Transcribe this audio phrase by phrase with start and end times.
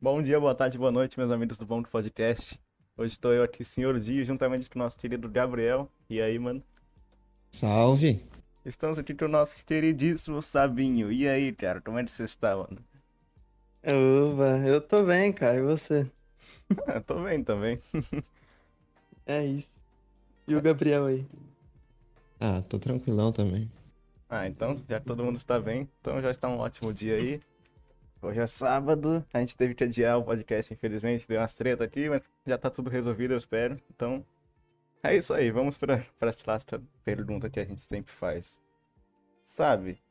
[0.00, 2.56] Bom dia, boa tarde, boa noite, meus amigos do Bom do Podcast.
[2.96, 5.90] Hoje estou eu aqui, Senhor Dia, juntamente com o nosso querido Gabriel.
[6.08, 6.62] E aí, mano?
[7.50, 8.22] Salve!
[8.64, 11.10] Estamos aqui com o nosso queridíssimo Sabinho.
[11.10, 12.78] E aí, cara, como é que você está, mano?
[13.82, 16.08] Oba, eu tô bem, cara, e você?
[16.86, 17.80] Ah, tô bem também.
[19.26, 19.68] É isso.
[20.46, 21.26] E o Gabriel aí?
[22.40, 23.68] Ah, tô tranquilão também.
[24.30, 27.40] Ah, então, já que todo mundo está bem, então já está um ótimo dia aí.
[28.20, 32.08] Hoje é sábado, a gente teve que adiar o podcast, infelizmente, deu umas treta aqui,
[32.08, 33.76] mas já tá tudo resolvido, eu espero.
[33.90, 34.24] Então,
[35.02, 38.58] é isso aí, vamos para a clássica pergunta que a gente sempre faz.
[39.44, 40.02] Sabe,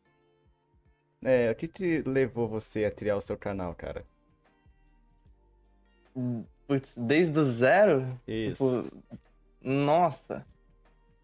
[1.21, 4.05] é, o que te levou você a criar o seu canal, cara?
[6.67, 8.19] Putz, desde o zero?
[8.27, 8.83] Isso.
[8.83, 9.03] Tipo,
[9.61, 10.45] nossa.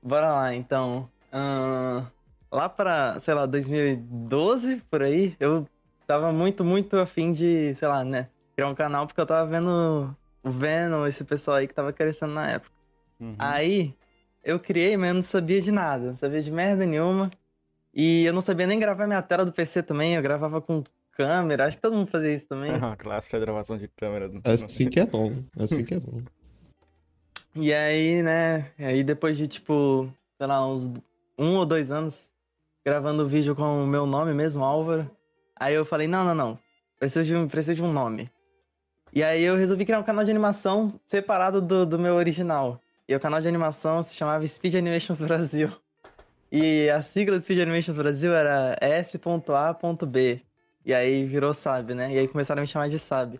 [0.01, 1.09] Bora lá, então.
[1.31, 2.05] Ahn,
[2.51, 5.67] lá pra, sei lá, 2012, por aí, eu
[6.05, 10.15] tava muito, muito afim de, sei lá, né, criar um canal, porque eu tava vendo
[10.43, 12.75] o Venom, esse pessoal aí que tava crescendo na época.
[13.19, 13.35] Uhum.
[13.39, 13.95] Aí,
[14.43, 17.31] eu criei, mas eu não sabia de nada, não sabia de merda nenhuma.
[17.93, 21.67] E eu não sabia nem gravar minha tela do PC também, eu gravava com câmera,
[21.67, 22.71] acho que todo mundo fazia isso também.
[22.83, 24.31] A clássica gravação de câmera.
[24.43, 26.21] Assim que é bom, assim que é bom.
[27.55, 30.91] E aí, né, aí depois de, tipo, sei lá, uns
[31.37, 32.27] um ou dois anos
[32.83, 35.07] gravando vídeo com o meu nome mesmo, Álvaro,
[35.55, 36.59] aí eu falei, não, não, não,
[36.99, 38.29] preciso de um, preciso de um nome.
[39.11, 42.81] E aí eu resolvi criar um canal de animação separado do, do meu original.
[43.07, 45.69] E o canal de animação se chamava Speed Animations Brasil.
[46.51, 50.41] E a sigla do Speed Animations Brasil era S.A.B.
[50.85, 52.13] E aí virou Sabe, né?
[52.13, 53.39] E aí começaram a me chamar de Sabe.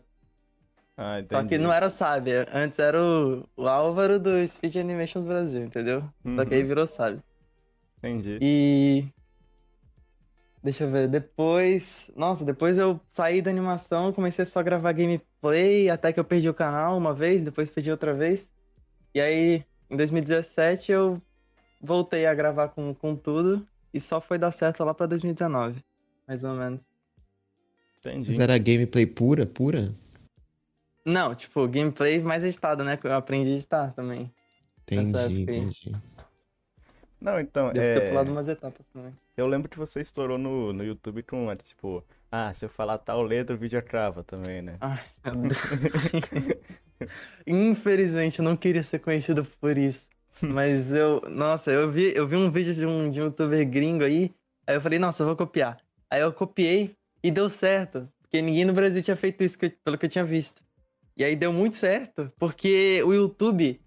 [0.96, 1.64] Ah, Só que entendi.
[1.64, 6.04] não era Sabe, antes era o, o Álvaro do Speed Animations Brasil, entendeu?
[6.36, 6.68] Só que aí Uhum.
[6.68, 7.20] virou Sabe.
[7.98, 8.38] Entendi.
[8.42, 9.06] E.
[10.64, 12.10] Deixa eu ver, depois.
[12.16, 16.48] Nossa, depois eu saí da animação, comecei só a gravar gameplay, até que eu perdi
[16.48, 18.50] o canal uma vez, depois perdi outra vez.
[19.14, 21.22] E aí, em 2017, eu
[21.82, 25.84] voltei a gravar com, com tudo, e só foi dar certo lá pra 2019,
[26.26, 26.82] mais ou menos.
[28.00, 28.32] Entendi.
[28.32, 29.94] Mas era gameplay pura, pura?
[31.06, 32.96] Não, tipo, gameplay mais editado, né?
[32.96, 34.32] Que eu aprendi a editar também.
[34.84, 35.92] Entendi, entendi.
[37.24, 38.10] Não, então, Devo ter é...
[38.10, 39.14] pulado umas etapas também.
[39.38, 43.22] Eu lembro que você estourou no, no YouTube com, tipo, ah, se eu falar tal
[43.22, 44.76] letra, o vídeo acaba também, né?
[44.82, 45.58] Ai, meu Deus.
[47.48, 50.06] Infelizmente, eu não queria ser conhecido por isso.
[50.42, 54.04] Mas eu, nossa, eu vi, eu vi um vídeo de um, de um youtuber gringo
[54.04, 54.30] aí,
[54.68, 55.78] aí eu falei, nossa, eu vou copiar.
[56.10, 60.06] Aí eu copiei e deu certo, porque ninguém no Brasil tinha feito isso pelo que
[60.06, 60.62] eu tinha visto.
[61.16, 63.80] E aí deu muito certo, porque o YouTube,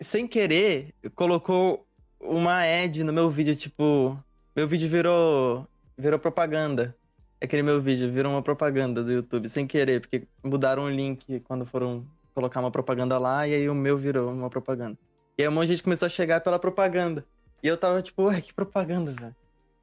[0.00, 1.86] sem querer, colocou
[2.24, 4.18] uma ad no meu vídeo, tipo,
[4.56, 6.96] meu vídeo virou virou propaganda.
[7.40, 11.66] Aquele meu vídeo virou uma propaganda do YouTube, sem querer, porque mudaram o link quando
[11.66, 12.04] foram
[12.34, 14.98] colocar uma propaganda lá, e aí o meu virou uma propaganda.
[15.36, 17.24] E aí um monte de gente começou a chegar pela propaganda.
[17.62, 19.34] E eu tava tipo, ué, que propaganda, velho.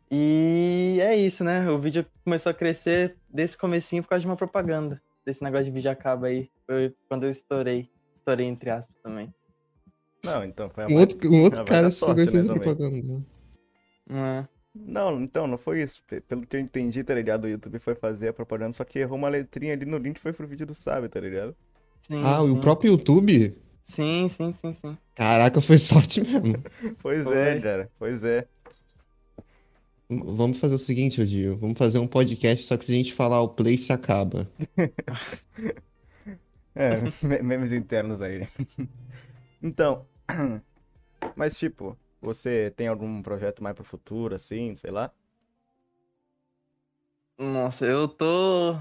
[0.09, 1.69] E é isso, né?
[1.69, 5.01] O vídeo começou a crescer desse comecinho por causa de uma propaganda.
[5.25, 6.49] Desse negócio de vídeo acaba aí.
[6.65, 7.89] Foi quando eu estourei.
[8.13, 9.33] Estourei entre aspas também.
[10.23, 12.53] Não, então foi a Um outro, um outro Ah, cara chegou sorte, e fez né,
[12.53, 12.61] também.
[12.61, 13.25] propaganda.
[14.07, 14.49] Não é?
[14.73, 16.01] Não, então, não foi isso.
[16.07, 17.45] Pe- Pelo que eu entendi, tá ligado?
[17.45, 20.19] O YouTube foi fazer a propaganda, só que errou uma letrinha ali no link e
[20.21, 21.55] foi pro vídeo do Sabe, tá ligado?
[22.01, 22.51] Sim, Ah, sim.
[22.51, 23.55] o próprio YouTube?
[23.83, 24.97] Sim, sim, sim, sim.
[25.15, 26.63] Caraca, foi sorte mesmo.
[27.01, 27.61] Pois é, Foi.
[27.61, 28.47] cara, pois é.
[30.09, 31.57] Vamos fazer o seguinte, Odil.
[31.57, 34.47] Vamos fazer um podcast, só que se a gente falar o play, se acaba.
[36.73, 38.47] É, me- memes internos aí.
[39.63, 40.07] Então,
[41.35, 45.11] mas tipo, você tem algum projeto mais pro futuro, assim, sei lá?
[47.37, 48.77] Nossa, eu tô.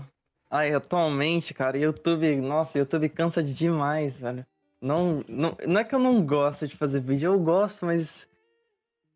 [0.50, 2.36] Ai, atualmente, cara, YouTube.
[2.36, 4.44] Nossa, YouTube cansa de demais, velho.
[4.80, 8.28] Não, não, não é que eu não gosto de fazer vídeo, eu gosto, mas.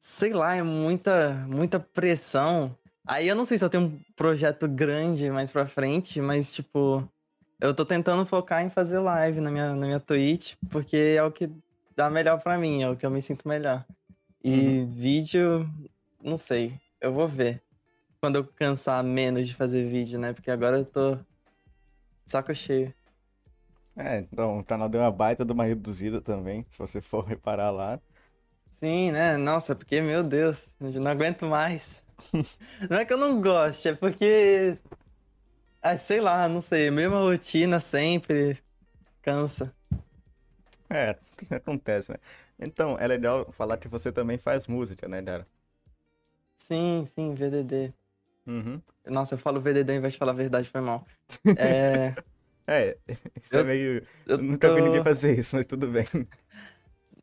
[0.01, 2.77] Sei lá, é muita, muita pressão.
[3.07, 7.07] Aí eu não sei se eu tenho um projeto grande mais pra frente, mas, tipo.
[7.61, 11.31] Eu tô tentando focar em fazer live na minha, na minha Twitch, porque é o
[11.31, 11.51] que
[11.97, 13.85] dá melhor pra mim, é o que eu me sinto melhor.
[14.43, 15.69] E vídeo,
[16.23, 17.63] não sei, eu vou ver
[18.21, 20.33] quando eu cansar menos de fazer vídeo, né?
[20.33, 21.19] Porque agora eu tô
[22.27, 22.95] saco cheio.
[23.97, 27.71] É, então o canal deu uma baita de uma reduzida também, se você for reparar
[27.71, 28.01] lá.
[28.83, 29.37] Sim, né?
[29.37, 32.03] Nossa, porque, meu Deus, eu não aguento mais.
[32.91, 34.79] Não é que eu não goste, é porque.
[35.83, 38.59] Ah, sei lá, não sei, mesma rotina sempre
[39.23, 39.75] cansa.
[40.91, 41.19] É,
[41.57, 42.19] acontece, né?
[42.59, 45.47] Então, é legal falar que você também faz música, né, cara?
[46.57, 47.95] Sim, sim, VDD.
[48.47, 48.83] Uhum.
[49.07, 51.05] Nossa, eu falo VDD ao invés de falar a verdade, foi mal.
[51.57, 52.17] É,
[52.67, 52.99] É,
[53.43, 54.07] isso é Eu- meio.
[54.27, 56.07] Eu nunca vi tô- ninguém fazer isso, mas tudo bem.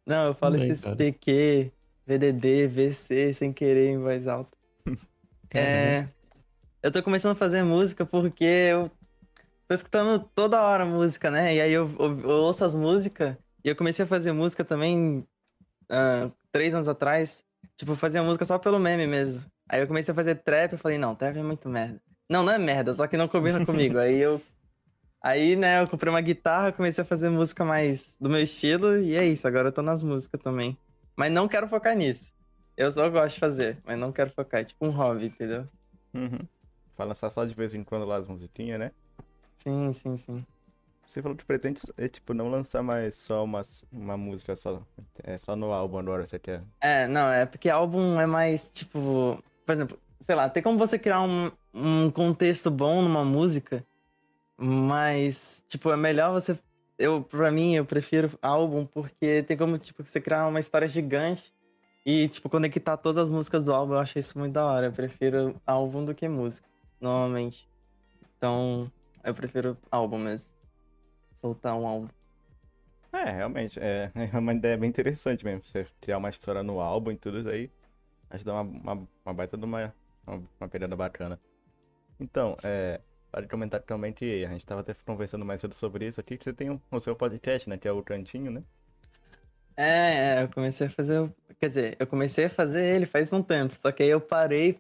[0.05, 1.07] Não, eu falo Também, esses cara.
[1.11, 1.71] PQ,
[2.05, 4.57] VDD, VC sem querer em voz alta.
[5.53, 6.09] É,
[6.83, 8.89] eu tô começando a fazer música porque eu
[9.67, 11.55] tô escutando toda hora música, né?
[11.55, 15.25] E aí eu, eu- eu ouço as músicas e eu comecei a fazer música também
[15.89, 17.43] ah, três anos atrás.
[17.77, 19.45] Tipo, eu fazia música só pelo meme mesmo.
[19.67, 22.01] Aí eu comecei a fazer trap, eu falei, não, trap é muito merda.
[22.29, 23.97] Não, não é merda, só que não combina comigo.
[23.97, 24.41] Aí eu.
[25.23, 29.15] Aí, né, eu comprei uma guitarra, comecei a fazer música mais do meu estilo, e
[29.15, 30.75] é isso, agora eu tô nas músicas também.
[31.15, 32.33] Mas não quero focar nisso.
[32.75, 34.61] Eu só gosto de fazer, mas não quero focar.
[34.61, 35.67] É tipo um hobby, entendeu?
[36.13, 36.39] Uhum.
[36.95, 38.91] Fala só, só de vez em quando lá as musiquinhas, né?
[39.57, 40.45] Sim, sim, sim.
[41.11, 43.61] Você falou que pretende, é, tipo, não lançar mais só uma,
[43.91, 44.81] uma música só,
[45.21, 46.63] é, só no álbum agora, você quer?
[46.79, 49.43] É, não, é porque álbum é mais, tipo.
[49.65, 53.85] Por exemplo, sei lá, tem como você criar um, um contexto bom numa música,
[54.55, 56.57] mas, tipo, é melhor você.
[56.97, 61.53] Eu, pra mim, eu prefiro álbum porque tem como, tipo, você criar uma história gigante
[62.05, 63.95] e, tipo, conectar todas as músicas do álbum.
[63.95, 64.85] Eu acho isso muito da hora.
[64.85, 66.65] Eu prefiro álbum do que música,
[67.01, 67.67] normalmente.
[68.37, 68.89] Então,
[69.25, 70.60] eu prefiro álbum mesmo.
[71.41, 72.07] Soltar um álbum.
[73.11, 77.11] É, realmente, é, é uma ideia bem interessante mesmo, você criar uma história no álbum
[77.11, 77.69] e tudo isso aí,
[78.29, 78.61] acho que dá uma,
[78.93, 79.93] uma, uma baita de uma,
[80.25, 81.39] uma, uma pegada bacana.
[82.19, 83.01] Então, é,
[83.31, 86.43] para comentar também que a gente estava até conversando mais cedo sobre isso aqui, que
[86.43, 88.63] você tem o, o seu podcast, né, que é o Cantinho, né?
[89.75, 91.33] É, é, eu comecei a fazer.
[91.59, 94.79] Quer dizer, eu comecei a fazer ele faz um tempo, só que aí eu parei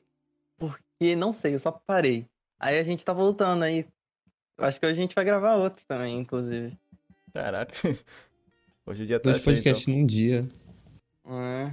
[0.57, 2.27] porque, não sei, eu só parei.
[2.59, 3.87] Aí a gente tá voltando aí.
[4.61, 6.77] Eu acho que hoje a gente vai gravar outro também, inclusive.
[7.33, 7.73] Caraca,
[8.85, 9.53] hoje o dia tá Dois então.
[9.53, 10.47] podcasts num dia.
[11.25, 11.71] É,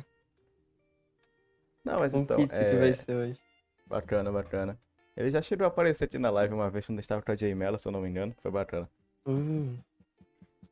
[1.85, 3.41] Não, mas então, pizza que vai é, ser hoje.
[3.87, 4.79] bacana, bacana.
[5.17, 7.55] Ele já chegou a aparecer aqui na live uma vez quando estava com a Jay
[7.55, 8.89] Mello, se eu não me engano, foi bacana.
[9.27, 9.77] Uh,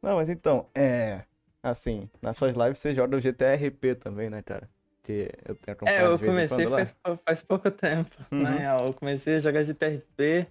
[0.02, 1.24] Não, mas então, é.
[1.62, 4.70] Assim, nas suas lives você joga o GTRP também, né, cara?
[5.02, 8.58] Que eu tenho É, acompanhado eu vez em comecei faz, faz pouco tempo, na Uhum.
[8.58, 8.86] real.
[8.86, 10.46] Eu comecei a jogar de TRP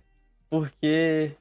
[0.49, 1.31] porque.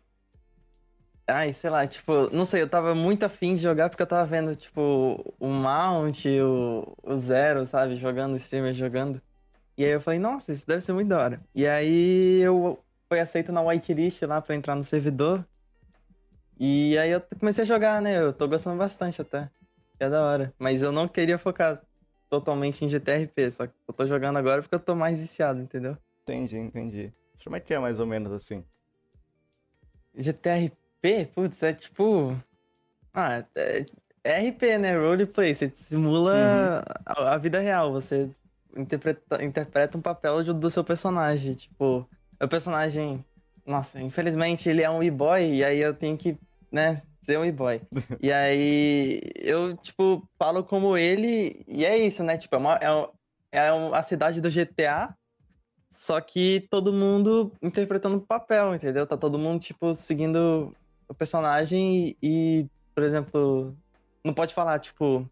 [1.26, 4.26] Ai, sei lá, tipo, não sei, eu tava muito afim de jogar porque eu tava
[4.26, 9.22] vendo, tipo, o Mount, o, o Zero, sabe, jogando, streamer jogando.
[9.76, 11.40] E aí eu falei, nossa, isso deve ser muito da hora.
[11.54, 12.78] E aí eu
[13.08, 15.44] fui aceito na whitelist lá pra entrar no servidor.
[16.58, 18.18] E aí eu comecei a jogar, né?
[18.18, 19.50] Eu tô gostando bastante até.
[19.98, 20.54] É da hora.
[20.58, 21.82] Mas eu não queria focar
[22.28, 25.96] totalmente em GTRP, só que eu tô jogando agora porque eu tô mais viciado, entendeu?
[26.22, 27.12] Entendi, entendi.
[27.42, 28.64] Como é que é mais ou menos assim?
[30.16, 30.76] GTRP,
[31.34, 32.36] putz, é tipo.
[33.12, 33.84] Ah, é,
[34.24, 34.96] é RP, né?
[34.96, 35.54] Roleplay.
[35.54, 37.92] Você simula a, a vida real.
[37.92, 38.30] Você
[38.76, 41.54] interpreta, interpreta um papel de- do seu personagem.
[41.54, 42.08] Tipo,
[42.40, 43.24] o personagem.
[43.66, 46.36] Nossa, infelizmente ele é um e-boy, e aí eu tenho que,
[46.70, 47.80] né, ser um e-boy.
[48.20, 52.36] e aí eu, tipo, falo como ele, e é isso, né?
[52.36, 55.14] Tipo, é, uma, é, é a cidade do GTA,
[55.90, 59.06] só que todo mundo interpretando o papel, entendeu?
[59.06, 60.74] Tá todo mundo, tipo, seguindo
[61.08, 63.76] o personagem e, por exemplo,
[64.24, 65.28] não pode falar, tipo,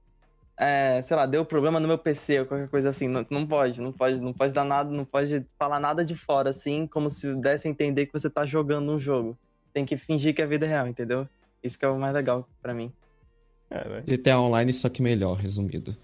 [0.59, 3.09] é, sei lá, deu problema no meu PC ou qualquer coisa assim.
[3.09, 6.51] Não, não pode, não pode, não pode dar nada, não pode falar nada de fora,
[6.51, 9.37] assim, como se desse a entender que você tá jogando um jogo.
[9.73, 11.27] Tem que fingir que é vida real, entendeu?
[11.63, 12.93] Isso que é o mais legal pra mim.
[13.71, 14.03] É, né?
[14.07, 15.97] GTA Online, só que melhor, resumido.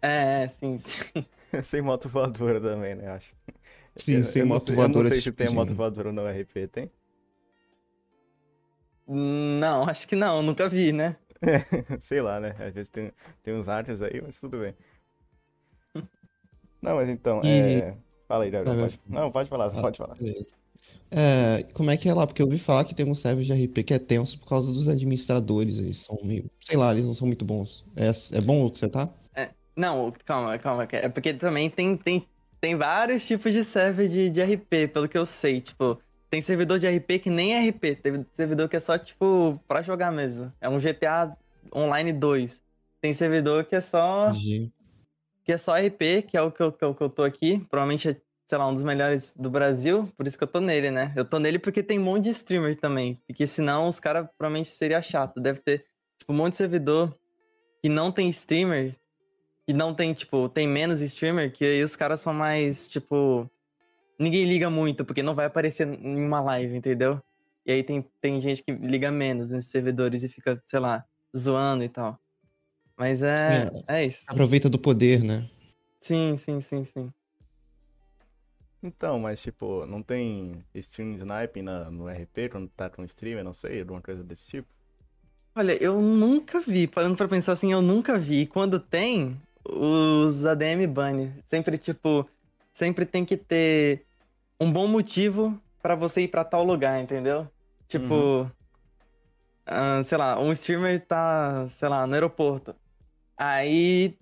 [0.00, 1.24] É, é, sim, sim.
[1.62, 3.08] Sem moto voadora também, né?
[3.10, 3.34] Acho.
[3.94, 6.10] Sim, Eu- sem eu não moto sei- voadora Eu não sei se tem moto voadora
[6.12, 6.90] no RP, tem?
[9.06, 11.16] Não, acho que não, nunca vi, né?
[12.00, 12.54] Sei lá, né?
[12.58, 14.74] Às vezes tem, tem uns hackers aí, mas tudo bem.
[16.80, 17.96] Não, mas então, E- é.
[18.28, 18.76] Fala aí, Gabriel.
[18.76, 19.00] Vai, Pode...
[19.08, 20.14] Não, pode falar, pode falar.
[20.14, 20.56] Beleza.
[21.10, 22.26] É, como é que é lá?
[22.26, 24.72] Porque eu ouvi falar que tem um server de RP que é tenso por causa
[24.72, 25.78] dos administradores.
[25.78, 26.50] Eles são meio.
[26.60, 27.84] Sei lá, eles não são muito bons.
[27.96, 29.08] É, é bom o que você tá?
[29.76, 30.86] Não, calma, calma.
[30.92, 32.26] É porque também tem, tem,
[32.60, 35.60] tem vários tipos de server de, de RP, pelo que eu sei.
[35.60, 35.98] Tipo,
[36.32, 37.94] tem servidor de RP que nem é RP.
[38.02, 40.50] Tem servidor que é só, tipo, pra jogar mesmo.
[40.62, 41.36] É um GTA
[41.76, 42.62] Online 2.
[43.02, 44.30] Tem servidor que é só.
[45.44, 47.58] Que é só RP, que é o que eu, que eu, que eu tô aqui.
[47.68, 50.90] Provavelmente é, sei lá, um dos melhores do Brasil, por isso que eu tô nele,
[50.90, 51.12] né?
[51.14, 53.20] Eu tô nele porque tem um monte de streamer também.
[53.26, 55.38] Porque senão os caras provavelmente seria chato.
[55.38, 55.84] Deve ter,
[56.18, 57.14] tipo, um monte de servidor
[57.82, 58.96] que não tem streamer,
[59.66, 63.46] que não tem, tipo, tem menos streamer, que aí os caras são mais, tipo.
[64.22, 67.20] Ninguém liga muito, porque não vai aparecer em uma live, entendeu?
[67.66, 71.04] E aí tem, tem gente que liga menos nesses servidores e fica, sei lá,
[71.36, 72.16] zoando e tal.
[72.96, 74.22] Mas é, é isso.
[74.28, 75.50] Aproveita do poder, né?
[76.00, 77.12] Sim, sim, sim, sim.
[78.80, 83.54] Então, mas tipo, não tem stream sniping na, no RP quando tá com streamer, não
[83.54, 84.68] sei, alguma coisa desse tipo?
[85.54, 88.42] Olha, eu nunca vi, parando pra pensar assim, eu nunca vi.
[88.42, 91.32] E quando tem, os ADM bane.
[91.50, 92.28] Sempre, tipo,
[92.72, 94.04] sempre tem que ter
[94.62, 97.48] um bom motivo pra você ir pra tal lugar, entendeu?
[97.88, 98.50] Tipo,
[99.66, 102.74] ah, sei lá, um streamer tá, sei lá, no aeroporto.
[103.36, 104.16] Aí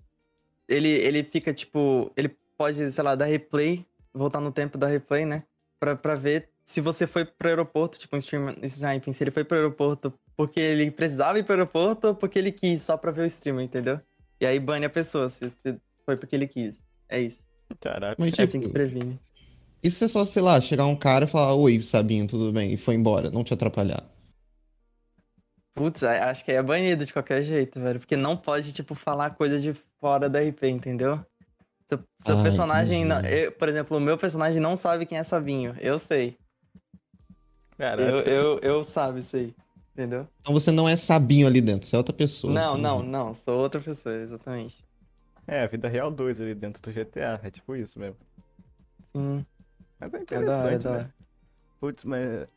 [0.67, 5.25] ele, ele fica, tipo, ele pode, sei lá, dar replay, voltar no tempo da replay,
[5.25, 5.43] né?
[5.79, 9.43] Pra, pra ver se você foi pro aeroporto, tipo, um streamer sniping, se ele foi
[9.43, 13.21] pro aeroporto porque ele precisava ir pro aeroporto ou porque ele quis, só pra ver
[13.21, 13.99] o streamer, entendeu?
[14.39, 16.81] E aí bane a pessoa, se, se foi porque ele quis.
[17.07, 17.43] É isso.
[17.79, 18.15] Caraca.
[18.17, 19.19] Mas, É assim que tipo, previne.
[19.83, 22.73] Isso é só, sei lá, chegar um cara e falar, oi, Sabinho, tudo bem?
[22.73, 24.03] E foi embora, não te atrapalhar.
[25.73, 27.99] Putz, acho que aí é banido de qualquer jeito, velho.
[27.99, 31.19] Porque não pode, tipo, falar coisa de fora da RP, entendeu?
[31.87, 33.05] Seu, seu Ah, personagem.
[33.05, 33.35] não- entendi.
[33.45, 35.75] eu- por exemplo, o meu personagem não sabe quem é Sabinho.
[35.79, 36.37] Eu sei.
[37.77, 38.01] Caraca.
[38.03, 39.53] Eu, eu, eu sabe isso aí.
[39.93, 40.27] Entendeu?
[40.39, 42.53] Então você não é Sabinho ali dentro, você é outra pessoa.
[42.53, 42.81] Não, entendi.
[42.81, 43.33] não, não.
[43.33, 44.83] Sou outra pessoa, exatamente.
[45.47, 48.15] É, a vida real 2 ali dentro do GTA, é tipo isso mesmo.
[49.15, 49.45] Sim.
[50.01, 51.09] Mas é É da é interessante, da né?
[51.79, 52.47] Putz, mas.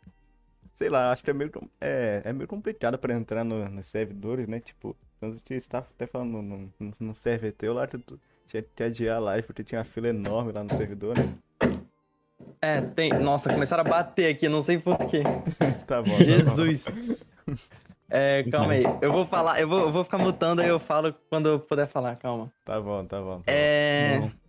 [0.76, 4.48] Sei lá, acho que é meio, é, é meio complicado pra entrar no- nos servidores,
[4.48, 4.58] né?
[4.58, 8.18] Tipo, tanto que você tava até falando no, no, no server teu lá, que tu
[8.48, 11.24] tinha que adiar a live porque tinha uma fila enorme lá no servidor, né?
[12.60, 13.12] É, tem.
[13.12, 15.22] Nossa, começaram a bater aqui, não sei porquê.
[15.86, 16.08] Tá bom.
[16.08, 16.24] tá bom.
[16.24, 16.84] Jesus.
[18.10, 18.84] É, calma aí.
[19.00, 21.86] Eu vou falar, eu vou, eu vou ficar mutando aí eu falo quando eu puder
[21.86, 22.50] falar, calma.
[22.64, 23.40] Tá bom, tá bom.
[23.40, 23.52] tá bom.
[23.52, 24.18] É.
[24.20, 24.43] Não.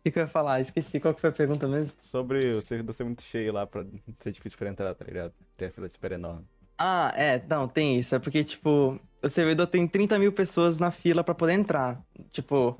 [0.00, 0.60] O que, eu ia falar?
[0.60, 1.92] Esqueci qual que foi a pergunta mesmo.
[1.98, 3.84] Sobre o servidor ser muito cheio lá pra
[4.18, 5.34] ser difícil pra entrar, tá ligado?
[5.58, 6.46] Ter a fila super enorme.
[6.78, 8.14] Ah, é, não, tem isso.
[8.14, 12.02] É porque, tipo, o servidor tem 30 mil pessoas na fila pra poder entrar.
[12.32, 12.78] Tipo,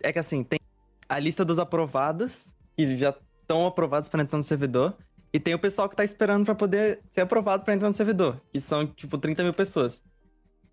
[0.00, 0.60] é que assim, tem
[1.08, 4.96] a lista dos aprovados, que já estão aprovados pra entrar no servidor,
[5.32, 8.40] e tem o pessoal que tá esperando pra poder ser aprovado pra entrar no servidor,
[8.52, 10.04] que são, tipo, 30 mil pessoas.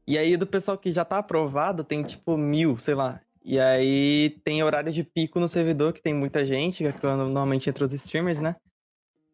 [0.06, 3.20] E aí, do pessoal que já tá aprovado, tem, tipo, mil, sei lá.
[3.50, 7.24] E aí, tem horário de pico no servidor, que tem muita gente, que é quando
[7.24, 8.56] normalmente entra os streamers, né?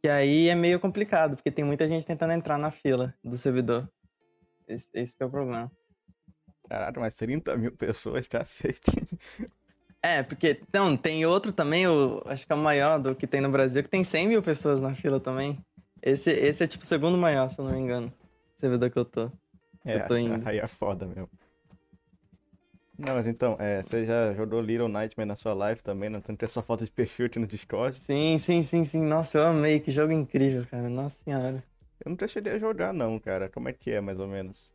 [0.01, 3.89] E aí é meio complicado, porque tem muita gente tentando entrar na fila do servidor.
[4.69, 5.69] Esse, esse que é o problema.
[6.69, 8.89] Caralho, mas 30 mil pessoas, cacete.
[10.01, 10.61] É, porque.
[10.71, 13.83] Não, tem outro também, o, acho que é o maior do que tem no Brasil,
[13.83, 15.59] que tem 100 mil pessoas na fila também.
[16.01, 18.13] Esse, esse é tipo o segundo maior, se eu não me engano.
[18.61, 19.29] Servidor que eu tô.
[19.83, 20.47] É, Eu tô indo.
[20.47, 21.29] aí é foda mesmo.
[22.97, 26.17] Não, mas então, é, você já jogou Little Nightmare na sua live também, né?
[26.17, 27.97] Então tem sua foto de perfil aqui no Discord.
[27.97, 29.05] Sim, sim, sim, sim.
[29.05, 30.87] Nossa, eu amei, que jogo incrível, cara.
[30.87, 31.63] Nossa senhora.
[32.03, 33.49] Eu nunca cheguei a jogar não, cara.
[33.49, 34.71] Como é que é, mais ou menos?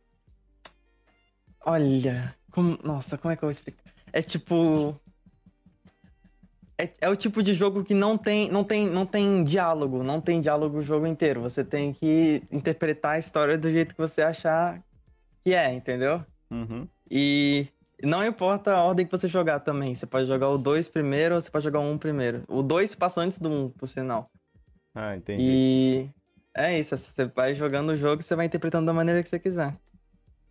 [1.65, 3.83] Olha, como, nossa, como é que eu vou explicar?
[4.13, 4.99] É tipo,
[6.81, 10.19] é, é o tipo de jogo que não tem, não tem, não tem diálogo, não
[10.19, 11.39] tem diálogo o jogo inteiro.
[11.41, 14.81] Você tem que interpretar a história do jeito que você achar
[15.43, 16.23] que é, entendeu?
[16.49, 16.87] Uhum.
[17.09, 17.67] E
[18.03, 19.95] não importa a ordem que você jogar também.
[19.95, 22.43] Você pode jogar o 2 primeiro ou você pode jogar o 1 um primeiro.
[22.47, 24.29] O 2 passa antes do 1, um, por sinal.
[24.93, 25.43] Ah, entendi.
[25.43, 26.09] E
[26.55, 29.39] é isso, você vai jogando o jogo e você vai interpretando da maneira que você
[29.39, 29.75] quiser.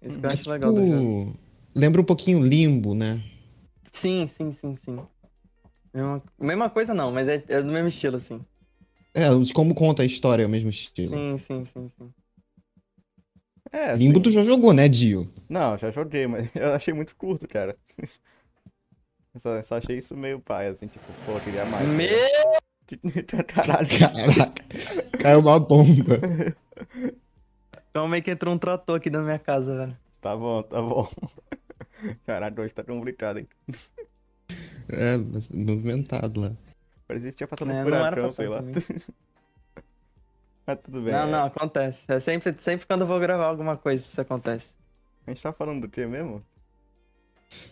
[0.03, 1.33] Isso que eu acho legal do jogo.
[1.33, 1.39] tipo,
[1.75, 3.23] lembra um pouquinho Limbo, né?
[3.93, 4.99] Sim, sim, sim, sim.
[5.93, 8.41] Mesma, mesma coisa não, mas é, é do mesmo estilo, assim.
[9.13, 11.11] É, como conta a história é o mesmo estilo.
[11.11, 12.11] Sim, sim, sim, sim.
[13.73, 15.29] É, Limbo assim, tu já jogou, né, Dio?
[15.49, 17.77] Não, já joguei, mas eu achei muito curto, cara.
[19.33, 21.87] Eu Só, só achei isso meio pai, assim, tipo, pô, eu queria mais.
[21.87, 22.09] tá Meu!
[23.05, 23.45] ligado?
[23.47, 23.89] Caralho.
[23.89, 24.65] Caraca,
[25.23, 26.19] caiu uma bomba.
[27.93, 29.97] Calma aí que entrou um trator aqui na minha casa, velho.
[30.21, 31.09] Tá bom, tá bom.
[32.27, 33.49] Caralho, hoje tá complicado, hein?
[34.89, 36.53] É, mas movimentado lá.
[37.07, 38.63] Parecia que tinha passado É, um furacão, sei lá.
[40.71, 41.13] Mas tudo bem.
[41.13, 41.27] não, é.
[41.27, 42.05] não, acontece.
[42.07, 44.69] É sempre, sempre quando eu vou gravar alguma coisa isso acontece.
[45.27, 46.45] A gente tá falando do que mesmo?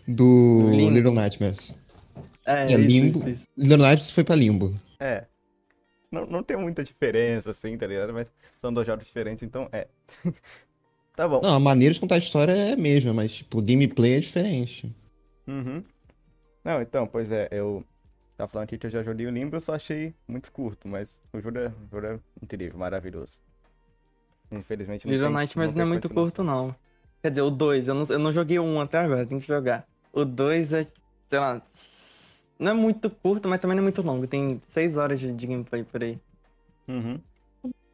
[0.06, 0.94] Do Limbo.
[0.94, 1.78] Little Nightmares.
[2.44, 3.18] É, É, isso, Limbo.
[3.20, 3.46] isso, isso.
[3.56, 4.74] Little Nightmares foi pra Limbo.
[4.98, 5.24] É.
[6.10, 8.12] Não, não tem muita diferença, assim, tá ligado?
[8.12, 8.26] Mas
[8.60, 9.86] são dois jogos diferentes, então é.
[11.14, 11.40] tá bom.
[11.42, 14.20] Não, a maneira de contar a história é a mesma, mas, tipo, o gameplay é
[14.20, 14.92] diferente.
[15.46, 15.84] Uhum.
[16.64, 17.84] Não, então, pois é, eu
[18.38, 21.18] tava falando aqui que eu já joguei o Limbo, eu só achei muito curto, mas
[21.32, 23.38] o jogo é, o jogo é incrível, maravilhoso.
[24.50, 26.74] Infelizmente não Little tem- Nightmares tem não é muito curto, não.
[27.20, 29.40] Quer dizer, o 2, eu não, eu não joguei o 1 um até agora, tem
[29.40, 29.86] que jogar.
[30.12, 30.86] O 2 é,
[31.28, 31.60] sei lá,
[32.58, 34.26] não é muito curto, mas também não é muito longo.
[34.26, 36.18] Tem 6 horas de, de gameplay por aí.
[36.86, 37.20] Uhum.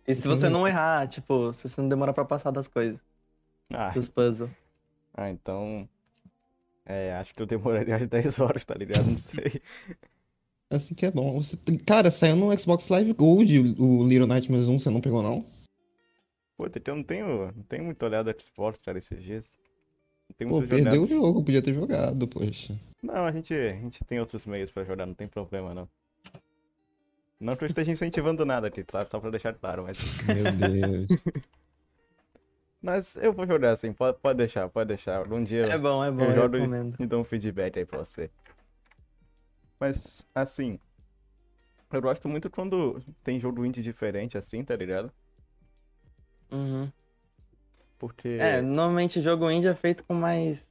[0.06, 3.00] E se você não errar, tipo, se você não demorar pra passar das coisas,
[3.72, 4.50] Ah, dos puzzles.
[5.14, 5.88] ah, então.
[6.86, 9.06] É, acho que eu demoraria as 10 horas, tá ligado?
[9.10, 9.62] Não sei.
[10.70, 11.40] Assim que é bom.
[11.40, 11.56] Você...
[11.86, 15.44] Cara, saiu no Xbox Live Gold o Little Nightmares 1, você não pegou, não?
[16.56, 19.50] Pô, eu não tenho, não tenho muito olhado Xbox, cara, esses dias.
[20.28, 21.04] Não tenho Pô, muito perdeu jogado.
[21.04, 22.78] o jogo, podia ter jogado, poxa.
[23.02, 25.88] Não, a gente, a gente tem outros meios pra jogar, não tem problema, não.
[27.40, 29.10] Não que eu esteja incentivando nada aqui, sabe?
[29.10, 29.98] Só pra deixar claro, mas...
[30.26, 31.08] Meu Deus.
[32.80, 35.16] Mas eu vou jogar assim, pode, pode deixar, pode deixar.
[35.16, 36.94] Algum dia É bom, é bom, eu eu jogo recomendo.
[37.00, 38.30] e dou um feedback aí pra você.
[39.84, 40.78] Mas, assim,
[41.92, 45.12] eu gosto muito quando tem jogo indie diferente assim, tá ligado?
[46.50, 46.90] Uhum.
[47.98, 50.70] Porque É, normalmente jogo indie é feito com mais.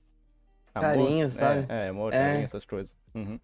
[0.73, 1.65] amor, carinho, é, sabe?
[1.71, 2.17] É, amor, É.
[2.23, 2.95] carinho, essas coisas.
[3.13, 3.39] Uhum.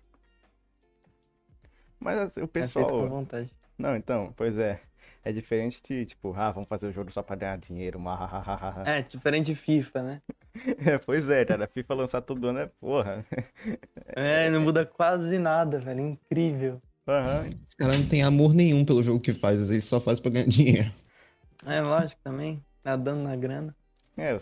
[2.00, 3.08] Mas assim, o É feito com pessoal...
[3.08, 3.52] vontade.
[3.78, 4.82] Não, então, pois é.
[5.24, 8.90] É diferente de, tipo, ah, vamos fazer o jogo só pra ganhar dinheiro, mahahaha.
[8.90, 10.22] É, diferente de FIFA, né?
[10.86, 13.26] É, pois é, cara, a FIFA lançar todo ano é porra.
[14.16, 16.02] É, não muda quase nada, velho.
[16.02, 16.82] Incrível.
[17.08, 20.32] Aham, Os caras não tem amor nenhum pelo jogo que faz, eles só fazem pra
[20.32, 20.92] ganhar dinheiro.
[21.66, 22.64] É, lógico também.
[22.84, 23.76] Nadando na grana.
[24.18, 24.38] É,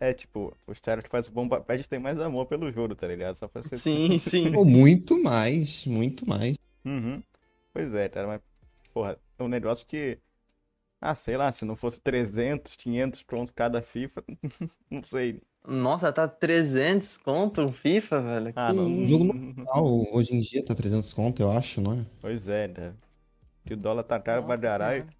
[0.00, 3.06] é tipo, os caras que fazem o Bomba Pet têm mais amor pelo jogo, tá
[3.08, 3.34] ligado?
[3.34, 3.78] Só pra ser.
[3.78, 4.52] Sim, sim.
[4.52, 6.56] Pô, muito mais, muito mais.
[6.84, 7.22] Uhum.
[7.72, 8.40] Pois é, cara, mas,
[8.92, 10.18] porra, é um negócio que.
[11.00, 14.24] Ah, sei lá, se não fosse 300, 500 pronto cada FIFA,
[14.90, 15.40] não sei.
[15.66, 18.54] Nossa, tá 300 conto um FIFA, velho.
[18.54, 19.02] Ah, que não.
[19.02, 19.10] Isso?
[19.10, 22.06] jogo normal, hoje em dia tá 300 conto, eu acho, não é?
[22.20, 22.96] Pois é, cara.
[23.64, 25.16] Que o dólar tá caro pra Nossa caralho, Senhora.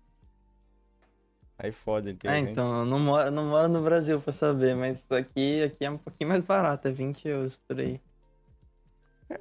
[1.58, 2.50] aí fode, É, entende?
[2.52, 5.98] então, eu não moro, não moro no Brasil pra saber, mas aqui, aqui é um
[5.98, 8.00] pouquinho mais barato, é 20 euros por aí.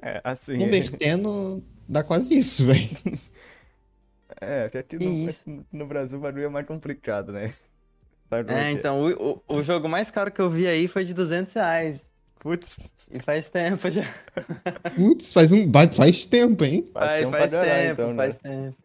[0.02, 0.58] É, assim.
[0.58, 2.80] Convertendo, dá quase isso, velho.
[4.40, 7.52] É, porque aqui Que no, no Brasil o bagulho é mais complicado, né?
[8.28, 10.86] Sabe como É, que então, o, o, o jogo mais caro que eu vi aí
[10.88, 12.00] foi de 200 reais.
[12.38, 14.04] Putz, E faz tempo já.
[14.94, 16.86] Putz, faz, um, faz tempo, hein?
[16.92, 18.16] Faz, faz caralho, tempo, então, né?
[18.16, 18.76] faz tempo.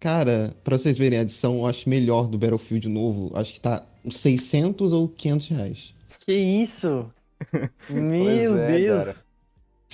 [0.00, 3.30] Cara, pra vocês verem, a edição eu acho melhor do Battlefield novo.
[3.36, 5.94] Acho que tá uns 600 ou 500 reais.
[6.20, 7.12] Que isso?
[7.88, 9.04] Meu é, Deus.
[9.04, 9.16] cara.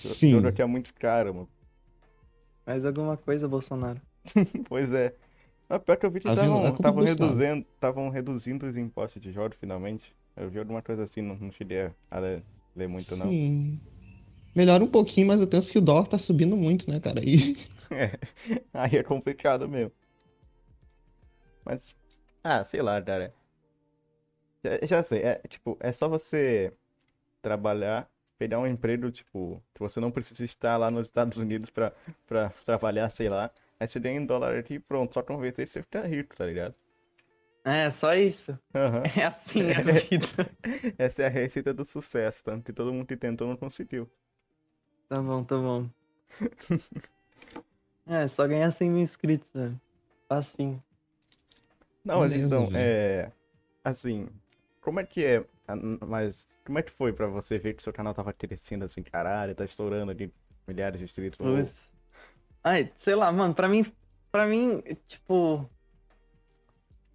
[0.04, 0.31] O Sim.
[0.31, 1.48] jogo aqui é muito caro, mano.
[2.64, 4.00] Faz alguma coisa, Bolsonaro.
[4.68, 5.14] Pois é.
[5.68, 7.66] Mas pior que eu vi que estavam reduzindo,
[8.10, 10.14] reduzindo os impostos de jogos finalmente.
[10.36, 12.42] Eu vi alguma coisa assim, não, não cheguei a- ler,
[12.76, 13.26] ler muito não.
[13.26, 13.80] Sim.
[14.54, 17.20] Melhora um pouquinho, mas eu penso que o dólar tá subindo muito, né, cara?
[17.24, 17.56] E
[17.90, 18.18] É,
[18.74, 19.90] aí é complicado mesmo.
[21.64, 21.94] Mas,
[22.44, 23.32] ah, sei lá, cara.
[24.62, 26.72] Já, já sei, é tipo, é só você
[27.42, 31.92] trabalhar, pegar um emprego, tipo, que você não precisa estar lá nos Estados Unidos pra
[32.64, 33.50] trabalhar, sei lá.
[33.80, 36.46] Aí você ganha em dólar aqui e pronto, só converter e você fica rico, tá
[36.46, 36.74] ligado?
[37.64, 38.58] É, só isso.
[38.74, 39.02] Aham.
[39.16, 40.26] É assim a vida.
[40.98, 44.10] Essa é a receita do sucesso, tanto que todo mundo que tentou não conseguiu.
[45.08, 45.88] Tá bom, tá bom.
[48.06, 49.80] É, só ganhar 100 mil inscritos, velho.
[50.28, 50.82] Facinho.
[52.04, 53.32] Não, mas Beleza, então, é.
[53.84, 54.28] Assim,
[54.80, 55.46] como é que é.
[56.06, 59.54] Mas como é que foi pra você ver que seu canal tava crescendo assim, caralho,
[59.54, 60.32] tá estourando ali
[60.66, 61.38] milhares de inscritos?
[61.40, 61.88] Ou- Putz.
[62.68, 63.83] Ai, sei lá, mano, pra mim,
[64.31, 65.66] pra mim, tipo.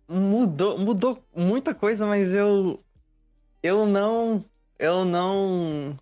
[0.08, 2.84] Mudou, mudou muita coisa, mas eu.
[3.62, 4.44] Eu não.
[4.80, 5.96] Eu não.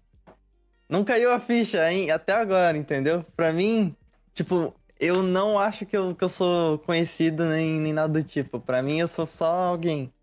[0.88, 3.26] Não caiu a ficha hein, até agora, entendeu?
[3.36, 3.94] Pra mim,
[4.34, 8.58] tipo, eu não acho que eu, que eu sou conhecido nem, nem nada do tipo.
[8.58, 10.14] Pra mim, eu sou só alguém.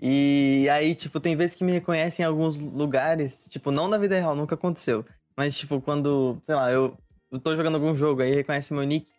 [0.00, 4.16] E aí, tipo, tem vezes que me reconhecem em alguns lugares, tipo, não na vida
[4.18, 5.04] real, nunca aconteceu.
[5.36, 6.96] Mas, tipo, quando, sei lá, eu,
[7.30, 9.10] eu tô jogando algum jogo aí reconhece meu nick,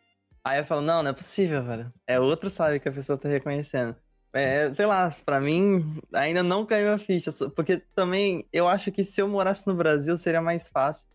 [0.44, 1.94] aí eu falo, não, não é possível, velho.
[2.08, 3.96] É outro sabe que a pessoa tá reconhecendo.
[4.32, 9.04] É, sei lá, pra mim ainda não caiu a ficha, porque também eu acho que
[9.04, 11.08] se eu morasse no Brasil seria mais fácil.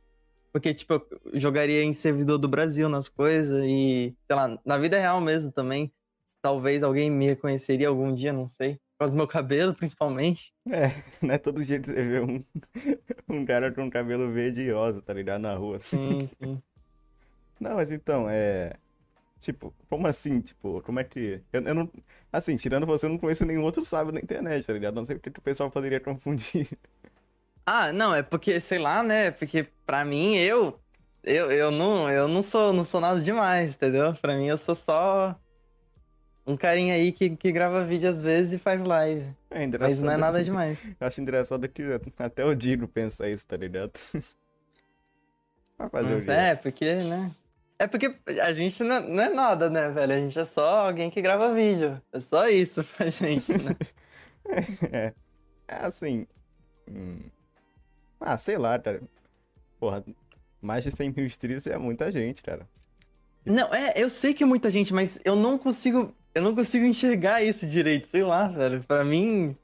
[0.52, 1.02] Porque, tipo, eu
[1.32, 5.92] jogaria em servidor do Brasil nas coisas e, sei lá, na vida real mesmo também,
[6.40, 8.74] talvez alguém me reconheceria algum dia, não sei.
[8.74, 10.52] Por causa do meu cabelo, principalmente.
[10.70, 12.44] É, não é todo dia você vê um,
[13.28, 15.40] um cara com cabelo verde e rosa, tá ligado?
[15.40, 15.80] Na rua.
[15.80, 16.62] Sim, sim.
[17.60, 18.74] Não, mas então, é.
[19.40, 20.40] Tipo, como assim?
[20.40, 21.42] Tipo, como é que.
[21.52, 21.90] Eu, eu não.
[22.32, 24.94] Assim, tirando você, eu não conheço nenhum outro sábio na internet, tá ligado?
[24.94, 26.68] Não sei porque que o pessoal poderia confundir.
[27.66, 29.30] Ah, não, é porque, sei lá, né?
[29.30, 30.78] Porque pra mim, eu.
[31.22, 34.14] Eu, eu, não, eu não sou não sou nada demais, entendeu?
[34.16, 35.38] Pra mim, eu sou só
[36.46, 39.34] um carinha aí que, que grava vídeo às vezes e faz live.
[39.50, 40.18] É Mas não é engraçado.
[40.18, 40.84] nada demais.
[41.00, 41.82] Eu acho engraçado que
[42.18, 43.92] até o Dino pensa isso, tá ligado?
[45.78, 46.30] Vai fazer o quê?
[46.30, 47.30] é, porque, né?
[47.78, 50.12] É porque a gente não, não é nada, né, velho?
[50.12, 52.00] A gente é só alguém que grava vídeo.
[52.12, 53.76] É só isso pra gente, né?
[54.92, 55.14] É,
[55.66, 56.26] é assim.
[56.86, 57.18] hum,
[58.20, 59.00] Ah, sei lá, cara.
[59.80, 60.04] Porra,
[60.60, 62.68] Mais de 100 mil inscritos é muita gente, cara.
[63.44, 66.14] Não, é, eu sei que é muita gente, mas eu não consigo.
[66.34, 68.84] Eu não consigo enxergar isso direito, sei lá, velho.
[68.84, 69.56] Pra mim.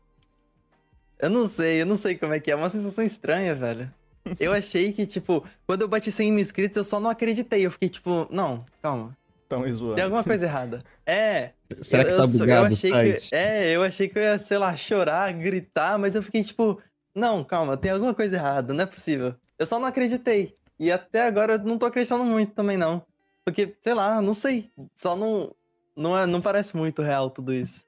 [1.18, 2.54] Eu não sei, eu não sei como é que é.
[2.54, 3.92] É uma sensação estranha, velho.
[4.38, 7.64] Eu achei que, tipo, quando eu bati 100 mil inscritos, eu só não acreditei.
[7.66, 9.16] Eu fiquei, tipo, não, calma.
[9.48, 9.94] Tão zoando.
[9.96, 10.84] Tem alguma coisa errada.
[11.04, 11.50] É.
[11.82, 13.28] Será que eu, tá eu- bugado eu o achei site?
[13.30, 16.80] que, É, eu achei que eu ia, sei lá, chorar, gritar, mas eu fiquei, tipo,
[17.14, 19.34] não, calma, tem alguma coisa errada, não é possível.
[19.58, 20.54] Eu só não acreditei.
[20.78, 23.04] E até agora eu não tô acreditando muito também, não.
[23.44, 24.70] Porque, sei lá, não sei.
[24.94, 25.52] Só não.
[25.96, 27.84] Não, é, não parece muito real tudo isso.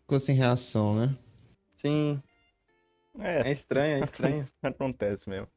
[0.00, 1.14] Ficou sem reação, né?
[1.76, 2.20] Sim,
[3.18, 4.48] É, é estranho, é estranho.
[4.62, 5.48] acontece mesmo.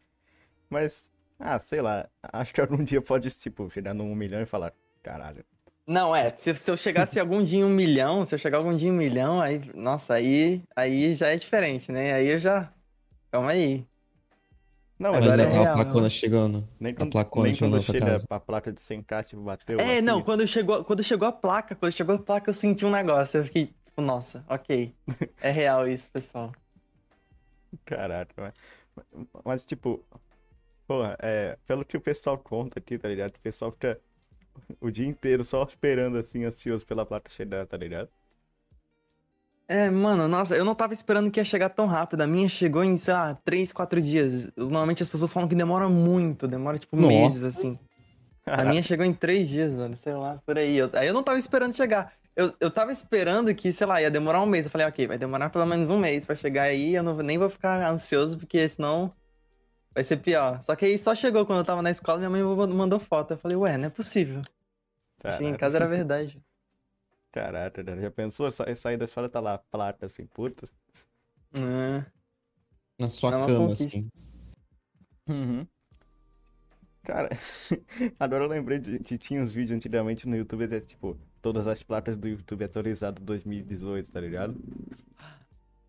[0.70, 2.10] Mas, ah, sei lá.
[2.22, 5.46] Acho que algum dia pode, tipo, chegar num milhão e falar, caralho.
[5.86, 8.76] Não, é, se, se eu chegasse algum dia em um milhão, se eu chegar algum
[8.76, 12.14] dia em um milhão, aí, nossa, aí, aí já é diferente, né?
[12.14, 12.72] Aí eu já.
[13.32, 13.86] Calma aí.
[15.00, 16.10] Não, Mas Agora a, é a real, placona né?
[16.12, 16.70] chegando.
[16.80, 18.28] nem a quando, placona nem chegando quando chega casa.
[18.30, 19.80] a placa de 100k, tipo, bateu.
[19.80, 22.86] É, assim, não, quando chegou, quando chegou a placa, quando chegou a placa, eu senti
[22.86, 23.40] um negócio.
[23.40, 24.94] Eu fiquei, tipo, nossa, ok.
[25.42, 26.52] É real isso, pessoal.
[27.86, 28.54] Caraca, mas,
[29.46, 30.04] mas tipo,
[30.88, 33.36] porra, é, pelo que o pessoal conta aqui, tá ligado?
[33.38, 34.00] O pessoal fica
[34.82, 38.10] o dia inteiro só esperando, assim, ansioso pela placa chegar, tá ligado?
[39.68, 42.22] É, mano, nossa, eu não tava esperando que ia chegar tão rápido.
[42.22, 44.52] A minha chegou em, sei lá, 3, 4 dias.
[44.58, 46.98] Normalmente as pessoas falam que demora muito, demora tipo Nossa.
[46.98, 47.80] meses, assim.
[48.56, 50.78] A minha chegou em 3 dias, mano, sei lá, por aí.
[50.78, 52.14] Eu- aí eu não tava esperando chegar.
[52.36, 54.66] Eu, eu tava esperando que, sei lá, ia demorar um mês.
[54.66, 56.96] Eu falei, ok, vai demorar pelo menos um mês pra chegar aí.
[56.96, 59.14] Eu não, nem vou ficar ansioso, porque senão
[59.94, 60.62] vai ser pior.
[60.64, 63.34] Só que aí só chegou quando eu tava na escola, minha mãe mandou foto.
[63.34, 64.42] Eu falei, ué, não é possível.
[65.24, 66.42] Achei em Caraca, casa era verdade.
[67.32, 68.50] caraca, cara, já pensou?
[68.52, 70.68] Sa- Sair da escola tá lá, a placa assim, puta.
[71.54, 72.06] É.
[73.00, 73.84] Na sua É cama, conquista.
[73.88, 74.10] assim.
[75.28, 75.68] Uhum.
[77.04, 77.30] Cara,
[78.20, 81.82] agora eu lembrei de que tinha uns vídeos antigamente no YouTube, de, tipo, todas as
[81.84, 84.56] placas do YouTube atualizadas 2018, tá ligado?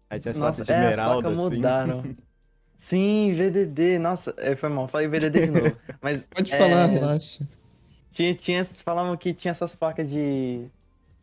[0.09, 1.57] Aí tinha as placas Nossa, de é, as esmeralda, placas assim.
[1.57, 2.17] mudaram.
[2.77, 3.99] Sim, VDD.
[3.99, 4.89] Nossa, é, foi mal.
[4.89, 5.79] Falei VDD de novo.
[6.01, 7.49] Mas Pode é, falar, relaxa.
[8.11, 10.67] tinha, tinha, falavam que tinha essas placas de...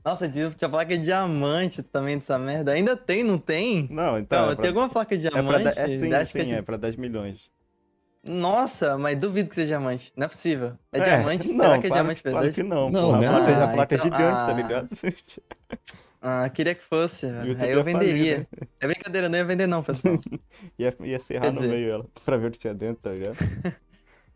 [0.05, 2.71] Nossa, tinha tinha placa de diamante também dessa merda.
[2.71, 3.87] Ainda tem, não tem?
[3.91, 5.63] Não, então, Não, é pra, tem alguma placa de é pra, diamante?
[5.65, 7.51] da- é, sim, Acho que sim, é é de- pra 10 milhões.
[8.23, 10.11] Nossa, mas duvido que seja diamante.
[10.15, 10.73] Não é possível.
[10.91, 11.47] É, É, diamante?
[11.53, 12.55] Não, Será que é claro, diamante claro verdade?
[12.55, 13.63] que não, Não, a não é placa, não.
[13.63, 14.53] a placa é Ah, então- gigante, tá ah.
[14.53, 14.89] ligado?
[16.21, 17.27] Ah, queria que fosse.
[17.27, 18.37] YouTube Aí eu falir, venderia.
[18.39, 18.45] né?
[18.81, 20.19] É brincadeira, eu não ia vender não, pessoal.
[20.77, 23.11] Ia, ia serrar Quer no dizer- meio ela, pra ver o que tinha dentro, tá
[23.11, 23.37] ligado?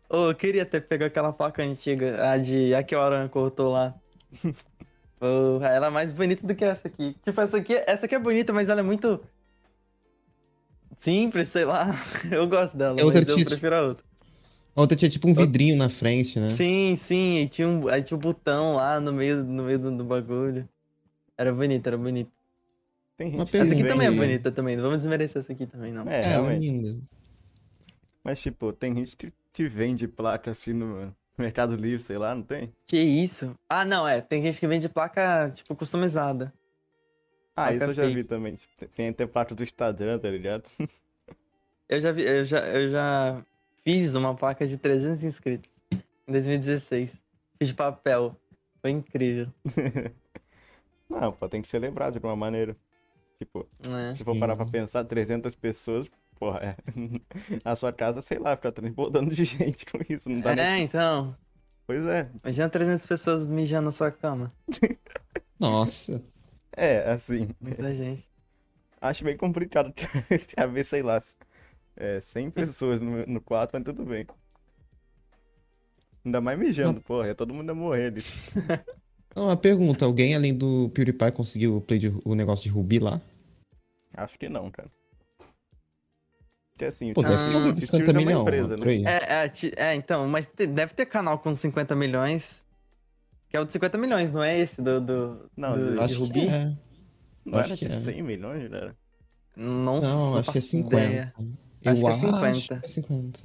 [0.08, 3.70] Ô, eu queria ter pego aquela placa antiga, a de a que o Aran cortou
[3.70, 3.94] lá.
[5.20, 7.16] Porra, ela é mais bonita do que essa aqui.
[7.22, 9.20] Tipo, essa aqui, essa aqui é bonita, mas ela é muito
[10.98, 11.94] simples, sei lá.
[12.30, 13.48] Eu gosto dela, É outra mas eu Tite.
[13.50, 14.04] prefiro a outra.
[14.76, 16.50] Ontem tinha tipo um vidrinho na frente, né?
[16.50, 19.96] Sim, sim, aí tinha um, aí tinha um botão lá no meio, no meio do,
[19.96, 20.68] do bagulho.
[21.38, 22.30] Era bonito, era bonito.
[23.16, 25.92] Tem gente que Essa aqui também é bonita também, não vamos desmerecer essa aqui também,
[25.92, 26.08] não.
[26.08, 26.98] É, É, linda.
[28.24, 32.42] Mas, tipo, tem gente que, que vende placa assim no Mercado Livre, sei lá, não
[32.42, 32.72] tem?
[32.86, 33.54] Que isso?
[33.68, 36.52] Ah, não, é, tem gente que vende placa, tipo, customizada.
[37.56, 38.14] Ah, isso eu já fake.
[38.16, 38.54] vi também.
[38.96, 40.64] Tem- até placa do Instagram, tá ligado?
[41.86, 43.44] Eu já vi, eu já, eu já
[43.84, 45.68] fiz uma placa de 300 inscritos
[46.26, 47.10] em 2016.
[47.58, 48.34] Fiz de papel.
[48.80, 49.48] Foi incrível.
[51.08, 52.74] Não, pô, tem que ser lembrado de alguma maneira.
[53.38, 54.08] Tipo, né?
[54.14, 56.06] se for parar pra pensar, 300 pessoas,
[56.38, 56.76] porra, é.
[57.62, 60.84] A sua casa, sei lá, fica transbordando de gente com isso, não dá É, nem...
[60.84, 61.36] então.
[61.86, 62.30] Pois é.
[62.42, 64.48] Imagina 300 pessoas mijando na sua cama.
[65.60, 66.22] Nossa.
[66.76, 68.28] É, assim, Muita gente.
[69.00, 69.92] acho bem complicado
[70.56, 71.22] caber, sei lá,
[71.96, 74.26] é, 100 pessoas no, no quarto, mas tudo bem.
[76.24, 78.24] Ainda mais mijando, porra, ia todo mundo ia morrer ali.
[79.36, 82.98] Não, uma pergunta, alguém além do PewDiePie conseguiu o, play de- o negócio de Ruby
[82.98, 83.20] lá?
[84.16, 84.90] Acho que não, cara.
[86.72, 88.94] Porque assim, o Pô, deve Ah, ter alguém com Steve 50 é uma milhões, né?
[89.04, 92.63] É, é, é, então, mas te- deve ter canal com 50 milhões.
[93.54, 96.00] Que é o de 50 milhões, não é esse do, do, Não, do- de- de
[96.02, 96.48] Acho que Rubi?
[96.48, 96.76] é.
[97.44, 97.96] Não acho era que de é.
[97.96, 98.96] 100 milhões, galera?
[99.56, 100.96] Não, Não, acho que é faço 50.
[101.04, 101.34] ideia.
[101.80, 102.80] Eu Acho que é acho 50.
[102.80, 103.40] que é 50.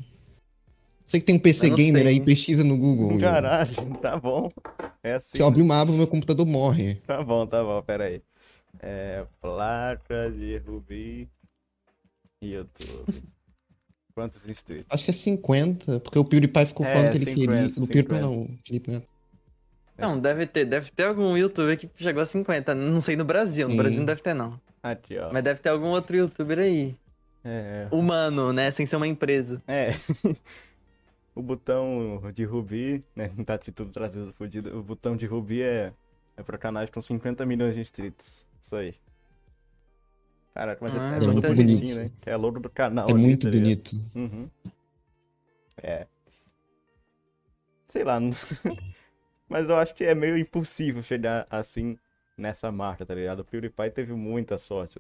[1.06, 2.08] Você que tem um PC gamer sei.
[2.14, 3.20] aí, pesquisa no Google.
[3.20, 3.70] Caralho,
[4.02, 4.52] tá bom.
[5.04, 5.30] É assim.
[5.38, 6.96] Se eu abrir uma aba, meu computador morre.
[7.06, 8.24] Tá bom, tá bom, pera aí.
[8.80, 11.30] É, placa de Rubi
[12.42, 13.22] YouTube.
[14.16, 14.88] Quantos inscritos?
[14.90, 17.68] Acho que é 50, porque o PewDiePie ficou É, falando que ele 50, queria.
[17.68, 18.20] O PewDiePie 50.
[18.22, 19.19] não, o Felipe Neto.
[20.00, 22.74] Não, deve ter, deve ter algum youtuber que chegou a 50.
[22.76, 23.78] Não sei no Brasil, no Sim.
[23.78, 24.60] Brasil não deve ter, não.
[24.82, 25.32] Aqui, ó.
[25.34, 26.96] Mas deve ter algum outro youtuber aí.
[27.44, 27.88] É.
[27.92, 28.70] Humano, né?
[28.72, 29.62] Sem ser uma empresa.
[29.68, 29.90] É.
[31.36, 33.32] o botão de Rubi, né?
[33.36, 34.78] Não tá de tudo trazido fudido.
[34.78, 35.92] O botão de Rubi é,
[36.38, 38.46] é pra canais com 50 milhões de inscritos.
[38.62, 38.94] Isso aí.
[40.54, 41.96] Caraca, mas Ah, é, é muito bonitinho, bonito.
[42.00, 42.12] né?
[42.22, 43.08] Que é logo do canal.
[43.08, 43.96] É ali, muito tá bonito.
[44.16, 44.50] Uhum.
[45.82, 46.08] É.
[47.88, 48.20] Sei lá.
[48.20, 48.34] não-
[49.50, 51.98] Mas eu acho que é meio impossível chegar assim
[52.38, 53.40] nessa marca, tá ligado?
[53.40, 55.00] O PewDiePie teve muita sorte.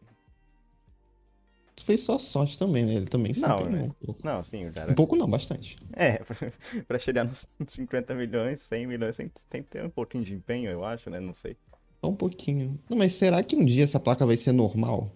[1.85, 2.95] Foi só sorte também, né?
[2.95, 3.83] Ele também se Não, né?
[3.83, 4.25] um pouco.
[4.25, 4.91] Não, sim, cara.
[4.91, 5.77] Um pouco não, bastante.
[5.93, 6.19] É,
[6.87, 10.69] pra chegar nos 50 milhões, 100 milhões, tem, tem que ter um pouquinho de empenho,
[10.69, 11.19] eu acho, né?
[11.19, 11.55] Não sei.
[12.03, 12.77] Só um pouquinho.
[12.89, 15.11] Não, mas será que um dia essa placa vai ser normal?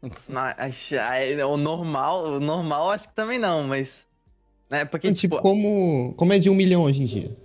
[0.28, 0.92] Mas,
[1.44, 4.06] o normal, o normal acho que também não, mas.
[4.70, 7.36] É porque, tipo, tipo, como, como é de um milhão hoje em dia?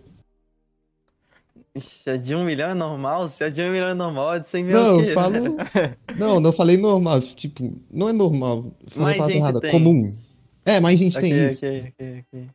[1.75, 3.27] Ixi, a de um milhão é normal?
[3.29, 5.35] Se a de um milhão é normal, a de 100 mil é Não, eu falo.
[6.17, 7.19] Não, não falei normal.
[7.21, 8.71] Tipo, não é normal.
[8.89, 9.59] Falei Mais gente errada.
[9.59, 9.71] tem.
[9.71, 10.15] Comum.
[10.65, 11.65] É, mais gente tem Ok, isso.
[11.65, 12.49] ok, ok, ok.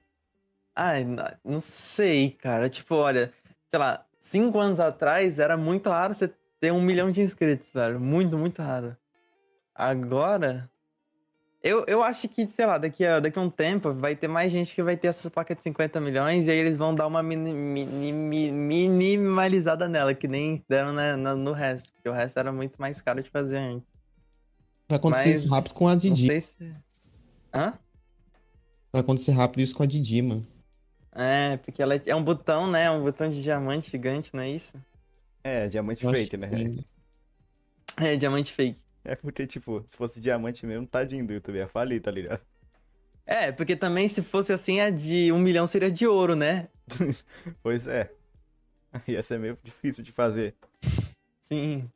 [0.76, 1.07] Ai,
[1.44, 2.68] não sei, cara.
[2.68, 3.33] Tipo, olha,
[3.68, 7.98] sei lá, cinco anos atrás era muito raro você ter um milhão de inscritos, velho.
[8.00, 8.96] Muito, muito raro.
[9.74, 10.70] Agora.
[11.62, 14.53] Eu, eu acho que, sei lá, daqui a, daqui a um tempo vai ter mais
[14.53, 17.21] gente que vai ter essa placa de 50 milhões e aí eles vão dar uma
[17.23, 21.92] mini- mini- mi- minimalizada nela, que nem deram na- na- no resto.
[21.92, 23.88] Porque o resto era muito mais caro de fazer antes.
[24.88, 26.27] Vai acontecer Mas isso rápido com a Não Didi.
[26.29, 26.75] sei se.
[27.53, 27.73] Hã?
[28.92, 30.47] Vai acontecer rápido isso com a Didi, mano.
[31.12, 32.88] É, porque ela é, é um botão, né?
[32.88, 34.81] Um botão de diamante gigante, não é isso?
[35.42, 36.49] É, diamante Eu fake, né?
[37.97, 38.81] É, diamante fake.
[39.11, 42.42] É porque, tipo, se fosse diamante mesmo, tadinho do YouTube, ia falir, tá ligado?
[43.25, 46.68] É, porque também se fosse assim, a de um milhão seria de ouro, né?
[47.62, 48.12] Pois é.
[49.07, 50.55] Ia ser meio difícil de fazer.
[51.42, 51.90] Sim.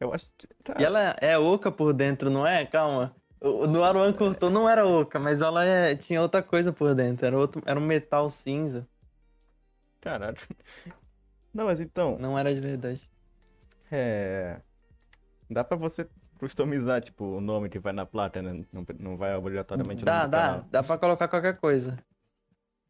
[0.00, 0.46] Eu acho que.
[0.78, 2.64] E ela é oca por dentro, não é?
[2.66, 3.14] Calma.
[3.40, 6.94] O o do Aruan cortou não era oca, mas ela é- tinha outra coisa por
[6.94, 7.26] dentro.
[7.26, 8.86] Era, outro, era um metal cinza.
[10.00, 10.36] Caralho.
[11.52, 13.08] Não, mas então, Não era de verdade.
[13.90, 14.60] é.
[15.50, 18.64] Dá pra você customizar, tipo, o nome que vai na placa, né?
[18.72, 20.46] Não, não vai obrigatoriamente Dá, do dá.
[20.52, 20.66] canal.
[20.70, 21.98] Dá pra colocar qualquer coisa.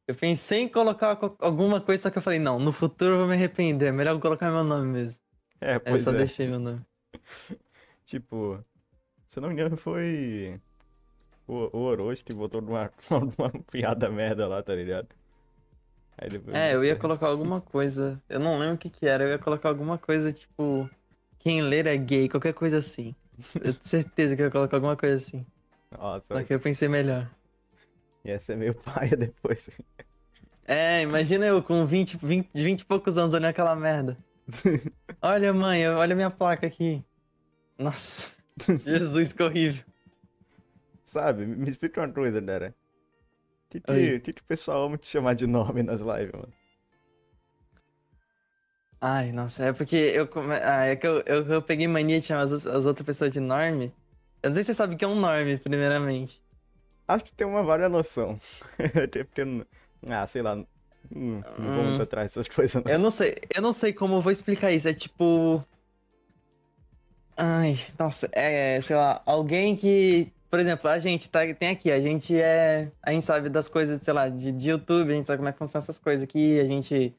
[0.09, 3.19] Eu pensei em colocar co- alguma coisa, só que eu falei, não, no futuro eu
[3.19, 3.88] vou me arrepender.
[3.88, 5.19] É melhor eu colocar meu nome mesmo.
[5.61, 6.19] É, Aí eu pois só é.
[6.19, 6.81] deixei meu nome.
[8.07, 8.64] Tipo,
[9.27, 10.61] se eu não me engano, foi
[11.49, 15.09] o, o Orochi que botou numa, numa piada merda lá, tá ligado?
[16.19, 18.23] Aí depois É, eu ia colocar alguma coisa.
[18.29, 19.25] Eu não lembro o que que era.
[19.25, 20.88] Eu ia colocar alguma coisa tipo.
[21.38, 23.14] Quem ler é gay, qualquer coisa assim.
[23.57, 25.44] Eu tenho certeza que eu ia colocar alguma coisa assim.
[25.90, 27.31] Nossa, Só que eu pensei melhor.
[28.25, 29.81] ia ser meio paia depois.
[30.66, 34.16] É, imagina eu com 20, 20, 20 e poucos anos olhando aquela merda.
[35.22, 37.05] Olha, mãe, olha minha placa aqui.
[37.79, 38.31] Nossa.
[38.85, 39.85] Jesus, que horrível.
[41.05, 41.46] Sabe?
[41.46, 42.75] Me explica uma coisa, Dara.
[43.66, 44.20] O que, que, Oi.
[44.20, 46.53] que, que o pessoal ama te chamar de nome nas lives, mano?
[49.00, 50.54] Ai, nossa, é porque eu, come...
[50.54, 53.40] ah, é que eu, eu, eu peguei mania de chamar as, as outras pessoas de
[53.40, 53.92] norme.
[54.42, 56.42] Eu não sei se você sabe o que é um norme, primeiramente.
[57.06, 58.38] Acho que tem uma vaga noção.
[58.78, 59.42] Até porque,
[60.09, 60.66] ah, sei lá, não,
[61.59, 61.88] não vou Hum.
[61.88, 62.90] muito atrás dessas coisas, não.
[62.90, 64.88] Eu não sei, eu não sei como eu vou explicar isso.
[64.88, 65.64] É tipo.
[67.37, 70.32] Ai, nossa, é, sei lá, alguém que.
[70.50, 72.90] Por exemplo, a gente tá, tem aqui, a gente é.
[73.02, 75.52] A gente sabe das coisas, sei lá, de, de YouTube, a gente sabe como é
[75.52, 77.14] que funcionam essas coisas aqui, a gente.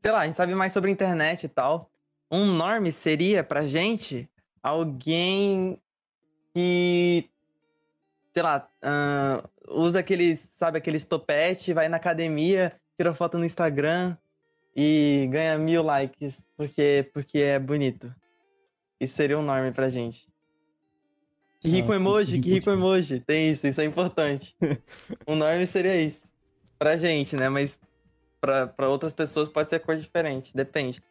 [0.00, 1.90] Sei lá, a gente sabe mais sobre internet e tal.
[2.30, 4.28] Um norme seria pra gente
[4.62, 5.80] alguém
[6.54, 7.28] que.
[8.32, 14.16] Sei lá, ahn, usa aqueles, sabe, aqueles topete, vai na academia, tira foto no Instagram
[14.76, 18.14] e ganha mil likes porque, porque é bonito.
[19.00, 20.28] Isso seria um norme pra gente.
[21.60, 23.20] Que rico Ah, emoji, que rico emoji.
[23.20, 24.54] Tem isso, isso é importante.
[25.26, 26.22] um norme seria isso.
[26.78, 27.48] Pra gente, né?
[27.48, 27.80] Mas
[28.40, 31.02] pra, pra outras pessoas pode ser coisa diferente, depende.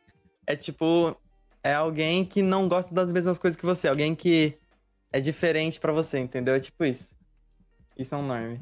[0.46, 1.16] É tipo,
[1.64, 4.58] é alguém que não gosta das mesmas coisas que você, alguém que
[5.12, 6.56] é diferente pra você, entendeu?
[6.56, 7.16] É tipo isso.
[7.98, 8.62] Isso é um norme.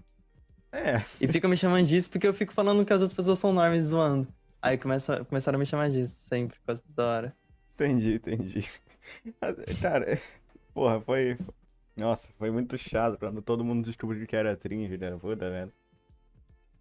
[0.71, 3.54] É, E fica me chamando disso porque eu fico falando que as outras pessoas são
[3.54, 4.28] normes zoando.
[4.62, 7.36] Aí começa, começaram a me chamar disso sempre, por causa da hora.
[7.73, 8.67] entendi, entendi.
[9.82, 10.19] Cara,
[10.73, 11.36] porra, foi.
[11.95, 15.12] Nossa, foi muito chato quando todo mundo descobriu que era Tringe, né?
[15.17, 15.71] Puta, velho.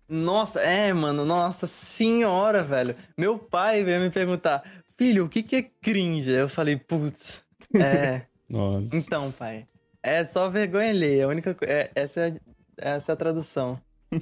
[0.08, 2.94] Nossa, é, mano, nossa senhora, velho.
[3.16, 4.62] Meu pai veio me perguntar,
[4.96, 6.30] filho, o que que é cringe?
[6.30, 7.42] Eu falei, putz,
[7.74, 8.22] é.
[8.48, 8.94] Nossa.
[8.96, 9.66] então, pai,
[10.02, 11.24] é só vergonha alheia.
[11.24, 12.40] A única é, essa, é,
[12.76, 13.80] essa é a tradução.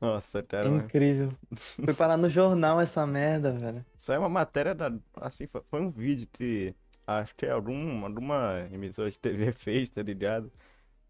[0.00, 1.32] Nossa, É cara, mas- incrível.
[1.54, 3.84] Fui parar no jornal essa merda, velho.
[3.96, 4.90] Isso é uma matéria da.
[5.20, 6.74] Assim, foi foi um vídeo que.
[7.06, 10.50] Acho que algum, alguma emissora de TV fez, tá ligado?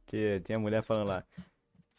[0.06, 1.24] Que tem a mulher falando lá.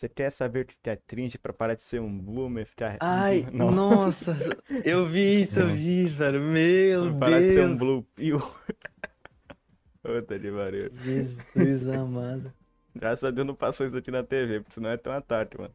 [0.02, 2.98] Você quer saber o que é cringe pra parar de ser um boomer, ficar...
[3.02, 3.70] Ai, Não.
[3.70, 4.36] nossa,
[4.84, 6.42] eu vi isso, eu vi, velho.
[6.42, 7.78] Meu Pra parar de ser um Deus.
[7.78, 8.40] blue pill.
[10.02, 10.92] Puta de pariu.
[11.04, 12.52] Jesus amado.
[12.96, 15.74] Graças a Deus não passou isso aqui na TV, porque senão é tão ataque, mano.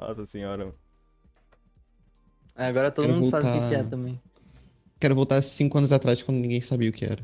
[0.00, 0.78] Nossa senhora, mano.
[2.56, 4.20] Agora todo Quero mundo sabe o que é voltar- também.
[4.98, 7.22] Quero voltar cinco anos atrás quando ninguém sabia o que era.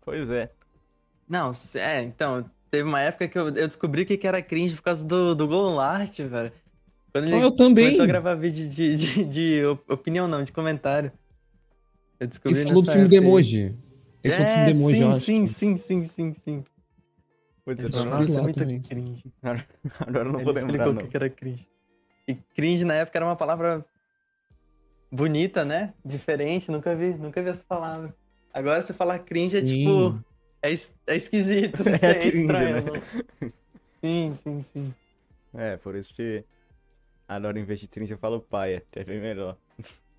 [0.00, 0.50] Pois é.
[1.28, 4.76] Não, é, então, teve uma época que eu, eu descobri o que que era cringe
[4.76, 6.52] por causa do, do Golart, velho.
[7.12, 7.84] Quando ele Ah, eu também.
[7.86, 11.10] começou a gravar vídeo de, de, de op- opinião, não, de comentário.
[12.20, 13.16] Eu descobri Ele falou do filme aí.
[13.16, 13.76] emoji.
[14.24, 15.26] Ele falou do filme É, do emoji, sim, eu acho.
[15.26, 16.64] sim, sim, sim, sim, sim.
[17.64, 18.80] Putz, falou, lá Nossa, é muito também.
[18.82, 19.32] cringe.
[19.42, 21.02] agora eu não Ele vou lembrar, explicou o não.
[21.02, 21.68] que que era cringe.
[22.28, 23.84] E cringe na época era uma palavra
[25.10, 25.94] bonita, né?
[26.04, 28.14] Diferente, nunca vi, nunca vi essa palavra.
[28.52, 29.66] Agora se falar cringe é Sim.
[29.84, 30.35] tipo.
[30.62, 32.74] É, es- é esquisito, não É sei, é, estranho.
[32.76, 32.82] né?
[32.82, 33.52] não.
[34.02, 34.94] Sim, sim, sim.
[35.54, 36.44] É, por isso que
[37.28, 39.56] agora em vez de cringe eu falo paia, que é bem melhor.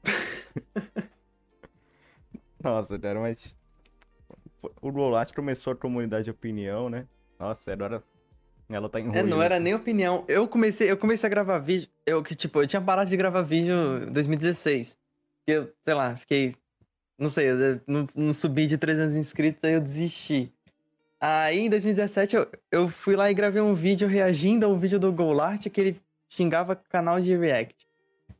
[2.64, 3.56] Nossa, cara, mas
[4.82, 7.06] o Rolat começou a comunidade de opinião, né?
[7.40, 8.04] Nossa, agora
[8.70, 9.28] ela tá É, enrolando.
[9.30, 10.26] não era nem opinião.
[10.28, 11.88] Eu comecei, eu comecei a gravar vídeo.
[12.06, 14.98] Eu que, tipo, eu tinha parado de gravar vídeo em 2016.
[15.46, 16.56] Que eu, sei lá, fiquei.
[17.18, 17.48] Não sei,
[17.88, 20.54] não, não subi de 300 inscritos, aí eu desisti.
[21.20, 25.12] Aí em 2017 eu, eu fui lá e gravei um vídeo reagindo ao vídeo do
[25.12, 27.76] Golart que ele xingava canal de React.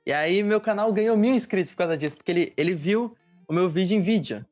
[0.06, 3.54] E aí meu canal ganhou mil inscritos por causa disso, porque ele, ele viu o
[3.54, 4.46] meu vídeo em vídeo.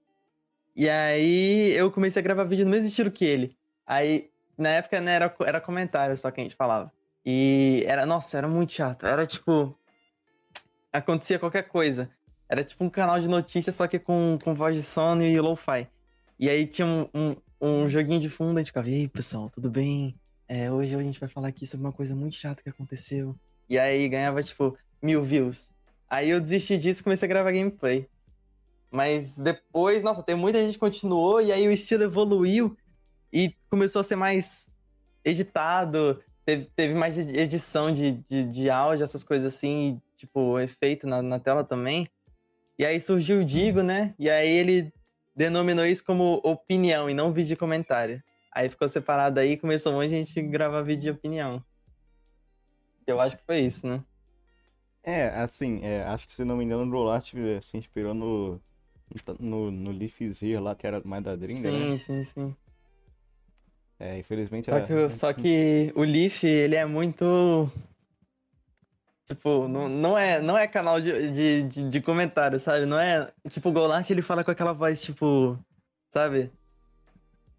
[0.75, 3.55] E aí eu comecei a gravar vídeo no mesmo estilo que ele.
[3.85, 6.91] Aí na época, né, era, era comentário só que a gente falava.
[7.25, 9.05] E era, nossa, era muito chato.
[9.05, 9.77] Era tipo.
[10.93, 12.09] Acontecia qualquer coisa.
[12.55, 15.89] Era tipo um canal de notícias, só que com, com voz de sono e lo-fi.
[16.39, 19.49] E aí tinha um, um, um joguinho de fundo, a gente ficava, e aí, pessoal,
[19.49, 20.15] tudo bem?
[20.47, 23.35] É, hoje a gente vai falar aqui sobre uma coisa muito chata que aconteceu.
[23.67, 25.69] E aí ganhava, tipo, mil views.
[26.09, 28.07] Aí eu desisti disso e comecei a gravar gameplay.
[28.89, 32.77] Mas depois, nossa, tem muita gente que continuou, e aí o estilo evoluiu
[33.33, 34.69] e começou a ser mais
[35.25, 40.57] editado, teve, teve mais edi- edição de, de, de áudio, essas coisas assim, e, tipo,
[40.57, 42.07] efeito na, na tela também.
[42.77, 44.13] E aí surgiu o Digo, né?
[44.19, 44.91] E aí ele
[45.35, 48.21] denominou isso como opinião e não vídeo de comentário.
[48.53, 51.63] Aí ficou separado aí e começou um monte de gente gravar vídeo de opinião.
[53.05, 54.03] Eu acho que foi isso, né?
[55.03, 58.59] É, assim, é, acho que se não me engano o Rolat eh, se inspirou no,
[59.39, 61.95] no, no Leafzir lá, que era mais da Dringa, né?
[61.95, 62.55] Sim, sim, sim.
[63.99, 67.69] É, infelizmente Só era- que, o- só que o Leaf, ele é muito.
[69.25, 72.85] Tipo, não, não, é, não é canal de, de, de, de comentário, sabe?
[72.85, 73.31] Não é.
[73.49, 75.57] Tipo, o Golart ele fala com aquela voz, tipo.
[76.13, 76.51] Sabe?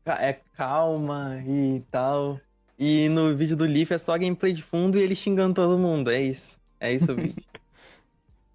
[0.04, 2.40] É calma e tal.
[2.78, 6.10] E no vídeo do Leaf é só gameplay de fundo e ele xingando todo mundo.
[6.10, 6.60] É isso.
[6.78, 7.42] É isso o vídeo.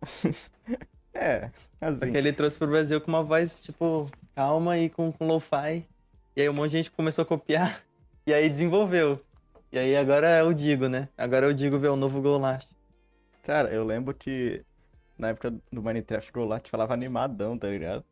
[1.13, 5.11] É, Só assim, que ele trouxe pro Brasil com uma voz, tipo, calma e com,
[5.11, 5.85] com lo-fi.
[6.35, 7.83] E aí um monte de gente começou a copiar.
[8.23, 9.19] E aí desenvolveu.
[9.71, 11.09] E aí agora é o Digo, né?
[11.17, 12.69] Agora é o Digo ver o novo Golast.
[13.43, 14.63] Cara, eu lembro que
[15.17, 18.03] na época do Minecraft o Rolat falava animadão, tá ligado?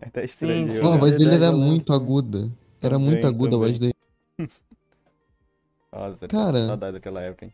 [0.00, 0.68] É até estranho.
[0.68, 0.86] Sim, sim.
[0.86, 2.50] Ó, a voz dele era muito aguda.
[2.80, 3.92] Era Também, muito aguda a voz também.
[3.92, 3.94] dele.
[5.92, 6.52] Nossa, Cara.
[6.52, 7.52] cara, saudade daquela época, hein?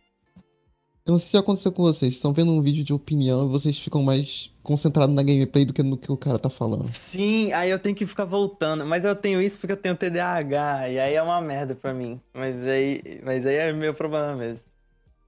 [1.06, 1.98] Eu não sei se aconteceu com vocês.
[1.98, 5.72] Vocês estão vendo um vídeo de opinião e vocês ficam mais concentrados na gameplay do
[5.72, 6.90] que no que o cara tá falando.
[6.92, 8.84] Sim, aí eu tenho que ficar voltando.
[8.86, 10.88] Mas eu tenho isso porque eu tenho TDAH.
[10.90, 12.20] E aí é uma merda pra mim.
[12.32, 14.64] Mas aí, mas aí é meu problema mesmo.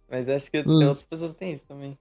[0.09, 0.85] Mas acho que Nossa.
[0.87, 1.99] outras pessoas têm isso também.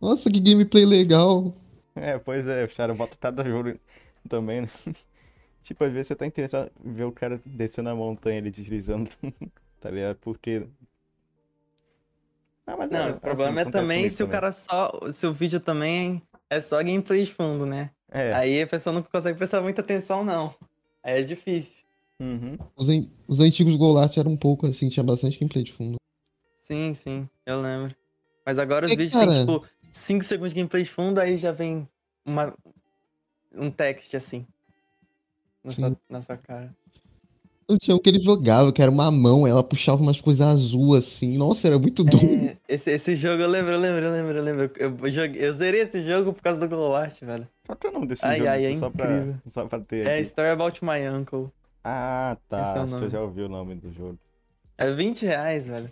[0.00, 1.52] Nossa, que gameplay legal.
[1.94, 3.78] É, pois é, o cara bota cada jogo
[4.28, 4.68] também, né?
[5.62, 9.10] Tipo, às vezes você tá interessado em ver o cara descendo a montanha, ele deslizando,
[9.80, 10.16] tá ligado?
[10.18, 10.66] Porque.
[12.66, 14.90] Ah, mas Não, é, o problema assim, é também se o cara só.
[15.12, 17.90] Se o vídeo também é só gameplay de fundo, né?
[18.10, 20.54] É, Aí a pessoa não consegue prestar muita atenção, não.
[21.02, 21.84] Aí é difícil.
[22.20, 22.56] uhum.
[22.76, 25.96] Os, an- os antigos Golart eram um pouco assim, tinha bastante gameplay de fundo.
[26.64, 27.94] Sim, sim, eu lembro.
[28.44, 29.30] Mas agora os É, vídeos cara.
[29.30, 31.88] têm, tipo, 5 segundos de gameplay de fundo, aí já vem
[32.24, 32.52] uma,
[33.54, 34.46] um text assim.
[35.62, 36.74] Na sua, na sua cara.
[37.68, 40.94] Não tinha um que ele jogava, que era uma mão, ela puxava umas coisas azul
[40.96, 41.38] assim.
[41.38, 42.52] Nossa, era muito doido.
[42.68, 44.70] É, esse, esse jogo eu lembro, eu lembro, eu lembro, eu lembro.
[44.76, 47.48] Eu, joguei, eu zerei esse jogo por causa do Golart, velho.
[47.66, 48.50] Qual que é o nome desse Ai, jogo?
[48.50, 49.36] ai, é só pra, incrível.
[49.52, 50.22] só pra ter É aqui.
[50.22, 51.48] Story About My Uncle.
[51.82, 52.58] Ah, Esse tá.
[52.58, 53.10] é o Acho que eu nome.
[53.10, 54.18] já ouvi o nome do jogo.
[54.76, 55.90] É 20 reais, velho.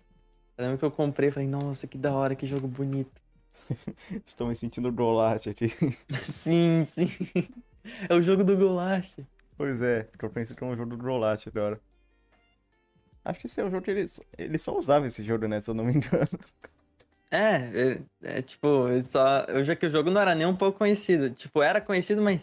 [0.57, 3.21] Eu lembro que eu comprei e falei, nossa, que da hora, que jogo bonito.
[4.27, 5.69] Estou me sentindo Golart aqui.
[6.33, 7.09] Sim, sim.
[8.09, 9.13] É o jogo do Golart.
[9.57, 11.81] Pois é, eu penso que é um jogo do Golart agora.
[13.25, 14.05] Acho que esse é o jogo que ele,
[14.37, 15.61] ele só usava esse jogo, né?
[15.61, 16.29] Se eu não me engano.
[17.31, 20.57] É, é, é, tipo, ele só, eu já que o jogo não era nem um
[20.57, 21.31] pouco conhecido.
[21.31, 22.41] Tipo, era conhecido, mas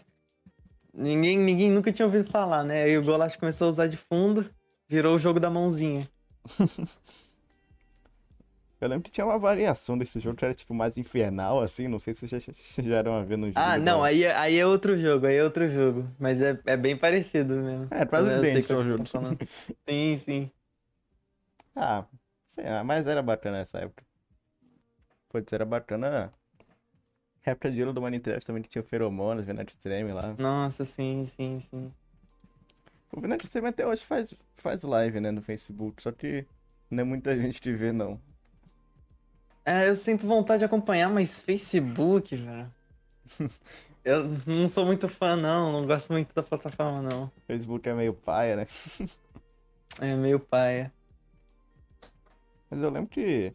[0.92, 2.82] ninguém, ninguém nunca tinha ouvido falar, né?
[2.82, 4.50] Aí o Golash começou a usar de fundo,
[4.88, 6.08] virou o jogo da mãozinha.
[8.80, 11.86] Eu lembro que tinha uma variação desse jogo que era tipo mais infernal, assim.
[11.86, 13.58] Não sei se vocês já chegaram a ver no jogo.
[13.60, 14.08] Ah, não, Golash.
[14.10, 16.08] aí, é- aí é outro jogo, aí é outro jogo.
[16.18, 17.88] Mas é, é bem parecido mesmo.
[17.90, 19.04] É, quase idêntico ao jogo.
[19.04, 19.20] tá.
[19.88, 20.50] Sim, sim.
[21.76, 22.04] Ah,
[22.46, 24.02] sei lá, mas era bacana essa época.
[25.28, 26.32] Putz, era bacana.
[27.72, 30.34] Gelo do Minecraft também que tinha o Feromonas, Venat Extreme lá.
[30.38, 31.92] Nossa, sim, sim, sim.
[33.12, 36.46] O Venat Extreme até hoje faz, faz live, né, no Facebook, só que
[36.90, 38.20] não é muita gente que vê, não.
[39.64, 42.72] É, eu sinto vontade de acompanhar, mas Facebook, velho.
[44.02, 45.72] Eu não sou muito fã, não.
[45.72, 47.30] Não gosto muito da plataforma, não.
[47.46, 48.66] Facebook é meio paia, né?
[50.00, 50.90] É meio paia.
[52.70, 53.52] Mas eu lembro que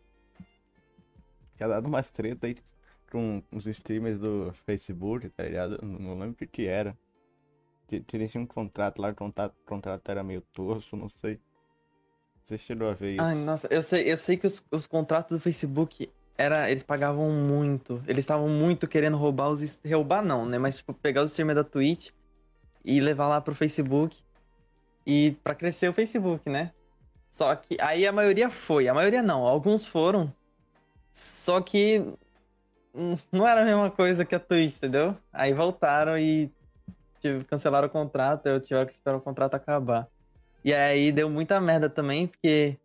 [1.56, 2.58] tinha dado umas treta aí
[3.10, 5.80] com os streamers do Facebook, tá ligado?
[5.82, 6.96] Não lembro o que que era.
[7.90, 11.40] Eles tinham um contrato lá, o contrato, o contrato era meio torso, não sei.
[12.46, 13.24] Você chegou a ver isso?
[13.24, 17.32] Ai, nossa, eu sei, eu sei que os, os contratos do Facebook era, eles pagavam
[17.32, 18.04] muito.
[18.08, 19.80] Eles estavam muito querendo roubar os.
[19.84, 20.60] Roubar não, né?
[20.60, 22.10] Mas, tipo, pegar os streamers da Twitch
[22.84, 24.18] e levar lá pro Facebook.
[25.08, 26.72] E pra crescer o Facebook, né?
[27.32, 28.88] Só que aí a maioria foi.
[28.88, 30.32] A maioria não, alguns foram.
[31.12, 32.06] Só que
[33.32, 35.18] não era a mesma coisa que a Twitch, entendeu?
[35.34, 36.52] Aí voltaram e
[37.48, 40.08] cancelaram o contrato, eu tive que esperar o contrato acabar.
[40.66, 42.76] E aí deu muita merda também, porque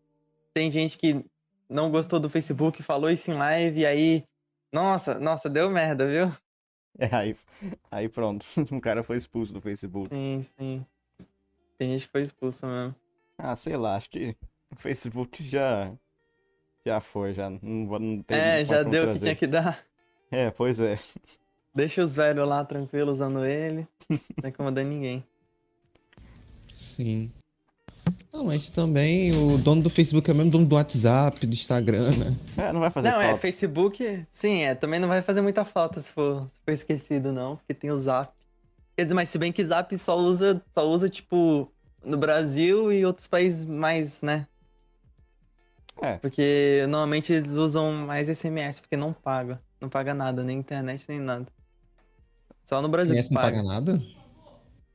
[0.52, 1.24] tem gente que
[1.66, 4.24] não gostou do Facebook, falou isso em live, e aí.
[4.70, 6.30] Nossa, nossa, deu merda, viu?
[6.98, 7.32] É, aí,
[7.90, 10.14] aí pronto, o cara foi expulso do Facebook.
[10.14, 10.86] Sim, sim.
[11.78, 12.94] Tem gente que foi expulso mesmo.
[13.38, 14.36] Ah, sei lá, acho que
[14.70, 15.90] o Facebook já
[16.84, 17.58] já foi, já não,
[17.98, 19.82] não tem É, já deu o que tinha que dar.
[20.30, 20.98] É, pois é.
[21.74, 23.88] Deixa os velhos lá tranquilos usando ele.
[24.42, 25.24] Não incomodando ninguém.
[26.74, 27.32] Sim.
[28.40, 32.10] Não, mas também o dono do Facebook é o mesmo dono do WhatsApp, do Instagram,
[32.12, 32.34] né?
[32.56, 33.40] É, não vai fazer não, é, falta.
[33.42, 37.56] Facebook, sim, é, também não vai fazer muita falta se for, se for esquecido, não,
[37.56, 38.32] porque tem o Zap.
[38.96, 41.70] Quer dizer, mas se bem que Zap só usa, só usa, tipo,
[42.02, 44.46] no Brasil e outros países mais, né?
[46.00, 46.16] É.
[46.16, 49.60] Porque normalmente eles usam mais SMS, porque não paga.
[49.78, 51.46] Não paga nada, nem internet, nem nada.
[52.64, 53.56] Só no Brasil SMS que não paga.
[53.58, 54.02] paga nada?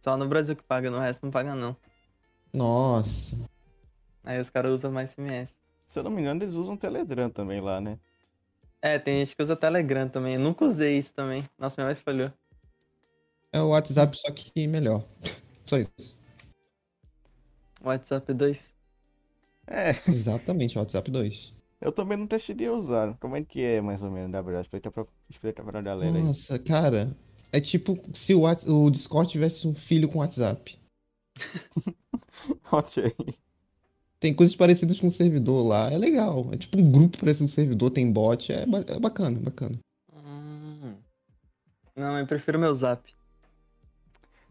[0.02, 1.78] Só no Brasil que paga, no resto não paga, não.
[2.56, 3.38] Nossa.
[4.24, 5.56] Aí os caras usam mais SMS.
[5.88, 8.00] Se eu não me engano, eles usam Telegram também lá, né?
[8.82, 10.36] É, tem gente que usa Telegram também.
[10.36, 11.48] Eu nunca usei isso também.
[11.58, 12.32] Nossa, minha mãe falhou.
[13.52, 15.04] É o WhatsApp, só que melhor.
[15.66, 16.16] Só isso.
[17.84, 18.74] WhatsApp 2.
[19.66, 21.54] É, Exatamente, o WhatsApp 2.
[21.82, 22.28] eu também não
[22.68, 23.16] a usar.
[23.20, 24.68] Como é que é, mais ou menos, na verdade?
[24.68, 26.24] Explica pra, explica pra galera aí.
[26.24, 27.16] Nossa, cara.
[27.52, 30.78] É tipo se o, o Discord tivesse um filho com WhatsApp.
[32.72, 33.14] ok.
[34.20, 35.92] Tem coisas parecidas com o servidor lá.
[35.92, 36.48] É legal.
[36.52, 38.52] É tipo um grupo parecido com o servidor, tem bot.
[38.52, 39.78] É, ba- é bacana, bacana.
[40.16, 40.94] Hum.
[41.96, 43.04] Não, eu prefiro meu Zap.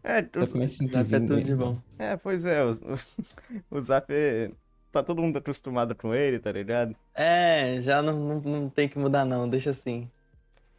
[0.03, 1.21] É, É os- mais Zap é simplesinho.
[1.27, 1.41] tudo né?
[1.43, 1.77] de bom.
[1.97, 2.79] é, pois é, os-
[3.69, 4.51] o, Zap é-
[4.91, 6.95] Tá todo mundo acostumado com ele, tá ligado?
[7.13, 10.09] É, já não, não, não tem que mudar não, deixa assim.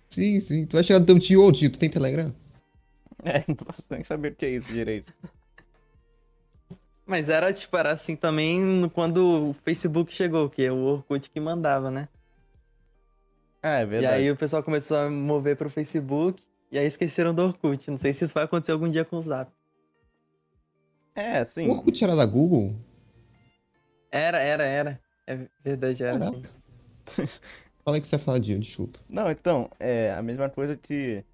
[0.09, 0.65] Sim, sim.
[0.65, 2.35] Tu vai chegar no teu tio, ô tio, tu tem Telegram?
[3.23, 5.13] É, não posso nem saber o que é isso direito.
[7.07, 11.39] Mas era, tipo, era assim também quando o Facebook chegou, que é o Orkut que
[11.39, 12.09] mandava, né?
[13.63, 14.15] Ah, é E verdade.
[14.15, 17.91] aí o pessoal começou a mover pro Facebook, e aí esqueceram do Orkut.
[17.91, 19.51] Não sei se isso vai acontecer algum dia com o Zap.
[21.15, 21.69] É, sim.
[21.69, 22.75] O Orkut era da Google?
[24.11, 25.01] Era, era, era.
[25.27, 26.43] É verdade, era assim.
[26.43, 26.51] Caraca.
[27.85, 28.99] Fala que você ia falar, Dio, desculpa.
[29.09, 31.25] Não, então, é a mesma coisa que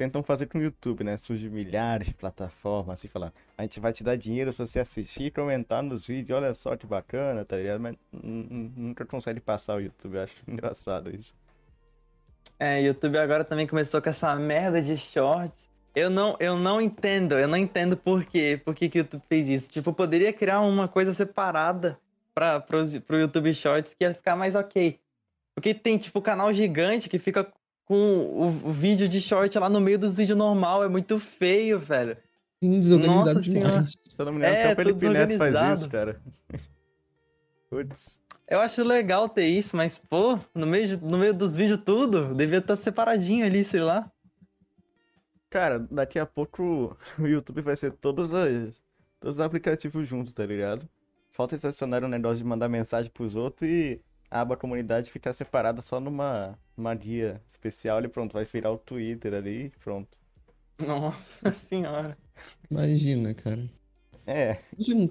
[0.00, 1.18] tentam fazer com o YouTube, né?
[1.18, 5.24] Surgem milhares de plataformas, assim, falar, a gente vai te dar dinheiro se você assistir
[5.24, 7.80] e comentar nos vídeos, olha só que bacana, tá ligado?
[7.80, 11.34] Mas nunca consegue passar o YouTube, eu acho engraçado isso.
[12.58, 15.68] É, YouTube agora também começou com essa merda de shorts.
[15.94, 19.22] Eu não, eu não entendo, eu não entendo por quê, por que, que o YouTube
[19.28, 19.70] fez isso.
[19.70, 21.98] Tipo, poderia criar uma coisa separada
[22.34, 24.98] para pro YouTube Shorts que ia ficar mais ok.
[25.54, 27.52] Porque tem, tipo, canal gigante que fica
[27.90, 30.84] com o, o vídeo de short lá no meio dos vídeos normal.
[30.84, 32.16] É muito feio, velho.
[32.62, 33.90] Sim, desorganizado Nossa demais.
[33.90, 36.20] Se eu não me engano, É, até o Felipe Neto faz isso, cara.
[37.68, 38.20] Putz.
[38.46, 42.32] Eu acho legal ter isso, mas, pô, no meio, de- no meio dos vídeos tudo,
[42.32, 44.08] devia estar separadinho ali, sei lá.
[45.48, 48.72] Cara, daqui a pouco o YouTube vai ser todos, as,
[49.18, 50.88] todos os aplicativos juntos, tá ligado?
[51.30, 55.32] Falta eles adicionarem um negócio de mandar mensagem pros outros e a aba comunidade ficar
[55.32, 60.08] separada só numa, numa guia especial ali, pronto, vai virar o Twitter ali, pronto.
[60.78, 62.16] Nossa senhora.
[62.70, 63.68] Imagina, cara.
[64.26, 65.10] É, Não tinha,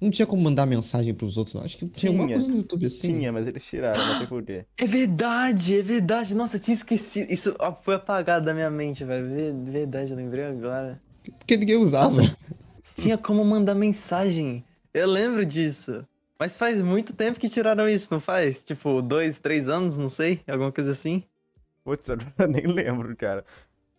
[0.00, 1.62] não tinha como mandar mensagem pros outros, não.
[1.62, 2.38] Acho que tinha alguma Tinha.
[2.38, 3.12] coisa no YouTube assim.
[3.18, 4.64] tinha, mas eles tiraram, não sei por quê.
[4.78, 6.34] É verdade, é verdade.
[6.34, 7.30] Nossa, eu tinha esquecido.
[7.30, 9.28] Isso foi apagado da minha mente, velho.
[9.28, 11.00] Ver- Verdade, eu lembrei agora.
[11.38, 12.22] Porque ninguém usava.
[12.96, 14.64] Tinha como mandar mensagem.
[14.94, 16.06] Eu lembro disso.
[16.40, 18.64] Mas faz muito tempo que tiraram isso, não faz?
[18.64, 20.40] Tipo, dois, três anos, não sei?
[20.48, 21.22] Alguma coisa assim.
[21.84, 22.16] Putz, eu
[22.48, 23.44] nem lembro, cara.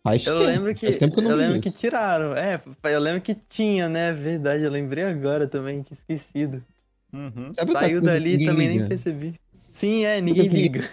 [0.02, 0.46] Faz Eu tempo.
[0.50, 0.86] lembro que.
[0.86, 1.78] Faz tempo que eu não eu lembro que isso.
[1.78, 2.34] tiraram.
[2.36, 4.12] É, eu lembro que tinha, né?
[4.12, 6.64] Verdade, eu lembrei agora também, tinha esquecido.
[7.12, 7.52] Uhum.
[7.54, 8.88] Saiu que dali ninguém também nem liga?
[8.88, 9.34] percebi.
[9.72, 10.90] Sim, é, ninguém que ninguém- liga.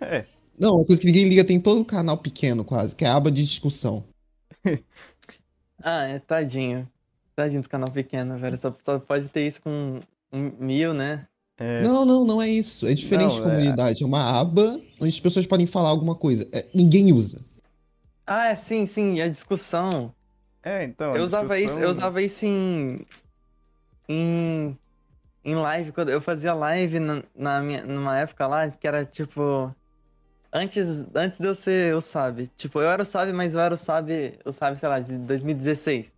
[0.00, 0.24] É,
[0.58, 3.16] Não, uma coisa que ninguém liga tem todo um canal pequeno quase, que é a
[3.16, 4.04] aba de discussão.
[5.82, 6.88] Ah, é, tadinho.
[7.36, 8.56] Tadinho dos canal pequeno, velho.
[8.56, 10.00] Só, só pode ter isso com
[10.32, 11.26] mil, né?
[11.58, 11.82] é.
[11.82, 12.86] Não, não, não é isso.
[12.86, 14.02] É diferente Não, de é- comunidade.
[14.02, 16.48] É uma aba onde as pessoas podem falar alguma coisa.
[16.52, 17.44] É, ninguém usa.
[18.26, 20.12] Ah, é, sim, sim, a discussão.
[20.62, 21.16] É, então.
[21.16, 23.00] eu usava isso, eu usava isso em.
[24.08, 24.78] Em.
[25.44, 29.74] Em live, quando eu fazia live na, na minha, numa época lá, que era tipo.
[30.52, 32.50] Antes, antes de eu ser o Sabe.
[32.56, 35.16] Tipo, eu era o Sabe, mas eu era o Sabe, o Sabe, sei lá, de
[35.16, 36.12] 2016.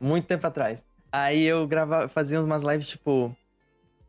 [0.00, 0.84] Muito tempo atrás.
[1.16, 3.34] Aí eu gravava, fazia umas lives, tipo.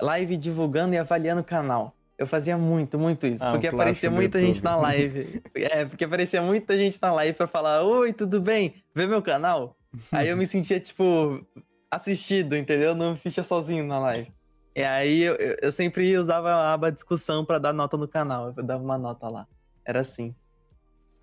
[0.02, 1.94] Live divulgando e avaliando o canal.
[2.18, 3.44] Eu fazia muito, muito isso.
[3.46, 4.64] Ah, um porque clássico aparecia muita gente YouTube.
[4.64, 5.42] na live.
[5.56, 8.76] É, porque aparecia muita gente na live pra falar: Oi, tudo bem?
[8.94, 9.76] Vê meu canal?
[10.12, 11.46] Aí eu me sentia, tipo,
[11.92, 12.90] assistido, entendeu?
[12.90, 14.32] Eu não me sentia sozinho na live.
[14.76, 18.54] E aí eu, eu- eu sempre usava a aba discussão pra dar nota no canal.
[18.58, 19.48] Eu dava uma nota lá.
[19.86, 20.36] Era assim.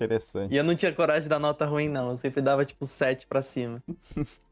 [0.05, 0.53] Interessante.
[0.53, 2.11] E eu não tinha coragem de dar nota ruim, não.
[2.11, 3.82] Eu sempre dava, tipo, 7 pra cima.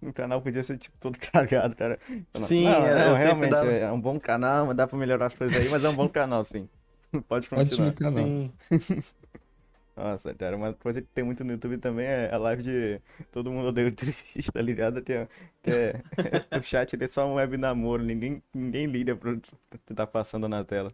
[0.00, 1.98] O canal podia ser, tipo, todo cagado, cara.
[2.46, 3.70] Sim, não, é, não, realmente, dava.
[3.70, 6.08] é um bom canal, mas dá pra melhorar as coisas aí, mas é um bom
[6.08, 6.66] canal, sim.
[7.28, 7.88] Pode continuar.
[7.88, 8.24] Ótimo canal.
[8.24, 8.52] Sim.
[9.96, 13.00] Nossa, cara, uma coisa que tem muito no YouTube também é a live de
[13.32, 15.02] todo mundo odeia o triste, tá ligado?
[15.02, 15.28] Que é,
[15.62, 20.06] que é- o chat é só um web namoro, ninguém, ninguém liga pro que tá
[20.06, 20.92] passando na tela.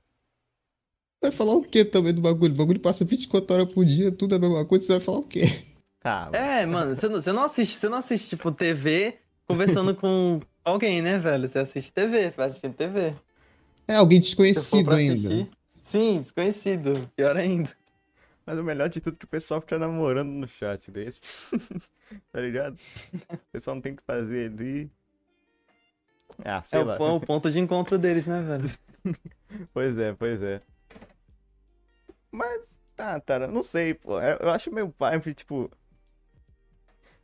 [1.25, 2.53] Vai falar o que também do bagulho?
[2.53, 5.19] O bagulho passa 24 horas por dia, tudo é a mesma coisa, você vai falar
[5.21, 5.45] o quê?
[6.05, 10.41] Ah, É, mano, você não, você não assiste, você não assiste, tipo, TV conversando com
[10.63, 11.49] alguém, né, velho?
[11.49, 13.15] Você assiste TV, você vai assistindo TV.
[13.89, 15.29] É alguém desconhecido ainda.
[15.29, 15.51] assistir.
[15.83, 17.09] Sim, desconhecido.
[17.17, 17.71] Pior ainda.
[18.47, 21.21] mas o melhor de tudo é que o pessoal fica namorando no chat desse.
[22.31, 22.79] Tá ligado?
[23.33, 24.91] O pessoal não tem o que fazer ali.
[26.45, 26.97] Ah, É sei o, lá.
[26.97, 28.69] pon- o ponto de encontro deles, né, velho?
[29.73, 30.63] Pois é, pois é.
[32.35, 34.21] Mas, ah, cara, não sei, pô.
[34.21, 35.71] Eu, eu acho meio pai, tipo.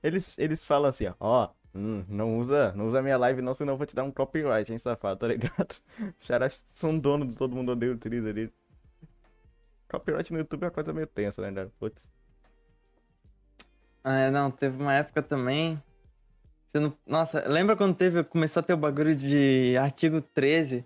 [0.00, 3.74] Eles, eles falam assim, ó, ó, hum, não usa, não usa minha live não, senão
[3.74, 5.80] eu vou te dar um copyright, hein, safado, tá ligado?
[6.18, 8.52] Os caras são donos de todo mundo odeia o Tris ali.
[9.88, 11.72] Copyright no YouTube é uma coisa meio tensa, né, cara?
[11.78, 12.08] Putz.
[14.04, 15.82] Ah, é, não, teve uma época também.
[16.72, 16.96] Não...
[17.04, 20.84] Nossa, lembra quando teve, começou a ter o bagulho de artigo 13?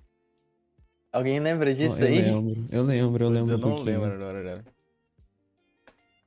[1.15, 2.17] Alguém lembra disso eu aí?
[2.21, 4.01] lembro, eu lembro, eu lembro eu um não pouquinho.
[4.01, 4.65] lembro agora, cara.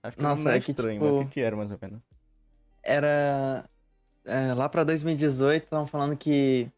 [0.04, 1.70] Acho que Nossa, não é é que, estranho, tipo, mas o que que era mais
[1.70, 2.00] ou menos?
[2.82, 3.66] Era.
[4.24, 6.70] é, lá pra 2018, estavam falando que.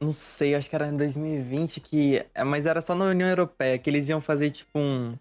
[0.00, 2.24] Não sei, acho que era em 2020 que.
[2.34, 5.14] é, Mas era só na União Europeia, que eles iam fazer tipo um.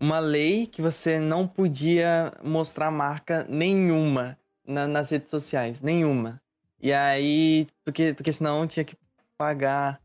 [0.00, 5.80] Uma lei que você não podia mostrar marca nenhuma na- nas redes sociais.
[5.80, 6.42] Nenhuma.
[6.80, 7.68] E aí.
[7.84, 8.96] Porque, porque senão tinha que
[9.38, 10.02] pagar.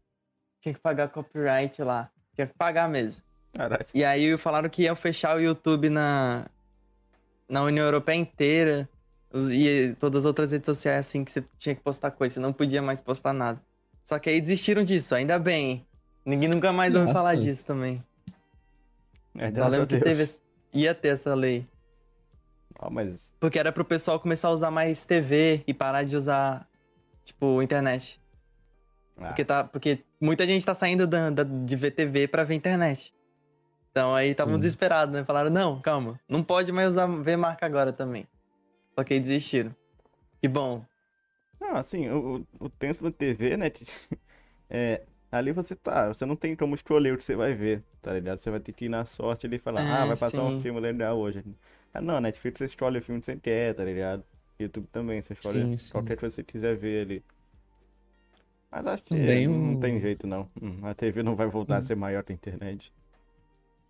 [0.62, 2.10] Tinha que pagar copyright lá.
[2.36, 3.22] Tinha que pagar mesmo.
[3.54, 3.86] Caralho.
[3.94, 6.46] E aí falaram que iam fechar o YouTube na,
[7.48, 8.88] na União Europeia inteira.
[9.34, 12.36] E todas as outras redes sociais, assim, que você tinha que postar coisa.
[12.36, 13.62] Você não podia mais postar nada.
[14.04, 15.86] Só que aí desistiram disso, ainda bem.
[16.26, 18.04] Ninguém nunca mais ouviu falar disso também.
[19.38, 20.30] É, graças lembro que teve,
[20.74, 21.66] ia ter essa lei.
[22.80, 26.68] Ah, mas Porque era pro pessoal começar a usar mais TV e parar de usar,
[27.24, 28.20] tipo, internet.
[29.18, 32.56] ah, Porque, tá, porque muita gente tá saindo da, da- de ver TV pra ver
[32.56, 33.14] internet.
[33.92, 34.58] Então aí estavam Hum.
[34.58, 35.26] desesperados, né?
[35.26, 38.28] Falaram, não, calma, não pode mais usar ver marca agora também.
[38.96, 39.76] Só que aí desistiram.
[40.42, 40.86] Que bom.
[41.60, 43.68] Não, assim, o, o tenso da TV, né?
[44.72, 48.14] É, ali você tá, você não tem como escolher o que você vai ver, tá
[48.14, 48.40] ligado?
[48.40, 50.52] Você vai ter que ir na sorte ali e falar, É, ah, vai passar um
[50.54, 50.60] sim.
[50.60, 51.44] filme legal hoje.
[51.94, 54.24] Ah, não, Netflix você escolhe o filme que você quer, tá ligado?
[54.60, 55.90] YouTube também, você escolhe Sim, sim.
[55.90, 57.26] qualquer coisa que você quiser ver ali.
[58.72, 60.48] Mas acho que Também não o- tem jeito, não.
[60.62, 61.84] Hum, A TV não vai voltar a Hum.
[61.84, 62.94] ser maior que a internet.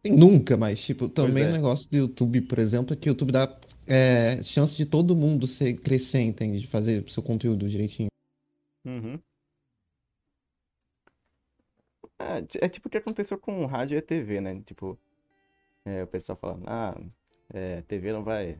[0.05, 0.81] Nunca mais.
[0.81, 1.49] Tipo, também é.
[1.49, 3.53] o negócio do YouTube, por exemplo, é que o YouTube dá
[3.91, 6.59] é, chance de todo mundo ser, crescer, entende?
[6.59, 8.07] De fazer seu conteúdo direitinho.
[8.85, 9.19] Uhum.
[12.19, 14.61] É, é tipo o que aconteceu com rádio e a TV, né?
[14.65, 14.97] Tipo,
[15.85, 16.95] é, o pessoal falando, ah,
[17.53, 18.59] é, TV não vai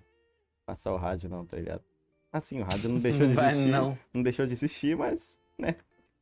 [0.65, 1.83] passar o rádio não, tá ligado?
[2.31, 3.97] Assim, o rádio não deixou de Vai existir, não.
[4.13, 5.75] não deixou de existir, mas, né,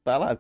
[0.08, 0.38] tá lá.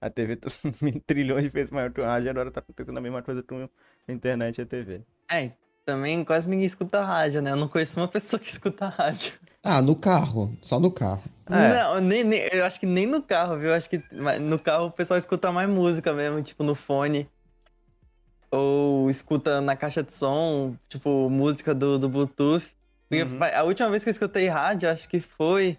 [0.00, 0.48] A TV tá
[1.06, 3.68] trilhões de vezes maior que o rádio, agora tá acontecendo a mesma coisa com
[4.08, 5.02] a internet e a TV.
[5.30, 5.50] É,
[5.84, 7.50] também quase ninguém escuta rádio, né?
[7.50, 9.32] Eu não conheço uma pessoa que escuta rádio.
[9.62, 10.56] Ah, no carro.
[10.62, 11.22] Só no carro.
[11.50, 11.74] É.
[11.74, 13.68] Não, nem, nem- eu acho que nem no carro, viu?
[13.68, 14.02] Eu acho que
[14.40, 17.28] no carro o pessoal escuta mais música mesmo, tipo no fone.
[18.50, 22.66] Ou escuta na caixa de som, tipo, música do, do Bluetooth.
[23.12, 23.38] Uhum.
[23.54, 25.76] a última vez que eu escutei rádio, acho que foi.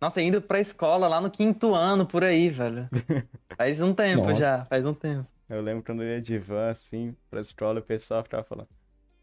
[0.00, 2.88] Nossa, indo pra escola lá no quinto ano, por aí, velho.
[3.56, 4.34] Faz um tempo Nossa.
[4.34, 5.26] já, faz um tempo.
[5.48, 8.68] Eu lembro quando eu ia de van, assim, pra escola, o pessoal ficava falando,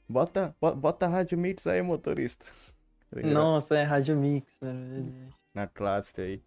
[0.09, 2.45] bota, bo- bota a rádio mix aí, motorista.
[3.11, 3.21] Tá?
[3.25, 5.29] Nossa, é Rádio Mix, velho.
[5.53, 6.41] Na clássica aí.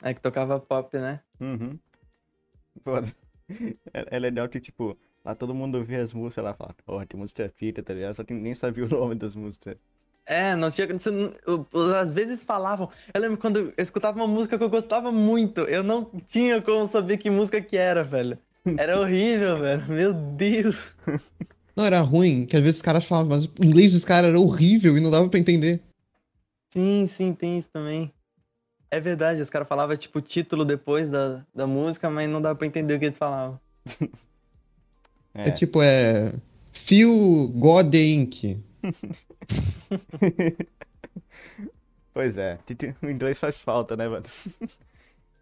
[0.00, 1.20] É que tocava pop, né?
[1.40, 1.78] Uhum.
[2.84, 3.08] Foda.
[3.92, 7.16] É, é legal que, tipo, lá todo mundo ouvia as músicas lá, falava, ó, que
[7.16, 8.14] música fita, tá ligado?
[8.14, 9.76] Só que ninguém sabia o nome das músicas.
[10.24, 10.86] É, não tinha.
[10.86, 11.10] você
[12.00, 12.88] Às vezes falavam.
[13.12, 15.62] Eu lembro quando eu escutava uma música que eu gostava muito.
[15.62, 18.38] Eu não tinha como saber que música que era, velho.
[18.78, 19.86] Era horrível, velho.
[19.88, 20.76] Meu Deus.
[21.74, 24.38] Não, era ruim, que às vezes os caras falavam, mas o inglês dos caras era
[24.38, 25.80] horrível e não dava pra entender.
[26.70, 28.12] Sim, sim, tem isso também.
[28.90, 32.54] É verdade, os caras falavam, tipo, o título depois da, da música, mas não dava
[32.56, 33.58] pra entender o que eles falavam.
[35.34, 35.50] É, É.
[35.50, 36.34] tipo, é.
[36.74, 38.58] Phil God Inc.
[42.14, 42.58] Pois é,
[43.02, 44.24] o inglês faz falta, né, mano?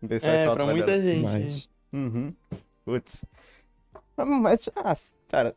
[0.00, 1.22] O inglês faz É, falta pra pra muita gente.
[1.22, 1.70] Mas.
[1.92, 2.34] Uhum.
[2.84, 3.24] Putz.
[4.16, 4.94] Mas, ah,
[5.28, 5.56] cara,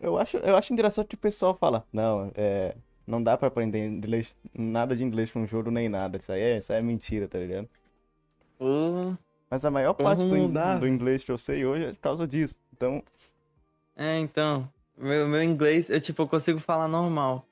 [0.00, 2.74] eu acho, eu acho engraçado que o pessoal fala, não, é,
[3.06, 6.58] não dá pra aprender inglês, nada de inglês com jogo nem nada, isso aí é,
[6.58, 7.68] isso aí é mentira, tá ligado?
[8.58, 9.14] Pô,
[9.50, 12.58] Mas a maior parte do, do inglês que eu sei hoje é por causa disso,
[12.72, 13.02] então,
[13.96, 17.46] É, então, meu, meu inglês, eu, tipo, eu consigo falar normal.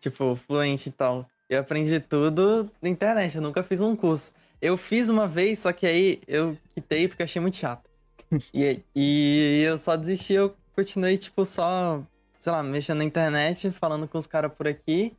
[0.00, 1.26] Tipo, fluente e tal.
[1.48, 4.30] Eu aprendi tudo na internet, eu nunca fiz um curso.
[4.60, 7.88] Eu fiz uma vez, só que aí eu quitei porque achei muito chato.
[8.54, 12.02] E, e eu só desisti, eu continuei, tipo, só,
[12.40, 15.12] sei lá, mexendo na internet, falando com os caras por aqui,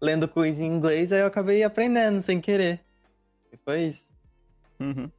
[0.00, 2.80] lendo coisa em inglês, aí eu acabei aprendendo sem querer.
[3.52, 4.02] E foi isso.
[4.78, 5.10] uhum.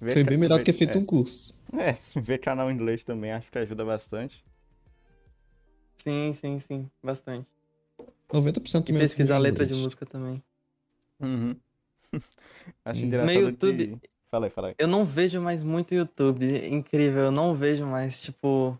[0.00, 1.54] Foi bem melhor do ver- que feito é, um curso.
[1.78, 4.44] É, ver canal em inglês também acho que ajuda bastante.
[5.96, 7.46] Sim, sim, sim, bastante.
[8.32, 10.42] 90% do E meu pesquisar letra de música também.
[11.20, 11.56] Uhum.
[12.84, 13.04] Acho Hum.
[13.04, 14.10] engraçado Meu YouTube- que...
[14.30, 14.74] Fala aí, fala aí.
[14.78, 16.66] Eu não vejo mais muito YouTube.
[16.68, 18.76] Incrível, eu não vejo mais, tipo.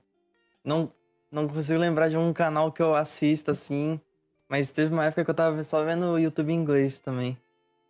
[0.64, 0.90] Não,
[1.30, 4.00] não consigo lembrar de um canal que eu assista assim.
[4.48, 7.38] Mas teve uma época que eu tava só vendo YouTube em inglês também.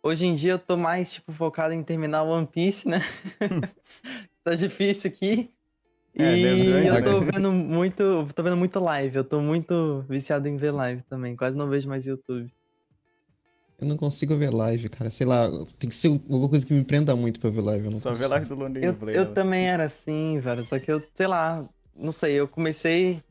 [0.03, 3.01] Hoje em dia eu tô mais, tipo, focado em terminar One Piece, né?
[4.43, 5.51] tá difícil aqui.
[6.17, 8.27] É, e eu tô vendo muito.
[8.33, 9.17] Tô vendo muito live.
[9.17, 11.35] Eu tô muito viciado em ver live também.
[11.35, 12.49] Quase não vejo mais YouTube.
[13.77, 15.09] Eu não consigo ver live, cara.
[15.09, 17.85] Sei lá, tem que ser alguma coisa que me prenda muito pra ver live.
[17.85, 18.29] Eu não Só consigo.
[18.29, 19.17] live do Londrina Eu, Play.
[19.17, 19.31] eu né?
[19.33, 20.63] também era assim, velho.
[20.63, 23.21] Só que eu, sei lá, não sei, eu comecei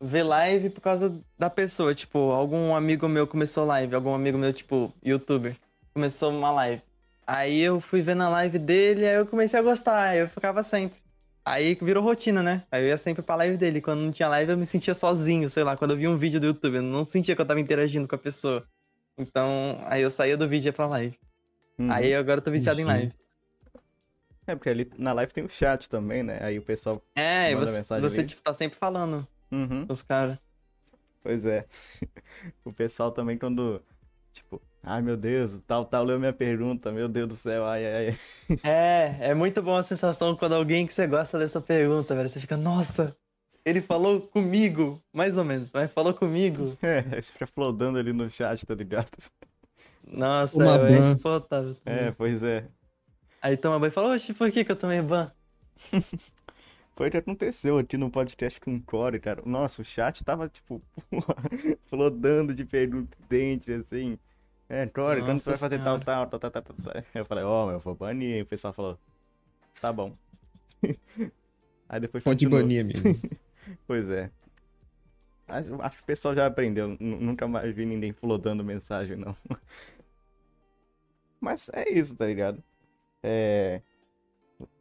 [0.00, 1.94] a ver live por causa da pessoa.
[1.94, 5.54] Tipo, algum amigo meu começou live, algum amigo meu, tipo, youtuber,
[5.92, 6.80] começou uma live.
[7.26, 10.62] Aí eu fui vendo a live dele, aí eu comecei a gostar, aí eu ficava
[10.62, 11.01] sempre.
[11.44, 12.64] Aí virou rotina, né?
[12.70, 13.80] Aí eu ia sempre pra live dele.
[13.80, 15.76] Quando não tinha live, eu me sentia sozinho, sei lá.
[15.76, 18.14] Quando eu via um vídeo do YouTube, eu não sentia que eu tava interagindo com
[18.14, 18.64] a pessoa.
[19.18, 21.18] Então, aí eu saía do vídeo e ia pra live.
[21.78, 21.90] Uhum.
[21.90, 23.12] Aí agora eu tô viciado em live.
[24.46, 26.38] É, porque ali na live tem o chat também, né?
[26.42, 27.02] Aí o pessoal.
[27.14, 28.28] É, Manda você, mensagem você ali.
[28.28, 30.38] tipo, tá sempre falando Uhum, com os caras.
[31.22, 31.66] pois é.
[32.64, 33.82] O pessoal também quando.
[34.32, 38.08] Tipo, ai meu Deus, tal, tal, leu minha pergunta, meu Deus do céu, ai, ai,
[38.08, 38.58] ai.
[38.62, 42.28] É, é muito bom a sensação quando alguém que você gosta dessa pergunta, velho.
[42.28, 43.16] Você fica, nossa,
[43.64, 46.76] ele falou comigo, mais ou menos, mas falou comigo.
[46.82, 49.10] É, você fica flodando ali no chat, tá ligado?
[50.06, 50.98] Nossa, Uma é ban.
[50.98, 51.76] insuportável.
[51.86, 52.64] É, pois é.
[53.40, 55.30] Aí toma banho e fala, oxe, por que que eu tomei ban?
[56.94, 59.42] Foi o que aconteceu aqui no podcast com o Core, cara.
[59.46, 60.82] Nossa, o chat tava, tipo,
[61.86, 64.18] flodando de pergunta dente, assim.
[64.72, 67.02] É, Core, quando você vai fazer tal, tal, tal, tal, tal, tal.
[67.14, 68.42] Eu falei, ó, meu, eu vou banir.
[68.42, 68.98] O pessoal falou,
[69.82, 70.16] tá bom.
[71.90, 72.62] Aí depois Pode continuou.
[72.62, 73.00] banir, amigo.
[73.86, 74.30] Pois é.
[75.46, 76.96] Acho, acho que o pessoal já aprendeu.
[76.98, 79.36] Nunca mais vi ninguém flodando mensagem, não.
[81.38, 82.62] Mas é isso, tá ligado?
[83.22, 83.82] É.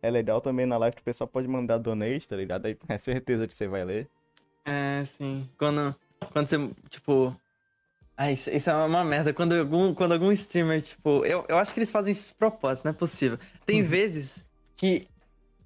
[0.01, 2.65] É legal também na live que o pessoal pode mandar donate, tá ligado?
[2.65, 4.09] Aí é certeza que você vai ler.
[4.63, 5.49] É, sim.
[5.57, 5.93] Quando,
[6.31, 6.57] quando você,
[6.89, 7.35] tipo,
[8.22, 9.34] Ah, isso, isso é uma merda.
[9.34, 11.26] Quando algum, quando algum streamer, tipo.
[11.26, 13.39] Eu, eu acho que eles fazem isso de propósito, não é possível.
[13.65, 14.45] Tem vezes
[14.76, 15.07] que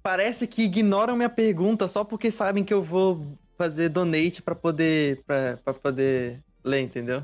[0.02, 5.22] parece que ignoram minha pergunta só porque sabem que eu vou fazer donate pra poder.
[5.26, 7.22] pra, pra poder ler, entendeu?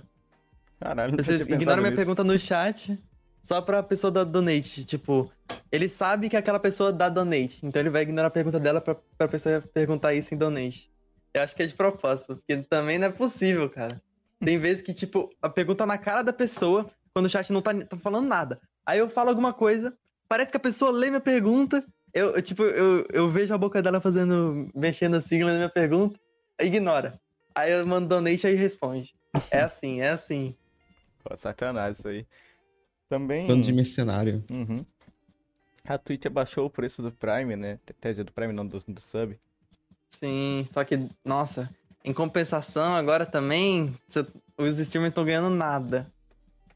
[0.78, 1.97] Caralho, não Vocês ignoram minha nisso.
[1.97, 2.99] pergunta no chat
[3.43, 4.85] só pra pessoa dar donate.
[4.85, 5.33] Tipo,
[5.70, 7.64] ele sabe que aquela pessoa dá donate.
[7.64, 10.93] Então ele vai ignorar a pergunta dela pra, pra pessoa perguntar isso em donate.
[11.33, 13.99] Eu acho que é de propósito, porque também não é possível, cara.
[14.45, 17.72] Tem vezes que, tipo, a pergunta na cara da pessoa, quando o chat não tá,
[17.74, 18.61] tá falando nada.
[18.84, 19.97] Aí eu falo alguma coisa,
[20.28, 23.80] parece que a pessoa lê minha pergunta, eu, eu, tipo, eu, eu vejo a boca
[23.80, 26.18] dela fazendo, mexendo assim, lendo minha pergunta,
[26.61, 27.20] ignora.
[27.55, 29.14] Aí eu mando donate e responde.
[29.51, 30.55] É assim, é assim.
[31.22, 32.26] Pô, sacanagem isso aí.
[33.09, 33.47] Também.
[33.47, 34.45] Bando de mercenário.
[34.51, 34.84] Uhum.
[35.84, 37.78] A Twitch abaixou o preço do Prime, né?
[38.01, 39.38] Quer dizer, do Prime não, do, do sub.
[40.09, 41.70] Sim, só que, nossa,
[42.05, 43.94] em compensação, agora também,
[44.59, 46.07] os streamers estão ganhando nada.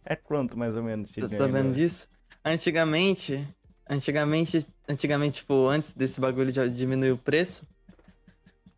[0.04, 1.10] É quanto mais ou menos?
[1.10, 1.72] Tá sabendo né?
[1.72, 2.08] disso?
[2.44, 3.46] Antigamente,
[3.88, 7.66] antigamente, antigamente, tipo, antes desse bagulho de diminuir o preço,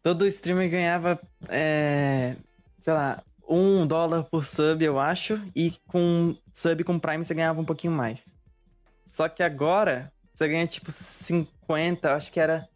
[0.03, 2.37] todo streamer ganhava, é,
[2.81, 7.61] sei lá, um dólar por sub, eu acho, e com sub com Prime você ganhava
[7.61, 8.35] um pouquinho mais.
[9.05, 12.69] Só que agora, você ganha tipo 50, acho que era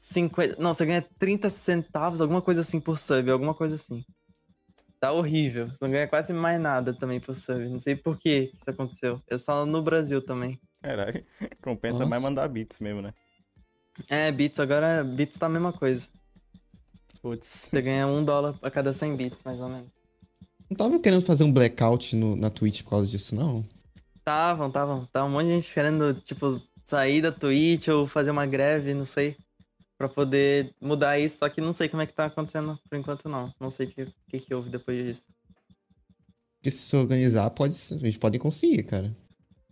[0.00, 4.04] 50, não, você ganha 30 centavos, alguma coisa assim por sub, alguma coisa assim.
[5.00, 5.68] Tá horrível.
[5.68, 7.68] Você não ganha quase mais nada também por sub.
[7.68, 9.20] Não sei por que isso aconteceu.
[9.28, 10.60] É só no Brasil também.
[10.80, 11.24] Caralho,
[11.62, 12.10] compensa Nossa.
[12.10, 13.12] mais mandar bits mesmo, né?
[14.08, 16.08] É, bits, agora bits tá a mesma coisa.
[17.20, 17.68] Putz.
[17.68, 19.88] Você ganha um dólar a cada 100 bits, mais ou menos.
[20.70, 23.64] Não tava querendo fazer um blackout no- na Twitch por causa disso, não?
[24.16, 25.06] Estavam, estavam.
[25.06, 29.04] Tá um monte de gente querendo, tipo, sair da Twitch ou fazer uma greve, não
[29.04, 29.36] sei.
[29.98, 31.38] Pra poder mudar isso.
[31.38, 33.52] Só que não sei como é que tá acontecendo por enquanto, não.
[33.60, 35.24] Não sei o que, que, que houve depois disso.
[36.58, 39.14] Porque se organizar, pode, a gente pode conseguir, cara.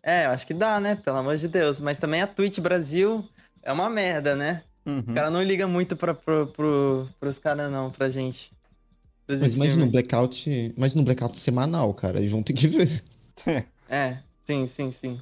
[0.03, 0.97] É, eu acho que dá, né?
[0.97, 1.79] Pelo amor de Deus.
[1.79, 3.29] Mas também a Twitch Brasil
[3.63, 4.63] é uma merda, né?
[4.85, 5.01] Uhum.
[5.01, 8.53] Os caras não ligam muito pra, pro, pro, pros caras, não, pra gente.
[9.27, 10.49] Pros Mas imagina um blackout.
[10.77, 12.19] Imagina um blackout semanal, cara.
[12.19, 13.05] Eles vão ter que ver.
[13.89, 15.21] É, sim, sim, sim.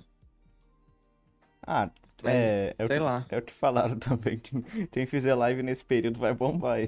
[1.66, 1.90] ah,
[2.24, 3.26] Mas, é, é, o sei que, lá.
[3.28, 4.38] é o que falaram também.
[4.38, 6.78] Quem, quem fizer live nesse período vai bombar.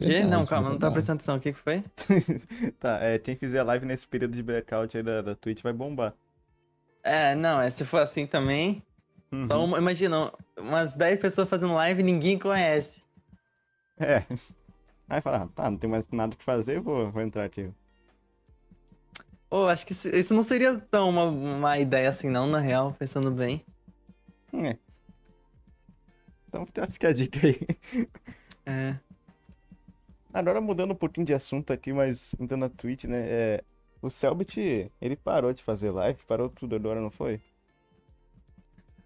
[0.00, 0.22] Quê?
[0.22, 0.94] Verdade, Não, calma, não tá verdade.
[0.94, 1.36] prestando atenção.
[1.36, 1.84] O que que foi?
[2.80, 6.14] tá, é, quem fizer live nesse período de blackout aí da, da Twitch vai bombar.
[7.02, 8.82] É, não, é, se for assim também.
[9.32, 9.46] Uhum.
[9.46, 13.02] Só uma, imagina, umas 10 pessoas fazendo live e ninguém conhece.
[13.98, 14.24] É.
[15.08, 17.70] Aí fala, ah, tá, não tem mais nada que fazer, vou, vou entrar aqui.
[19.50, 23.32] Pô, acho que isso não seria tão uma, uma ideia assim, não, na real, pensando
[23.32, 23.64] bem.
[24.52, 24.76] É.
[26.48, 27.58] Então fica, fica a dica aí.
[28.64, 28.94] É.
[30.32, 33.18] Agora mudando um pouquinho de assunto aqui, mas entrando na Twitch, né?
[33.18, 33.64] É,
[34.00, 37.40] o Selbit, ele parou de fazer live, parou tudo agora, não foi?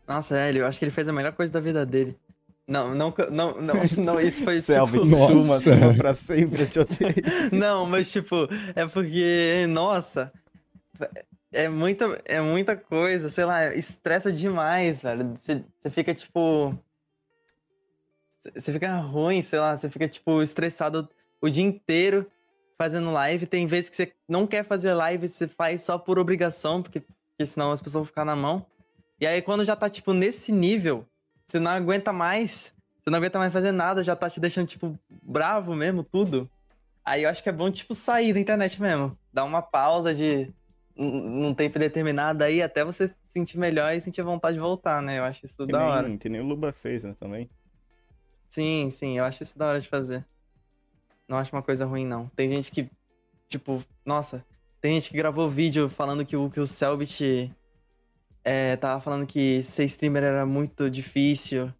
[0.06, 2.18] Nossa, é, eu acho que ele fez a melhor coisa da vida dele.
[2.66, 5.14] Não, não, não, não, não isso foi Selbit, tipo...
[5.14, 7.14] Suma, suma pra sempre, eu te odeio.
[7.52, 10.32] Não, mas tipo, é porque, nossa,
[11.52, 15.36] é muita, é muita coisa, sei lá, estressa demais, velho.
[15.36, 16.76] Você você fica tipo.
[18.54, 21.08] Você fica ruim, sei lá, você fica tipo estressado
[21.40, 22.26] o dia inteiro
[22.76, 23.46] fazendo live.
[23.46, 27.46] Tem vezes que você não quer fazer live, você faz só por obrigação, porque, porque
[27.46, 28.66] senão as pessoas vão ficar na mão.
[29.20, 31.06] E aí quando já tá tipo nesse nível,
[31.54, 32.74] você não aguenta mais.
[32.98, 36.50] Você não aguenta mais fazer nada, já tá te deixando, tipo, bravo mesmo, tudo.
[37.04, 39.16] Aí eu acho que é bom, tipo, sair da internet mesmo.
[39.32, 40.52] Dar uma pausa de
[40.96, 45.18] num tempo determinado aí, até você se sentir melhor e sentir vontade de voltar, né?
[45.18, 46.08] Eu acho isso Que da hora.
[46.08, 47.48] nem, que nem o Luba fez, né, também.
[48.48, 50.24] Sim, sim, eu acho isso da hora de fazer.
[51.28, 52.28] Não acho uma coisa ruim, não.
[52.36, 52.88] Tem gente que,
[53.48, 54.44] tipo, nossa,
[54.80, 57.52] tem gente que gravou vídeo falando que o, que o Selbit
[58.44, 61.72] é, tava falando que ser streamer era muito difícil.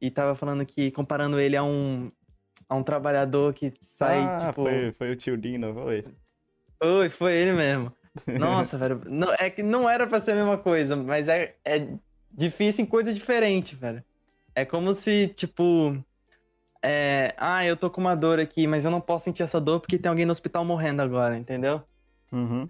[0.00, 2.10] E tava falando que, comparando ele a um,
[2.68, 4.64] a um trabalhador que sai, ah, tipo.
[4.64, 6.04] foi, foi o tio Dino, foi.
[6.82, 7.92] Foi, foi ele mesmo.
[8.38, 9.00] Nossa, velho.
[9.08, 11.86] Não, é que não era pra ser a mesma coisa, mas é, é
[12.32, 14.02] difícil em coisa diferente, velho.
[14.56, 15.96] É como se, tipo.
[16.84, 19.78] É, ah, eu tô com uma dor aqui, mas eu não posso sentir essa dor
[19.78, 21.80] porque tem alguém no hospital morrendo agora, entendeu?
[22.32, 22.68] Uhum.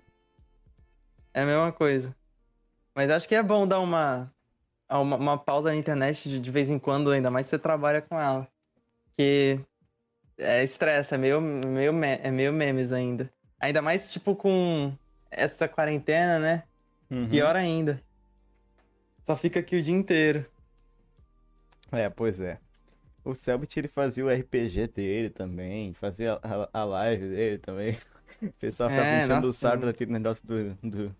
[1.33, 2.14] É a mesma coisa.
[2.95, 4.32] Mas acho que é bom dar uma,
[4.90, 8.03] uma, uma pausa na internet de, de vez em quando, ainda mais se você trabalha
[8.03, 8.49] com ela.
[9.07, 9.61] Porque
[10.38, 13.32] é estresse, é meio, meio, me- é meio memes ainda.
[13.61, 14.95] Ainda mais, tipo, com
[15.30, 16.64] essa quarentena, né?
[17.11, 17.28] Uhum.
[17.28, 18.03] Pior ainda.
[19.24, 20.47] Só fica aqui o dia inteiro.
[21.90, 22.59] É, pois é.
[23.24, 27.99] o Selbit ele fazia o RPG dele também, fazia a, a live dele também.
[28.43, 31.16] O pessoal ficava É, enchendo o saco daquele negócio do, do,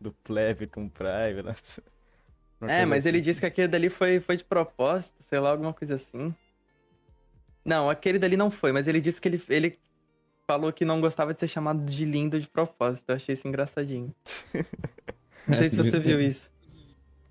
[0.00, 1.42] do plebe com private.
[1.44, 1.82] nossa.
[2.60, 3.22] Uma É, mas ele assim.
[3.22, 6.34] disse que aquele dali foi, foi de propósito, sei lá, alguma coisa assim.
[7.64, 9.78] Não, aquele dali não foi, mas ele disse que ele, ele
[10.46, 13.10] falou que não gostava de ser chamado de lindo de propósito.
[13.10, 14.14] Eu achei isso engraçadinho.
[15.46, 16.50] Não É, sei se você viu isso.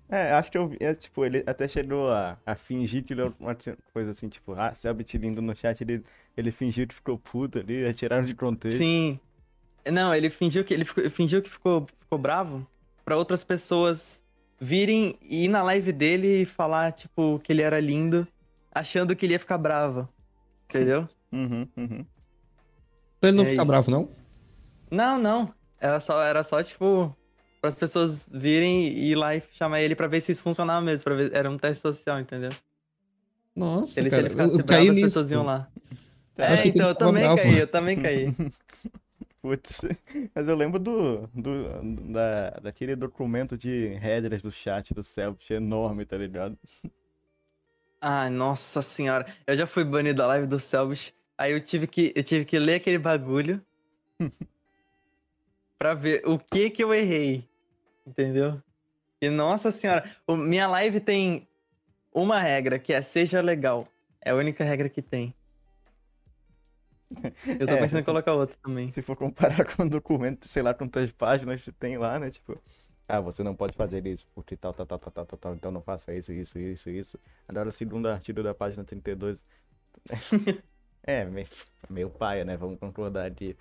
[0.08, 3.22] É, acho que eu vi, é, tipo, ele até chegou a, a fingir que ele
[3.40, 3.56] uma
[3.94, 6.04] coisa assim, tipo, ah, Selbit lindo no chat, ele,
[6.36, 8.78] ele fingiu que ficou puto ali, retiraram de contexto.
[8.78, 9.20] Sim.
[9.90, 12.66] Não, ele fingiu que ele ficou- fingiu que ficou, ficou bravo
[13.04, 14.22] pra outras pessoas
[14.60, 18.26] virem e ir na live dele e falar, tipo, que ele era lindo,
[18.72, 20.08] achando que ele ia ficar bravo.
[20.68, 21.08] Entendeu?
[21.32, 22.06] Uhum, uhum.
[23.16, 23.66] Então ele não É fica isso.
[23.72, 24.10] bravo, não?
[24.90, 25.54] Não, não.
[25.80, 27.16] Era só, era só tipo,
[27.58, 30.84] para as pessoas virem e ir lá e chamar ele pra ver se isso funcionava
[30.84, 31.02] mesmo.
[31.04, 32.50] Pra ver, era um teste social, entendeu?
[33.56, 35.06] Nossa, Ele, se cara, ele ficasse eu, eu bravo, caí as nisso.
[35.06, 35.68] pessoas iam lá.
[36.36, 37.36] Eu É, que então eu também bravo.
[37.38, 38.26] caí, eu também caí.
[39.42, 39.80] Putz,
[40.34, 46.06] mas eu lembro do, do da, daquele documento de regras do chat do Selbit enorme,
[46.06, 46.56] tá ligado?
[48.00, 49.26] Ai, nossa senhora.
[49.46, 51.14] Eu já fui banido da live do Selbit.
[51.36, 53.60] Aí eu tive que, eu tive que ler aquele bagulho
[55.78, 57.48] pra ver o que que eu errei.
[58.06, 58.62] Entendeu?
[59.20, 61.48] E nossa senhora, o- minha live tem
[62.12, 63.88] uma regra, que é seja legal.
[64.20, 65.34] É a única regra que tem.
[67.58, 68.90] Eu tô É, pensando em colocar outra também.
[68.90, 72.30] Se for comparar com o documento, sei lá quantas páginas tem lá, né?
[72.30, 72.60] Tipo,
[73.08, 75.82] ah, você não pode fazer isso, porque tal, tal, tal, tal, tal, tal, então não
[75.82, 77.18] faça isso, isso, isso, isso.
[77.48, 79.44] Agora, o segundo artigo da página 32.
[81.04, 81.46] É, meio,
[81.90, 82.56] meio paia, né?
[82.56, 83.56] Vamos concordar aqui.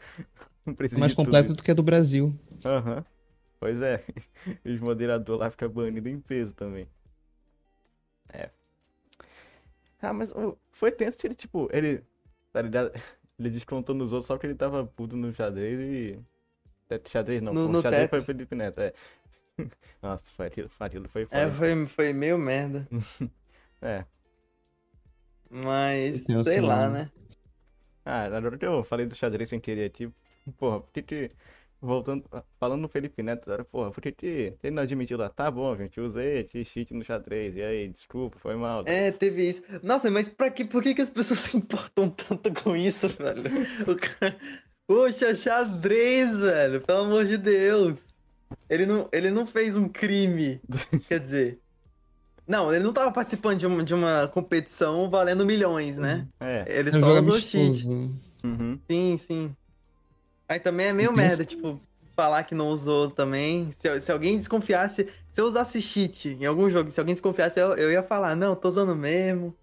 [0.65, 1.55] Não precisa Mais de tudo completo isso.
[1.55, 2.33] do que a do Brasil.
[2.65, 3.05] Aham.
[3.59, 4.03] Pois é.
[4.65, 6.89] Os moderadores lá ficam banidos em peso também.
[8.33, 8.51] É.
[10.01, 10.33] Ah, mas
[10.71, 12.03] foi tenso ele, tipo, ele.
[12.51, 12.91] Tá ligado?
[13.41, 16.19] Ele descontou nos outros só porque ele tava puto no xadrez e.
[17.07, 18.23] Xadrez não, No- no xadrez foi Tetris.
[18.23, 18.93] o Felipe Neto, é.
[20.01, 21.51] Nossa, foi aquilo, foi aquilo, foi É, foda.
[21.51, 22.87] foi, foi meio merda.
[23.83, 24.05] É.
[25.49, 27.11] Mas, Tenso, sei lá, né?
[28.05, 30.11] Ah, agora que eu falei do xadrez sem querer aqui,
[30.57, 31.31] porra, por que que.
[31.81, 32.23] Voltando,
[32.59, 35.29] falando no Felipe Neto, agora, porra, por que que ele não admitiu lá?
[35.29, 38.83] Tá bom, gente, usei cheat no xadrez, e aí, desculpa, foi mal.
[38.85, 39.63] É, teve isso.
[39.81, 43.43] Nossa, mas pra que, por que, que as pessoas se importam tanto com isso, velho?
[43.87, 44.37] O cara...
[44.85, 47.99] Poxa, xadrez, velho, pelo amor de Deus.
[48.69, 50.61] Ele não, ele não fez um crime,
[51.07, 51.59] quer dizer.
[52.47, 56.27] Não, ele não tava participando de uma, de uma competição valendo milhões, né?
[56.39, 56.65] É.
[56.67, 57.65] Ele É só usou cheat.
[57.65, 58.15] amistoso.
[58.43, 58.79] Uhum.
[58.89, 59.55] Sim, sim.
[60.51, 61.79] Aí também é meio merda, tipo,
[62.13, 63.73] falar que não usou também.
[63.79, 67.73] Se, se alguém desconfiasse, se eu usasse cheat em algum jogo, se alguém desconfiasse, eu,
[67.77, 69.55] eu ia falar, não, tô usando mesmo.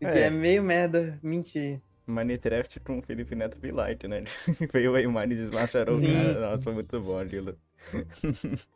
[0.00, 0.22] É.
[0.22, 1.80] é, meio merda mentir.
[2.04, 4.24] Minecraft com o Felipe Neto be light, né?
[4.72, 6.40] Veio o Eymar e desmascarou o cara.
[6.40, 7.56] Nossa, foi muito bom aquilo.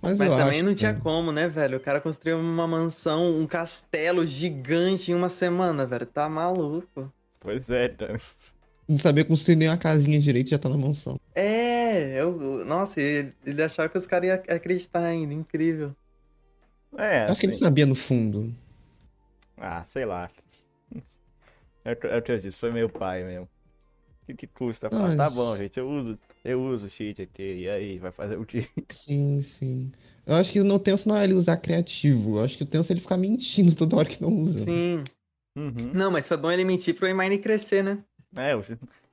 [0.00, 1.02] Mas, Mas também não tinha cara.
[1.02, 1.76] como, né, velho?
[1.76, 6.06] O cara construiu uma mansão, um castelo gigante em uma semana, velho.
[6.06, 7.12] Tá maluco.
[7.38, 8.18] Pois é, cara.
[8.88, 11.18] Não sabia construir nem uma casinha direito e já tá na mansão.
[11.34, 15.32] É, eu, nossa, ele, ele achava que os caras iam acreditar ainda.
[15.34, 15.94] Incrível.
[16.96, 18.52] É, Acho que ele assim, sabia no fundo.
[19.56, 20.30] Ah, sei lá.
[21.84, 23.48] É o que- é o que eu disse, foi meu pai mesmo.
[24.24, 24.90] O que, que custa?
[24.90, 28.12] Falar, Mas- tá bom, gente, eu uso, eu uso o cheat aqui, e aí, vai
[28.12, 28.68] fazer o quê?
[28.90, 29.92] Sim, sim.
[30.26, 32.38] Eu acho que no tenso não é ele usar criativo.
[32.38, 34.64] Eu acho que o tenso é ele ficar mentindo toda hora que não usa.
[34.64, 35.04] Sim.
[35.56, 35.92] Uhum.
[35.94, 38.04] Não, mas foi bom ele mentir pro Emine crescer, né?
[38.36, 38.62] É, o-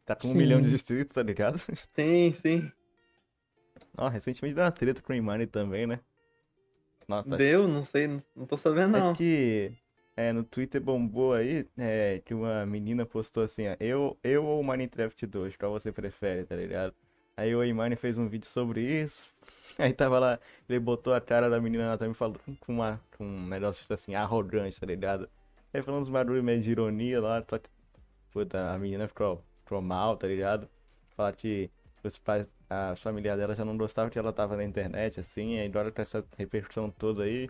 [0.06, 0.38] tá com um Sim.
[0.38, 1.58] milhão de inscritos, tá ligado?
[1.96, 2.72] Sim, sim.
[3.98, 6.00] Ó, recentemente deu uma treta com o Imani também, né?
[7.08, 7.68] Nossa, tá Deu?
[7.68, 9.10] Não sei, não, tô sabendo, não.
[9.10, 9.74] É que
[10.16, 14.64] é, no Twitter bombou aí é, que uma menina postou assim, ó, eu, eu ou
[14.64, 16.94] Minecraft 2, qual você prefere, tá ligado?
[17.38, 19.30] Aí o Eimani fez um vídeo sobre isso,
[19.78, 20.40] aí tava lá,
[20.70, 24.16] ele botou a cara da menina lá também, falou com, uma, com um negócio assim,
[24.16, 25.30] arrogante, tá ligado?
[25.74, 27.70] Aí falando uns barulhos meio de ironia lá, só que,
[28.36, 30.68] puta, a menina ficou, ficou mal, tá ligado?
[31.16, 31.70] Falar que
[32.04, 35.68] os pais, a família dela já não gostava que ela tava na internet, assim, aí
[35.68, 37.50] agora com essa repercussão toda aí,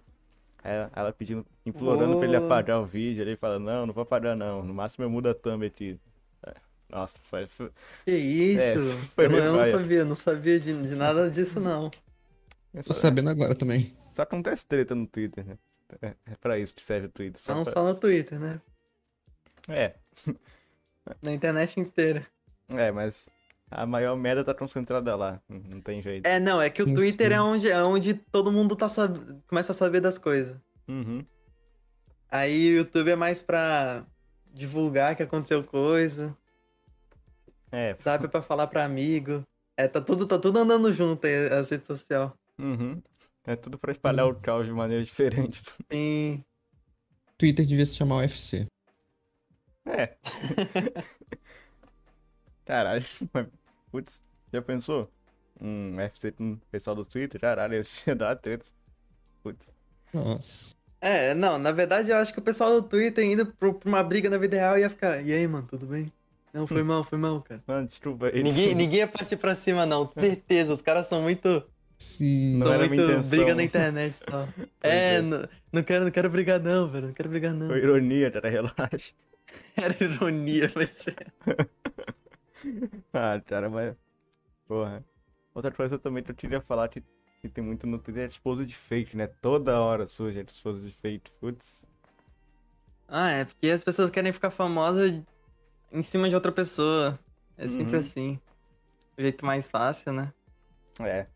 [0.64, 2.46] ela, ela pedindo, implorando pra ele Oh.
[2.46, 5.34] apagar o vídeo, ele fala, não, não vou apagar não, no máximo eu mudo a
[5.34, 6.00] thumb aqui.
[6.46, 6.54] É,
[6.88, 7.72] Nossa, foi, foi-
[8.06, 8.62] Que isso?
[8.62, 8.76] É,
[9.10, 11.90] foi eu, não, eu não sabia, não sabia de, de nada disso, não.
[12.86, 13.92] Tô sabendo agora também.
[14.14, 15.58] Só acontece treta no Twitter, né?
[16.00, 17.42] É, é pra isso que serve o Twitter.
[17.42, 18.62] Só Não pra- só no Twitter, né?
[19.68, 19.96] É,
[21.22, 22.26] Na internet inteira.
[22.70, 23.30] é, mas
[23.70, 26.26] a maior merda tá concentrada lá, não tem jeito.
[26.26, 27.34] É, não, é que o Sim, Twitter sim.
[27.34, 29.18] é onde, é onde todo mundo tá sab...
[29.48, 30.56] começa a saber das coisas.
[30.88, 31.26] Uhum.
[32.30, 34.06] Aí o YouTube é mais pra
[34.54, 36.36] divulgar que aconteceu coisa.
[37.72, 39.44] É, é pra falar pra amigo.
[39.78, 42.32] É, tá tudo, tá tudo andando junto aí, as redes sociais.
[42.60, 43.02] uhum.
[43.48, 45.62] É tudo pra espalhar o caos de maneira diferente.
[45.92, 46.44] Sim.
[47.38, 48.66] Twitter devia se chamar UFC.
[49.86, 50.16] É.
[52.66, 53.48] Caralho, mas,
[53.92, 54.22] putz,
[54.52, 55.10] já pensou?
[55.62, 57.40] Um UFC com o pessoal do Twitter?
[57.40, 58.66] Caralho, isso ia dar treta.
[59.44, 59.72] Putz.
[60.14, 60.74] Nossa.
[61.00, 64.04] É, não, na verdade eu acho que o pessoal do Twitter indo pro- pra uma
[64.04, 65.22] briga na vida real ia ficar.
[65.22, 66.08] E aí, mano, tudo bem?
[66.52, 67.62] Não, foi mal, foi mal, cara.
[67.68, 68.42] Mano, desculpa aí.
[68.42, 70.12] Ninguém, ninguém ia partir pra cima, não.
[70.12, 71.64] Certeza, os caras são muito.
[72.00, 72.58] Sim.
[72.58, 73.38] Não era minha muito intenção.
[73.38, 74.48] briga na internet só.
[74.82, 75.22] é, é.
[75.22, 77.08] não, não, quero, não quero brigar, não, velho.
[77.08, 77.68] Não quero brigar, não.
[77.68, 79.14] Foi ironia, cara, relaxa.
[79.76, 81.06] Era ironia, mas.
[83.14, 83.96] Ah, cara, mas.
[84.68, 85.04] Porra.
[85.54, 87.04] Outra coisa também que eu queria falar que,
[87.42, 89.28] que tem muito no Twitter é esposa de fake, né?
[89.28, 91.32] Toda hora surge esposa de fake.
[91.40, 91.86] Putz.
[93.08, 95.22] Ah, é porque as pessoas querem ficar famosas
[95.92, 97.20] em cima de outra pessoa.
[97.58, 98.00] É sempre Uhum.
[98.00, 98.40] assim.
[99.18, 100.34] O jeito mais fácil, né?
[101.00, 101.28] É.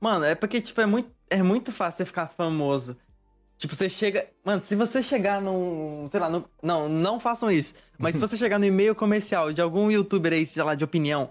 [0.00, 2.96] Mano, é porque, tipo, é muito, é muito fácil você ficar famoso.
[3.58, 4.26] Tipo, você chega.
[4.44, 6.08] Mano, se você chegar num.
[6.10, 6.30] Sei lá,
[6.62, 7.74] não, não façam isso.
[7.98, 11.30] Mas se você chegar no e-mail comercial de algum youtuber aí, sei lá, de opinião,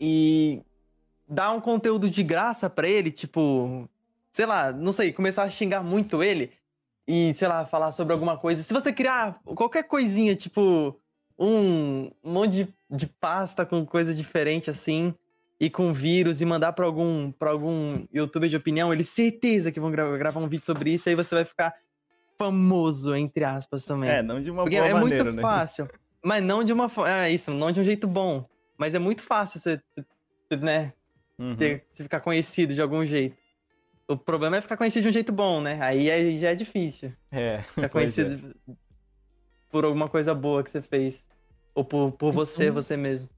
[0.00, 0.60] e
[1.28, 3.88] dar um conteúdo de graça pra ele, tipo.
[4.32, 6.52] Sei lá, não sei, começar a xingar muito ele
[7.06, 8.62] e, sei lá, falar sobre alguma coisa.
[8.62, 10.96] Se você criar qualquer coisinha, tipo,
[11.36, 15.12] um monte de, de pasta com coisa diferente assim
[15.60, 19.78] e com vírus e mandar pra algum, pra algum youtuber de opinião, eles certeza que
[19.78, 21.74] vão gra- gravar um vídeo sobre isso, aí você vai ficar
[22.38, 24.08] famoso, entre aspas, também.
[24.08, 25.42] É, não de uma Porque boa é maneira, muito né?
[25.42, 25.88] fácil.
[26.24, 27.10] Mas não de uma forma.
[27.24, 28.46] É isso, não de um jeito bom.
[28.78, 30.92] Mas é muito fácil você, você, né,
[31.38, 31.54] Uhum.
[31.56, 33.36] ter- você ficar conhecido de algum jeito.
[34.08, 35.78] O problema é ficar conhecido de um jeito bom, né?
[35.82, 37.12] Aí, aí já é difícil.
[37.30, 37.58] É.
[37.74, 38.24] Ficar pois é.
[38.24, 38.56] conhecido
[39.70, 41.24] por alguma coisa boa que você fez.
[41.74, 43.28] Ou por, por você, Então- você mesmo.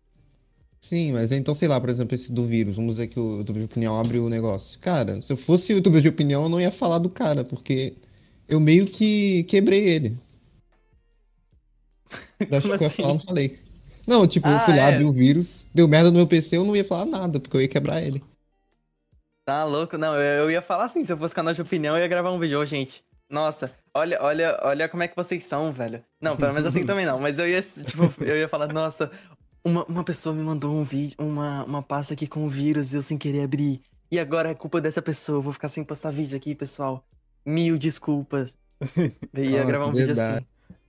[0.83, 2.77] Sim, mas então, sei lá, por exemplo, esse do vírus.
[2.77, 4.79] Vamos dizer que o youtuber de opinião abre o negócio.
[4.81, 7.95] Cara, se eu fosse youtuber de opinião, eu não ia falar do cara, porque
[8.49, 10.19] eu meio que quebrei ele.
[12.51, 13.03] Eu acho Como que eu ia assim?
[13.03, 13.59] falar, não falei.
[14.07, 14.89] Não, tipo, eu Ah, fui lá, é.
[14.89, 17.61] abri o vírus, deu merda no meu PC, eu não ia falar nada, porque eu
[17.61, 18.23] ia quebrar ele.
[19.45, 19.99] Tá louco?
[19.99, 22.31] Não, eu eu ia falar assim, se eu fosse canal de opinião, eu ia gravar
[22.31, 22.61] um vídeo.
[22.61, 26.05] Ô, gente, nossa, olha, olha, olha como é que vocês são, velho.
[26.21, 29.11] Não, pelo menos assim também não, mas eu ia, tipo, eu ia falar, nossa,
[29.65, 33.17] uma, uma pessoa me mandou um vídeo, uma, uma pasta aqui com vírus, eu sem
[33.19, 33.81] querer abrir.
[34.11, 37.05] E agora é culpa dessa pessoa, eu vou ficar sem postar vídeo aqui, pessoal.
[37.45, 38.57] Mil desculpas.
[39.33, 40.37] Eu ia Nossa, gravar um vídeo verdade.
[40.37, 40.47] assim.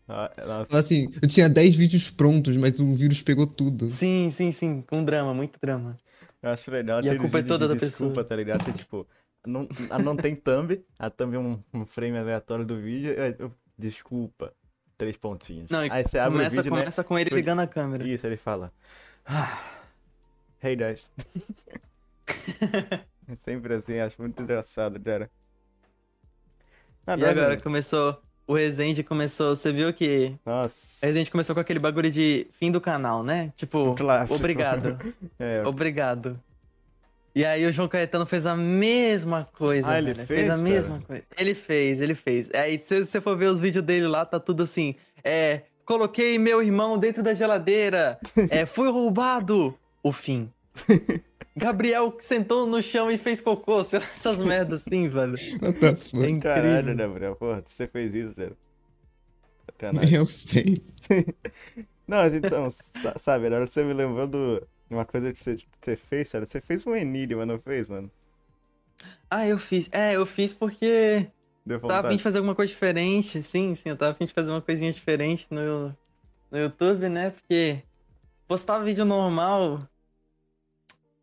[0.08, 0.64] Ah, nossa.
[0.68, 3.90] Então, Assim, eu tinha 10 vídeos prontos, mas o vírus pegou tudo.
[3.90, 5.96] Sim, sim, sim, com drama, muito drama.
[6.42, 8.26] Eu acho legal E a culpa é toda de da desculpa, pessoa.
[8.28, 8.66] tá ligado?
[8.66, 9.08] Que, tipo,
[9.48, 9.68] não,
[10.04, 14.54] não tem thumb, a thumb é um, um frame aleatório do vídeo, é, eu- desculpa,
[14.98, 15.70] três pontinhos.
[15.70, 16.80] Não, Aí você abre começa, o vídeo, né?
[16.82, 18.08] começa com ele ligando a câmera.
[18.08, 18.72] Isso, ele fala.
[19.26, 19.60] "Ah,
[20.64, 21.12] hey guys.
[23.28, 25.30] é sempre assim, acho muito engraçado, cara.
[27.06, 28.22] Ah, E agora começou.
[28.46, 29.56] O Resende começou.
[29.56, 31.06] Você viu que Nossa.
[31.06, 33.54] A gente começou com aquele bagulho de fim do canal, né?
[33.56, 34.38] Tipo, clássico.
[34.40, 34.98] obrigado,
[35.40, 36.40] É, obrigado.
[37.36, 40.28] E aí o João Caetano fez a mesma coisa, Ah, ele velho.
[40.28, 40.62] fez, a cara?
[40.64, 41.24] mesma coisa.
[41.38, 42.50] Ele fez, ele fez.
[42.54, 44.96] Aí se você for ver os vídeos dele lá, tá tudo assim.
[45.24, 48.20] É, coloquei meu irmão dentro da geladeira.
[48.50, 49.74] É, fui roubado.
[50.04, 50.52] O fim.
[51.56, 53.84] Gabriel sentou no chão e fez cocô.
[53.84, 55.34] sei lá, Essas merdas assim, velho.
[55.62, 56.40] What the É fuck?
[56.40, 56.96] Caralho, incrível.
[56.96, 58.58] Gabriel, porra, você fez isso, velho.
[59.72, 60.14] Sacanagem.
[60.18, 60.84] Eu sei.
[62.08, 66.32] Não, mas então, sa- sabe, agora você me lembrou do, uma coisa que você, fez,
[66.32, 66.46] cara.
[66.46, 68.10] Você fez um enigma, não fez, mano?
[69.30, 69.90] Ah, eu fiz.
[69.92, 71.28] É, eu fiz porque
[71.66, 72.18] Deu Tava a fim vontade.
[72.18, 74.92] de fazer alguma coisa diferente, sim, sim, eu tava a fim de fazer uma coisinha
[74.92, 75.96] diferente no,
[76.52, 77.30] no YouTube, né?
[77.30, 77.82] Porque
[78.48, 79.88] postar vídeo normal,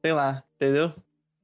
[0.02, 0.94] sei lá, entendeu?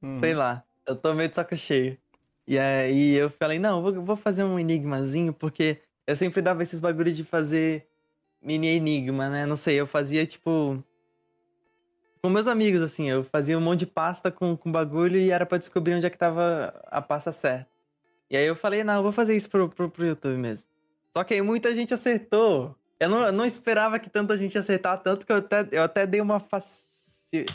[0.03, 0.19] Hum.
[0.19, 1.99] Sei lá, eu tô meio de saco cheio.
[2.47, 6.81] E aí eu falei, não, vou, vou fazer um enigmazinho, porque eu sempre dava esses
[6.81, 7.87] bagulhos de fazer
[8.41, 9.45] mini enigma, né?
[9.45, 10.83] Não sei, eu fazia tipo.
[12.23, 15.47] Com meus amigos, assim, eu fazia um monte de pasta com, com bagulho e era
[15.47, 17.69] pra descobrir onde é que tava a pasta certa.
[18.29, 20.67] E aí eu falei, não, eu vou fazer isso pro, pro, pro YouTube mesmo.
[21.13, 22.75] Só que aí muita gente acertou.
[22.99, 26.07] Eu não, eu não esperava que tanta gente acertar, tanto que eu até, eu até
[26.07, 27.47] dei uma faci...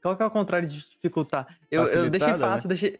[0.00, 1.58] Qual que é o contrário de dificultar?
[1.70, 2.38] Eu, eu deixei né?
[2.38, 2.98] fácil, deixei...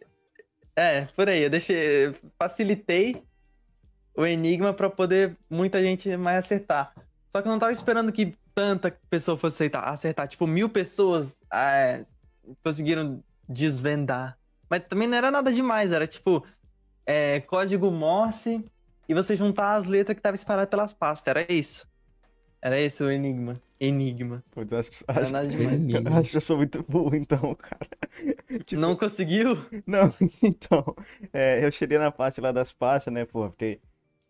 [0.75, 2.13] É, por aí, eu deixei...
[2.37, 3.23] Facilitei
[4.15, 6.93] o enigma pra poder muita gente mais acertar.
[7.29, 9.87] Só que eu não tava esperando que tanta pessoa fosse acertar.
[9.89, 10.27] acertar.
[10.27, 12.01] Tipo, mil pessoas é,
[12.63, 14.37] conseguiram desvendar.
[14.69, 16.43] Mas também não era nada demais, era tipo
[17.05, 18.65] é, código Morse
[19.07, 21.27] e você juntar as letras que estavam espalhadas pelas pastas.
[21.27, 21.87] Era isso.
[22.65, 23.53] Era esse o enigma.
[23.79, 24.43] Enigma.
[24.49, 25.73] Putz, acho, acho, nada demais.
[25.73, 26.17] Enigma.
[26.19, 27.87] acho que eu sou muito burro, então, cara.
[28.65, 29.55] Tipo, Não conseguiu?
[29.85, 30.95] Não, então,
[31.31, 33.79] é, eu cheguei na parte lá das pastas, né, pô, fiquei,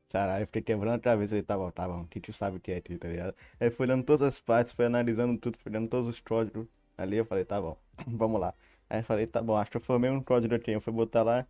[0.10, 2.78] caralho, eu fiquei quebrando vez, aí tá bom, tá bom, tu sabe o que é
[2.78, 3.36] aqui, tá ligado?
[3.60, 7.18] Aí fui olhando todas as partes, fui analisando tudo, fui olhando todos os códigos ali,
[7.18, 7.78] eu falei, tá bom,
[8.08, 8.54] vamos lá.
[8.90, 11.24] Aí eu falei, tá bom, acho que eu formei um código aqui, eu fui botar
[11.24, 11.46] lá,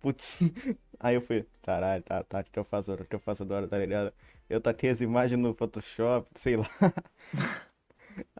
[0.00, 0.38] putz,
[1.00, 3.42] aí eu fui, caralho, tá, tá, o que eu faço agora, o que eu faço
[3.42, 4.12] agora, tá ligado?
[4.48, 6.66] Eu taquei as imagens no Photoshop, sei lá.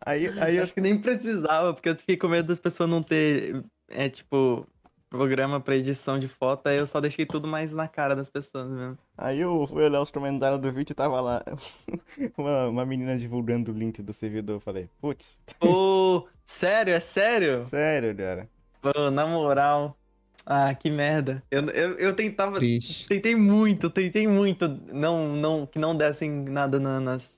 [0.04, 3.02] Aí, aí eu Acho que nem precisava, porque eu fiquei com medo das pessoas não
[3.02, 4.66] ter, é, tipo,
[5.16, 8.68] programa pra edição de foto, aí eu só deixei tudo mais na cara das pessoas
[8.68, 8.98] mesmo.
[9.16, 11.42] Aí eu fui olhar os comentários do vídeo e tava lá
[12.36, 14.56] uma, uma menina divulgando o link do servidor.
[14.56, 16.92] Eu falei, putz, Ô, sério?
[16.94, 17.62] É sério?
[17.62, 18.48] sério, cara?
[18.80, 19.96] Pô, na moral.
[20.48, 21.42] Ah, que merda.
[21.50, 22.56] Eu, eu, eu tentava.
[22.58, 23.08] Triste.
[23.08, 27.36] Tentei muito, tentei muito não, não, que não dessem nada na- nas,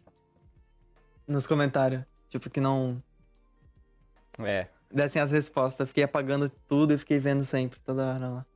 [1.27, 2.03] nos comentários.
[2.29, 3.03] Tipo, que não
[4.39, 4.67] É.
[4.93, 5.89] dessem as respostas.
[5.89, 8.47] Fiquei apagando tudo e fiquei vendo sempre, toda hora lá.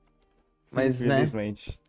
[0.70, 1.22] Mas, né?
[1.22, 1.80] Infelizmente.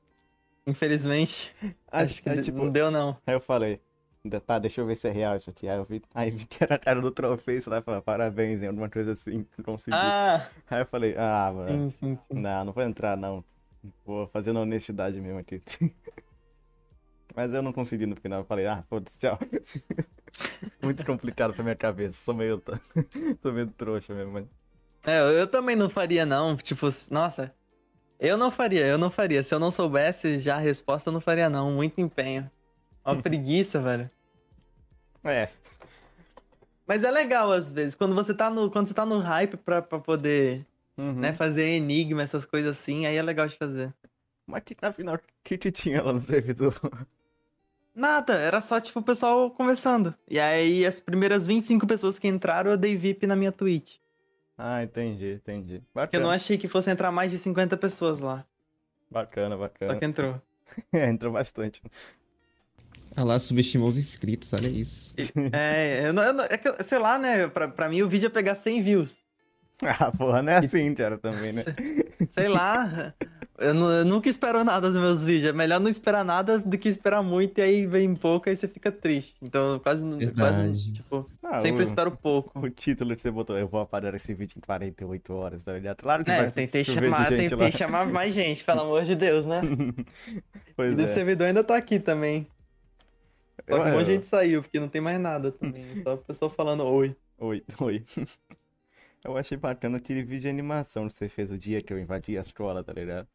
[0.68, 1.54] Infelizmente,
[1.91, 3.18] Aí, acho que de- tipo, não deu não.
[3.28, 3.82] aí eu falei,
[4.26, 5.68] "Da- tá, deixa eu ver se é real isso aqui.
[5.68, 8.62] Aí eu vi, aí vi que era a cara do Trollface lá e falei, parabéns,
[8.62, 9.96] hein, alguma coisa assim, consegui.
[9.96, 12.39] Ah, Aí eu falei, ah, mano, sim, sim, sim.
[12.39, 13.44] não, não vou entrar não.
[14.06, 15.62] Vou fazer na honestidade mesmo aqui.
[17.36, 19.40] Mas eu não consegui no final, eu falei, ah, foda-se, tchau.
[20.82, 22.62] Muito complicado pra minha cabeça, sou meio,
[23.42, 24.46] sou meio trouxa mesmo, mas...
[25.06, 27.54] É, eu, também não faria não, tipo, nossa.
[28.20, 29.44] Eu não faria, eu não faria.
[29.44, 31.74] Se eu não soubesse já a resposta, eu não faria não.
[31.74, 32.50] Muito empenho.
[33.04, 34.08] Uma preguiça, velho.
[35.26, 35.50] É,
[36.86, 39.82] Mas é legal às vezes, quando você tá no, quando você tá no hype pra,
[39.82, 40.66] pra poder,
[40.98, 41.14] uhum.
[41.14, 43.94] né, fazer enigma, essas coisas assim, aí é legal de fazer.
[44.46, 46.74] Mas que afinal, o que que tinha lá no servidor?
[47.96, 50.16] Nada, era só tipo o pessoal conversando.
[50.28, 53.98] E aí as primeiras 25 pessoas que entraram, eu dei VIP na minha Twitch.
[54.58, 55.82] Ah, entendi, entendi.
[55.94, 58.46] Porque eu não Bacana, achei que fosse entrar mais de 50 pessoas lá.
[59.10, 59.96] bacana, Só bacana.
[60.00, 60.41] que entrou.
[60.91, 61.84] É, entrou bastante.
[63.16, 65.14] Ah lá, subestimou os inscritos, olha isso.
[65.52, 67.48] É, eu não, eu não- é que, sei lá, né?
[67.48, 69.22] Pra, pra mim o vídeo ia pegar 100 views.
[69.99, 71.63] Ah, porra, não é assim, cara, também, né?
[72.38, 73.13] Sei lá.
[73.57, 75.49] Eu, nu- eu nunca espero nada dos meus vídeos.
[75.49, 78.67] É melhor não esperar nada do que esperar muito e aí vem pouco e você
[78.67, 79.36] fica triste.
[79.41, 80.17] Então eu quase não.
[80.34, 82.57] Quase, tipo, Ah, sempre o, espero pouco.
[82.59, 85.97] o título que você botou, eu vou apagar esse vídeo em 48 horas, tá ligado?
[85.97, 87.71] Claro que É, vai eu tentei chamar, gente tentei lá.
[87.71, 89.61] chamar mais gente, pelo amor de Deus, né?
[90.76, 91.07] Pois e é.
[91.07, 92.47] servidor ainda tá aqui também.
[93.69, 95.86] Só que um monte de gente saiu, porque não tem mais nada também.
[96.03, 97.15] Só a pessoa falando oi.
[97.38, 98.03] Oi, oi.
[99.26, 102.38] Eu achei bacana aquele vídeo de animação que você fez o dia que eu invadi
[102.38, 103.28] a escola, tá ligado?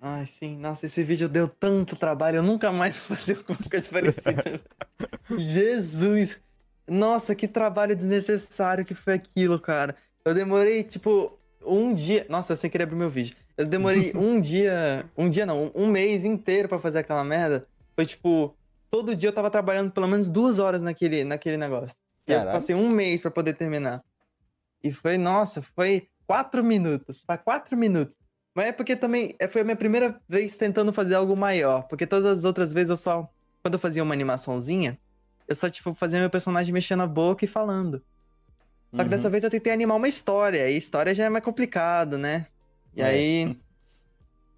[0.00, 0.58] Ai, sim.
[0.58, 2.36] Nossa, esse vídeo deu tanto trabalho.
[2.36, 4.60] Eu nunca mais vou fazer alguma coisa parecida.
[5.38, 6.38] Jesus!
[6.86, 9.96] Nossa, que trabalho desnecessário que foi aquilo, cara.
[10.24, 12.26] Eu demorei, tipo, um dia.
[12.28, 13.34] Nossa, eu sem querer abrir meu vídeo.
[13.56, 15.06] Eu demorei um dia.
[15.16, 17.66] Um dia não, um mês inteiro pra fazer aquela merda.
[17.94, 18.54] Foi tipo.
[18.90, 21.98] Todo dia eu tava trabalhando pelo menos duas horas naquele, naquele negócio.
[22.28, 24.04] E eu passei um mês pra poder terminar.
[24.84, 27.24] E foi, nossa, foi quatro minutos.
[27.26, 28.14] Foi quatro minutos.
[28.54, 31.84] Mas é porque também é, foi a minha primeira vez tentando fazer algo maior.
[31.88, 33.28] Porque todas as outras vezes eu só.
[33.62, 34.98] Quando eu fazia uma animaçãozinha,
[35.48, 38.02] eu só, tipo, fazia meu personagem mexendo a boca e falando.
[38.90, 39.08] Só que Uhum.
[39.08, 40.70] dessa vez eu tentei animar uma história.
[40.70, 42.46] E história já é mais complicado, né?
[42.94, 43.06] E É.
[43.06, 43.58] aí.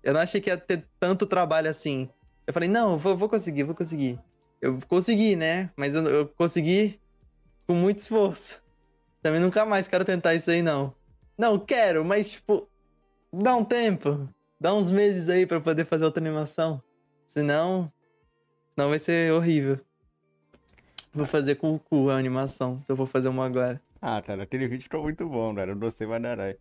[0.03, 2.09] Eu não achei que ia ter tanto trabalho assim.
[2.47, 4.19] Eu falei, não, vou, vou conseguir, vou conseguir.
[4.61, 5.70] Eu consegui, né?
[5.77, 7.01] Mas eu, eu consegui
[7.66, 8.61] com muito esforço.
[9.22, 10.94] Também nunca mais quero tentar isso aí, não.
[11.36, 12.68] Não, quero, mas, tipo,
[13.32, 14.28] dá um tempo.
[14.59, 16.82] Dá uns meses aí pra eu poder fazer outra animação.
[17.26, 17.93] Senão.
[18.74, 19.78] Senão vai ser horrível.
[21.12, 23.80] Vou fazer com o cu a animação, se eu for fazer uma agora.
[24.01, 25.72] Ah, cara, aquele vídeo ficou muito bom, cara.
[25.72, 26.59] Eu gostei caralho.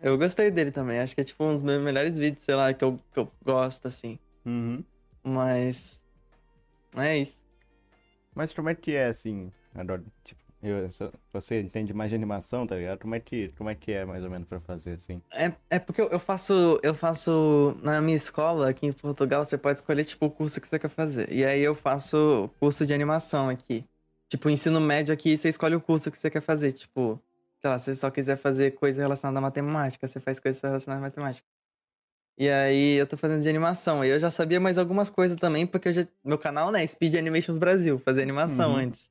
[0.00, 0.98] Eu gostei dele também.
[0.98, 3.30] Acho que é tipo um dos meus melhores vídeos, sei lá, que eu, que eu
[3.44, 4.18] gosto, assim.
[4.44, 4.84] Uhum.
[5.24, 6.00] Mas.
[6.96, 7.38] É isso.
[8.34, 10.88] Mas como é que é, assim, agora, tipo, eu,
[11.32, 12.98] você entende mais de animação, tá ligado?
[12.98, 15.20] Como é que, como é que é, mais ou menos, pra fazer, assim?
[15.32, 16.78] É, é porque eu faço.
[16.82, 17.76] Eu faço.
[17.82, 20.88] Na minha escola, aqui em Portugal, você pode escolher, tipo, o curso que você quer
[20.88, 21.30] fazer.
[21.30, 23.84] E aí eu faço curso de animação aqui.
[24.28, 26.72] Tipo, ensino médio aqui, você escolhe o curso que você quer fazer.
[26.72, 27.20] Tipo,
[27.60, 31.00] sei lá, se você só quiser fazer coisa relacionada à matemática, você faz coisa relacionada
[31.00, 31.46] à matemática.
[32.38, 34.04] E aí eu tô fazendo de animação.
[34.04, 37.14] E eu já sabia mais algumas coisas também, porque eu já, meu canal, né, Speed
[37.14, 38.76] Animations Brasil, fazer animação Uhum.
[38.76, 39.08] antes.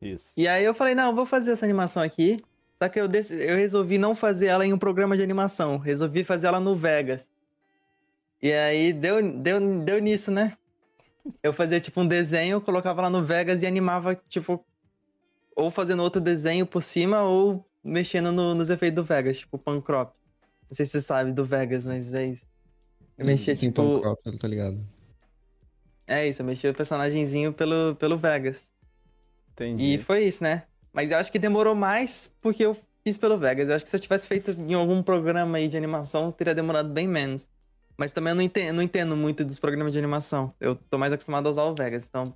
[0.00, 0.32] Isso.
[0.36, 2.36] E aí eu falei, não, eu vou fazer essa animação aqui.
[2.80, 5.78] Só que eu, eu resolvi não fazer ela em um programa de animação.
[5.78, 7.28] Resolvi fazer ela no Vegas.
[8.40, 10.56] E aí deu, deu, deu nisso, né?
[11.42, 14.64] Eu fazia tipo um desenho, colocava lá no Vegas e animava, tipo,
[15.56, 19.80] ou fazendo outro desenho por cima ou mexendo no- nos efeitos do Vegas, tipo pan
[19.80, 20.14] crop.
[20.70, 22.46] Não sei se você sabe do Vegas, mas é isso.
[23.18, 23.82] Eu mexia, Tem tipo.
[23.82, 24.78] pão crop, tá ligado?
[26.06, 28.64] É isso, eu mexia o personagemzinho pelo, pelo Vegas.
[29.64, 29.94] Entendi.
[29.94, 30.64] E foi isso, né?
[30.92, 33.68] Mas eu acho que demorou mais porque eu fiz pelo Vegas.
[33.68, 36.88] Eu acho que se eu tivesse feito em algum programa aí de animação, teria demorado
[36.88, 37.48] bem menos.
[37.96, 40.54] Mas também eu não entendo, não entendo muito dos programas de animação.
[40.60, 42.32] Eu tô mais acostumado a usar o Vegas, então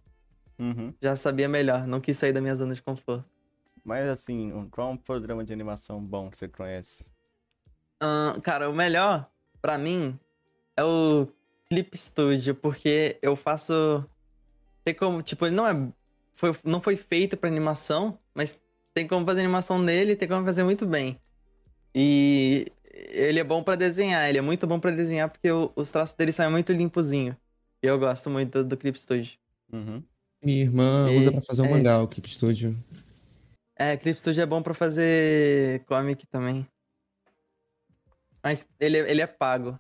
[0.59, 0.93] Uhum.
[1.01, 1.86] já sabia melhor.
[1.86, 3.24] Não quis sair da minha zona de conforto.
[3.85, 7.05] Mas assim, qual é um programa de animação bom que você conhece?
[8.01, 9.28] Ahn, cara, o melhor,
[9.61, 10.19] pra mim,
[10.77, 11.28] é o
[11.69, 14.05] Clip Studio, porque eu faço.
[14.85, 15.73] Tem como, tipo, ele não é.
[16.43, 18.60] Foi, não foi feito pra animação, mas
[18.93, 21.16] tem como fazer animação nele, tem como fazer muito bem.
[21.94, 25.93] E ele é bom pra desenhar, ele é muito bom pra desenhar porque o- os
[25.93, 27.36] traços dele saem muito limpozinho.
[27.81, 29.39] E eu gosto muito do Clip Studio.
[29.73, 30.02] Uhum.
[30.43, 32.02] Minha irmã E usa pra fazer um é mangá, isso.
[32.02, 32.77] o Clip Studio.
[33.77, 36.66] É, Clip Studio é bom pra fazer comic também.
[38.43, 39.78] Mas ele, é- ele é pago.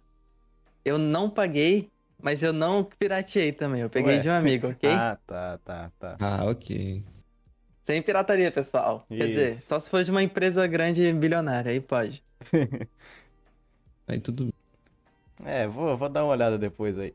[0.84, 1.90] Eu não paguei,
[2.22, 3.82] mas eu não pirateei também.
[3.82, 4.88] Eu peguei Ué, de um amigo, ok?
[4.90, 6.16] Ah, tá, tá, tá.
[6.20, 7.04] Ah, ok.
[7.84, 9.04] Sem pirataria, pessoal.
[9.08, 9.66] Quer dizer, Isso.
[9.66, 12.22] só se for de uma empresa grande bilionária, aí pode.
[14.08, 14.52] Aí tudo.
[15.44, 17.14] É, vou, vou dar uma olhada depois aí.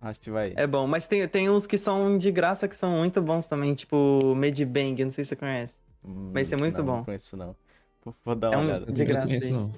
[0.00, 0.52] Acho que vai.
[0.56, 3.74] É bom, mas tem, tem uns que são de graça que são muito bons também,
[3.74, 5.74] tipo Medibang, não sei se você conhece.
[6.04, 6.96] Hum, vai ser muito não, bom.
[6.98, 7.56] Não conheço não.
[8.04, 8.86] Vou- Vou dar É uma um- olhada.
[8.92, 9.52] De não graça conheço, aí.
[9.52, 9.72] não.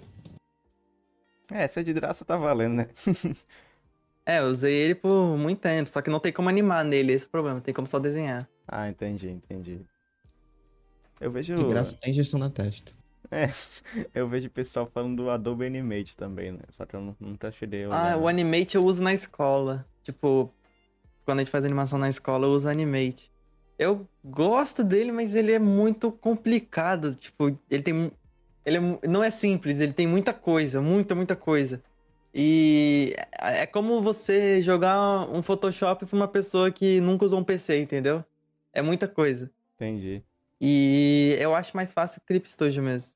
[1.52, 2.88] É, se é de graça tá valendo, né?
[4.31, 7.24] É, eu usei ele por muito tempo, só que não tem como animar nele, esse
[7.24, 8.48] é o problema, tem como só desenhar.
[8.69, 9.81] Ah, entendi, entendi.
[11.20, 11.57] Eu vejo.
[11.57, 12.93] De graça tem injeção na testa.
[13.32, 13.48] É,
[14.12, 16.62] eu vejo o pessoal falando do Adobe Animate também, né?
[16.70, 19.86] Só que eu não, nunca cheguei a Ah, o Animate eu uso na escola.
[20.02, 20.52] Tipo,
[21.24, 23.31] quando a gente faz animação na escola, eu uso o Animate.
[23.78, 27.15] Eu gosto dele, mas ele é muito complicado.
[27.15, 28.11] Tipo, ele tem.
[28.66, 31.81] Ele é não é simples, ele tem muita coisa, muita, muita coisa.
[32.32, 37.44] E é é como você jogar um Photoshop pra uma pessoa que nunca usou um
[37.44, 38.24] PC, entendeu?
[38.73, 39.51] É muita coisa.
[39.74, 40.23] Entendi.
[40.61, 43.12] E eu acho mais fácil o Clip Studio mesmo.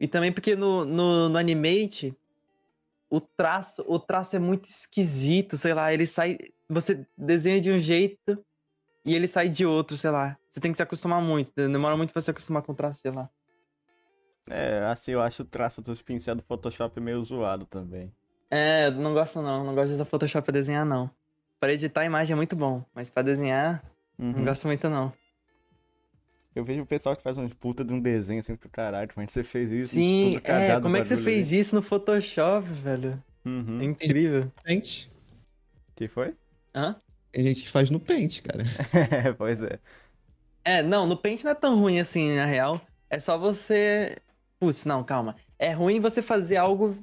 [0.00, 2.16] E também porque no, no, no Animate,
[3.10, 6.38] o traço, o traço é muito esquisito, sei lá, ele sai.
[6.68, 8.44] Você desenha de um jeito
[9.04, 10.36] e ele sai de outro, sei lá.
[10.50, 11.52] Você tem que se acostumar muito.
[11.54, 13.30] Demora muito pra se acostumar com o traço de lá.
[14.48, 18.12] É, assim, eu acho o traço dos pincéis do Photoshop meio zoado também.
[18.50, 21.10] É, não gosto não, não gosto de usar Photoshop pra desenhar, não.
[21.58, 23.82] Pra editar a imagem é muito bom, mas pra desenhar,
[24.18, 24.32] Uhum.
[24.32, 25.12] não gosto muito não.
[26.54, 29.30] Eu vejo o pessoal que faz uns puta de um desenho assim pro caralho, mas
[29.30, 29.94] você fez isso.
[29.94, 33.22] Sim, tudo é, como é que você fez isso no Photoshop, velho?
[33.44, 33.80] Uhum.
[33.80, 34.50] É incrível.
[34.64, 35.08] Paint.
[35.94, 36.34] Que foi?
[36.74, 36.96] Hã?
[37.36, 38.64] A gente faz no Paint, cara.
[39.28, 39.78] É, pois é.
[40.64, 42.80] É, não, no Paint não é tão ruim assim, na real.
[43.10, 44.16] É só você.
[44.58, 45.36] Putz, não, calma.
[45.58, 46.96] É ruim você fazer algo.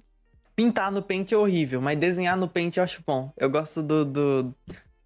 [0.56, 3.32] Pintar no Paint é horrível, mas desenhar no Paint eu acho bom.
[3.38, 4.06] Eu gosto do.
[4.06, 4.54] do,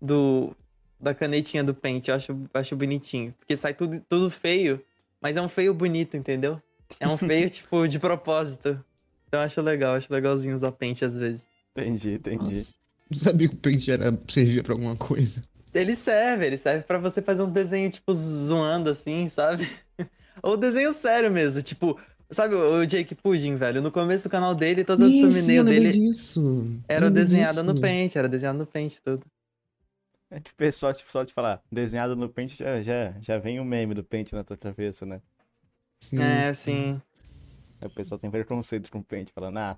[0.01, 0.55] do-
[0.99, 3.31] da canetinha do Paint, eu acho, acho bonitinho.
[3.37, 4.81] Porque sai tudo, tudo feio,
[5.21, 6.59] mas é um feio bonito, entendeu?
[6.99, 8.83] É um feio, tipo, de propósito.
[9.27, 11.47] Então eu acho legal, acho legalzinho usar Paint às vezes.
[11.75, 12.55] Entendi, entendi.
[12.55, 12.75] Nossa.
[13.11, 15.43] Não sabia que o Paint era, servia pra alguma coisa.
[15.73, 19.69] Ele serve, ele serve pra você fazer uns desenhos, tipo, zoando assim, sabe?
[20.41, 21.99] Ou desenho sério mesmo, tipo,
[22.31, 23.81] sabe o o Jake Pudding, velho?
[23.81, 26.65] No começo do canal dele, todas as thumbnails dele disso.
[26.87, 27.79] Eram desenhadas no.
[27.79, 29.23] Paint, era desenhado no Paint tudo.
[30.29, 33.65] É tipo, pessoal, tipo, só de falar, desenhado no Paint já, já, já vem o
[33.65, 35.21] meme do Paint na tua cabeça, né?
[35.99, 37.01] Sim, é, sim.
[37.83, 39.77] o pessoal tem preconceito com o Paint, falando, ah,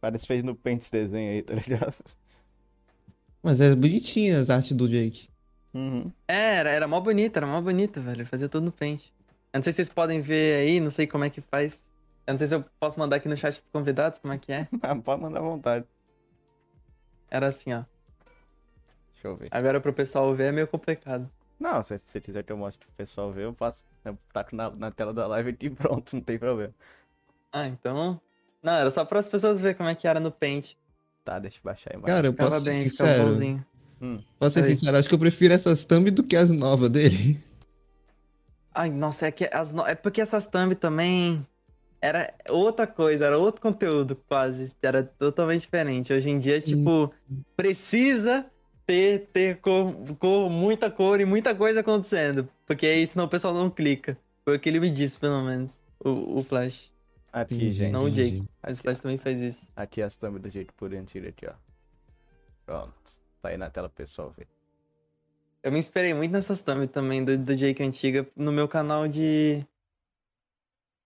[0.00, 1.94] parece que fez no Paint esse desenho aí, tá ligado?
[3.42, 5.28] Mas é bonitinha as artes do Jake.
[5.74, 6.10] Uhum.
[6.26, 8.24] É, era, era mó bonito, era mó bonito, velho.
[8.24, 9.12] Fazia tudo no Paint.
[9.56, 11.82] Eu não sei se vocês podem ver aí, não sei como é que faz.
[12.26, 14.52] Eu não sei se eu posso mandar aqui no chat dos convidados, como é que
[14.52, 14.68] é.
[14.82, 15.86] Ah, pode mandar à vontade.
[17.30, 17.84] Era assim, ó.
[19.14, 19.48] Deixa eu ver.
[19.50, 21.30] Agora pro pessoal ver é meio complicado.
[21.58, 23.82] Não, se você quiser que eu mostre pro pessoal ver, eu faço.
[24.04, 26.74] Eu taco na, na tela da live e pronto, não tem problema.
[27.50, 28.20] Ah, então.
[28.62, 30.74] Não, era só para as pessoas verem como é que era no Paint.
[31.24, 32.02] Tá, deixa eu baixar aí.
[32.02, 33.24] Cara, eu posso ser bem, sincero.
[33.24, 33.66] bonzinho.
[34.38, 34.76] Posso ser Aí.
[34.76, 37.42] sincero, acho que eu prefiro essas thumb do que as novas dele.
[38.78, 41.46] Ai, nossa, é que as no- é porque essas thumb também
[41.98, 46.12] era outra coisa, era outro conteúdo quase, era totalmente diferente.
[46.12, 47.10] Hoje em dia, tipo,
[47.56, 48.44] precisa
[48.86, 53.54] ter, ter cor, cor, muita cor e muita coisa acontecendo, porque aí senão o pessoal
[53.54, 54.16] não clica.
[54.44, 56.92] Foi o que ele me disse, pelo menos, o, o Flash.
[57.32, 57.92] Aqui, Entendi, gente.
[57.92, 58.10] Não o.
[58.10, 58.42] Jake.
[58.62, 59.62] Mas o Flash também faz isso.
[59.74, 61.54] Aqui as thumb do jeito por antigo aqui, ó.
[62.66, 62.92] Pronto.
[63.40, 64.46] Tá aí na tela pessoal ver.
[65.66, 69.66] Eu me inspirei muito nessas thumb também do, do Jake Antiga no meu canal de,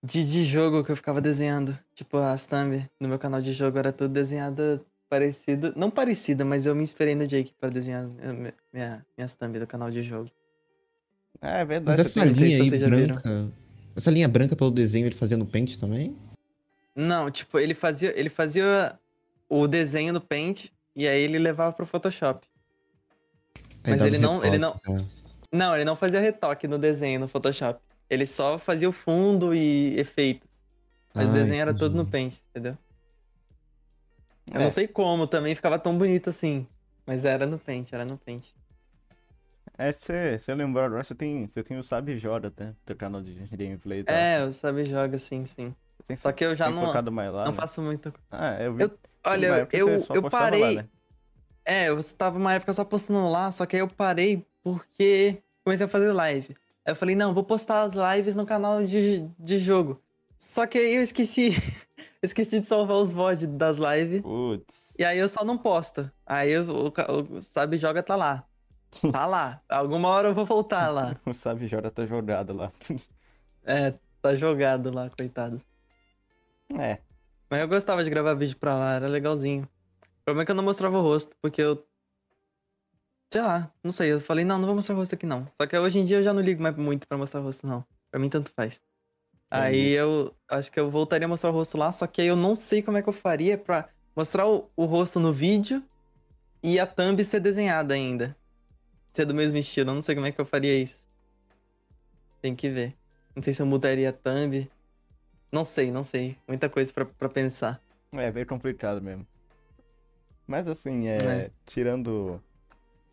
[0.04, 0.22] de.
[0.22, 1.78] de jogo que eu ficava desenhando.
[1.94, 5.72] Tipo, as thumb no meu canal de jogo era tudo desenhada parecido.
[5.74, 9.66] Não parecida, mas eu me inspirei no Jake pra desenhar minha, minha, minhas thumb do
[9.66, 10.30] canal de jogo.
[11.40, 12.00] É, é Mas verdade.
[12.02, 13.14] essa tem- sei linha se aí já viram.
[13.14, 13.52] branca.
[13.96, 16.14] Essa linha branca pelo desenho ele fazia no Paint também?
[16.94, 18.94] Não, tipo, ele fazia, ele fazia
[19.48, 22.46] o desenho no Paint e aí ele levava pro Photoshop.
[23.84, 25.06] Aí Mas ele não- ele não- retoques, é.
[25.52, 27.80] Não, ele não fazia retoque no desenho no Photoshop.
[28.08, 30.48] Ele só fazia o fundo e efeitos.
[31.14, 32.06] Mas o Ah, desenho era todo no.
[32.06, 32.72] Paint, entendeu?
[34.52, 34.64] Eu É.
[34.64, 36.66] não sei como também ficava tão bonito assim.
[37.06, 38.48] Mas era no Paint, era no Paint.
[39.78, 42.74] É, você, você lembrou agora, você tem, você tem o Sabe Joda, né?
[42.84, 44.14] Teu canal de gameplay tal.
[44.14, 45.74] É, eu sabe joga sim, sim.
[46.06, 47.56] Tem, Só que eu já não, lá, não né?
[47.56, 48.12] faço muito.
[48.30, 48.82] Ah, eu vi.
[48.84, 50.76] Eu- Olha, época eu, só eu postava lá, parei.
[50.76, 50.88] né?
[51.64, 55.86] É, eu tava uma época só postando lá, só que aí eu parei porque comecei
[55.86, 56.56] a fazer live.
[56.84, 60.00] Aí eu falei, não, vou postar as lives no canal de, de jogo.
[60.38, 61.50] Só que aí eu esqueci.
[62.22, 64.22] esqueci de salvar os VOD das lives.
[64.22, 64.94] Putz.
[64.98, 66.10] E aí eu só não posto.
[66.26, 68.44] Aí eu- o, o Sabe Joga tá lá.
[69.12, 69.62] Tá lá.
[69.68, 71.14] Alguma hora eu vou voltar lá.
[71.24, 72.72] O Sabe Joda tá jogado lá.
[73.64, 75.60] É, tá jogado lá, coitado.
[76.76, 76.98] é.
[77.48, 79.68] Mas eu gostava de gravar vídeo pra lá, era legalzinho.
[80.30, 81.84] O problema é que eu não mostrava o rosto, porque eu.
[83.32, 84.12] Sei lá, não sei.
[84.12, 85.50] Eu falei, não, não vou mostrar o rosto aqui não.
[85.60, 87.66] Só que hoje em dia eu já não ligo mais muito pra mostrar o rosto,
[87.66, 87.84] não.
[88.12, 88.80] Pra mim tanto faz.
[89.50, 92.36] Aí eu acho que eu voltaria a mostrar o rosto lá, só que aí eu
[92.36, 95.82] não sei como é que eu faria pra mostrar o, o rosto no vídeo
[96.62, 98.36] e a thumb ser desenhada ainda.
[99.12, 101.04] Ser do mesmo estilo, eu não sei como é que eu faria isso.
[102.40, 102.94] Tem que ver.
[103.34, 104.70] Não sei se eu mudaria a thumb.
[105.50, 106.38] Não sei, não sei.
[106.46, 107.82] Muita coisa pra, pra pensar.
[108.12, 109.26] É, bem complicado mesmo.
[110.50, 111.50] Mas assim, é, É.
[111.64, 112.42] tirando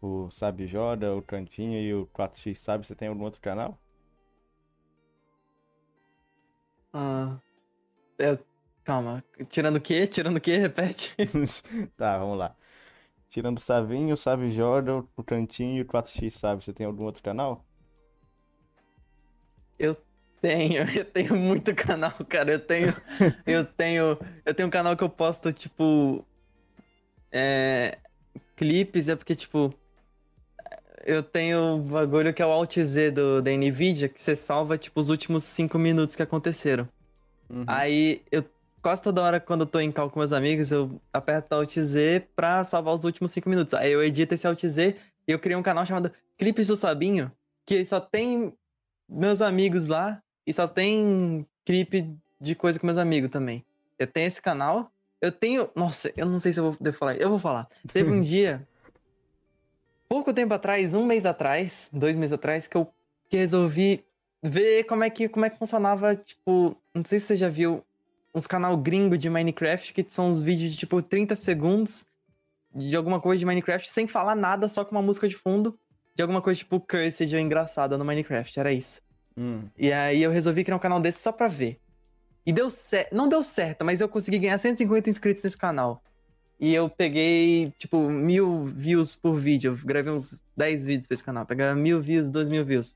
[0.01, 3.77] o Sabe Joda, o Cantinho e o 4x Sabe, você tem algum outro canal?
[6.91, 7.37] Ah.
[8.17, 8.39] é-
[8.83, 9.23] calma.
[9.49, 10.07] Tirando o quê?
[10.07, 10.57] Tirando o quê?
[10.57, 11.15] Repete.
[11.95, 12.55] Tá, vamos lá.
[13.29, 17.03] Tirando o Savinho, o Sabe Joda, o Cantinho e o 4x Sabe, você tem algum
[17.03, 17.63] outro canal?
[20.41, 22.53] Tenho, eu tenho muito canal, cara.
[22.53, 22.93] Eu tenho.
[23.45, 24.17] eu tenho.
[24.45, 26.25] Eu tenho um canal que eu posto, tipo.
[27.37, 27.97] É.
[28.55, 29.73] Clipes, é porque, tipo.
[31.05, 34.77] Eu tenho um bagulho que é o Alt Z do, da Nvidia, que você salva,
[34.77, 36.89] tipo, os últimos cinco minutos que aconteceram.
[37.49, 37.63] Uhum.
[37.65, 38.43] Aí eu
[38.81, 42.27] quase toda hora, quando eu tô em call com meus amigos, eu aperto Alt Z
[42.35, 43.73] pra salvar os últimos cinco minutos.
[43.73, 44.95] Aí eu edito esse Alt Z
[45.27, 47.31] e eu criei um canal chamado Clipes do Sabinho,
[47.65, 48.53] que só tem
[49.07, 53.63] meus amigos lá e só tem clipe de coisa com meus amigos também.
[53.97, 54.91] Eu tenho esse canal.
[55.21, 55.69] Eu tenho.
[55.75, 57.15] Nossa, eu não sei se eu vou devo falar.
[57.15, 57.67] Eu vou falar.
[57.91, 58.67] Teve um dia,
[60.07, 62.91] pouco tempo atrás, um mês atrás, dois meses atrás, que eu
[63.29, 64.05] que resolvi
[64.41, 67.83] ver como é que, como é que funcionava, tipo, não sei se você já viu
[68.33, 72.05] uns canal gringo de Minecraft, que são uns vídeos de, tipo, 30 segundos
[72.73, 75.77] de alguma coisa de Minecraft, sem falar nada, só com uma música de fundo,
[76.15, 79.01] de alguma coisa, tipo, cursed ou engraçada no Minecraft, era isso.
[79.35, 79.63] Hum.
[79.77, 81.79] E aí eu resolvi criar um canal desse só pra ver.
[82.47, 86.01] E deu certo, não deu certo, mas eu consegui ganhar 150 inscritos nesse canal.
[86.57, 89.73] E eu peguei, tipo, mil views por vídeo.
[89.73, 91.45] Eu gravei uns 10 vídeos pra esse canal.
[91.45, 92.95] Pegava mil views, dois mil views.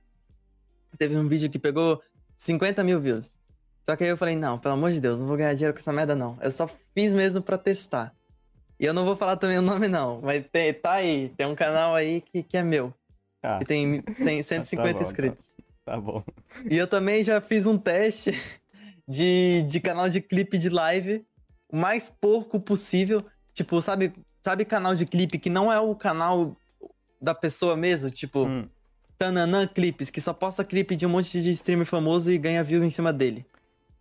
[0.97, 2.01] Teve um vídeo que pegou
[2.37, 3.35] 50 mil views.
[3.83, 5.81] Só que aí eu falei, não, pelo amor de Deus, não vou ganhar dinheiro com
[5.81, 6.37] essa merda, não.
[6.41, 8.15] Eu só fiz mesmo pra testar.
[8.79, 10.21] E eu não vou falar também o nome, não.
[10.21, 12.93] Mas tem, tá aí, tem um canal aí que, que é meu.
[13.43, 15.03] Ah, Que tem 100, 150 bom, tá.
[15.05, 15.45] inscritos.
[15.83, 16.23] tá bom.
[16.69, 18.31] E eu também já fiz um teste
[19.11, 21.25] de, de canal de clipe de live,
[21.69, 23.23] o mais porco possível.
[23.53, 24.13] Tipo, sabe,
[24.43, 26.55] sabe canal de clipe que não é o canal
[27.21, 28.09] da pessoa mesmo?
[28.09, 28.67] Tipo, Hum.
[29.17, 32.81] Tananã Clipes, que só posta clipe de um monte de streamer famoso e ganha views
[32.81, 33.45] em cima dele.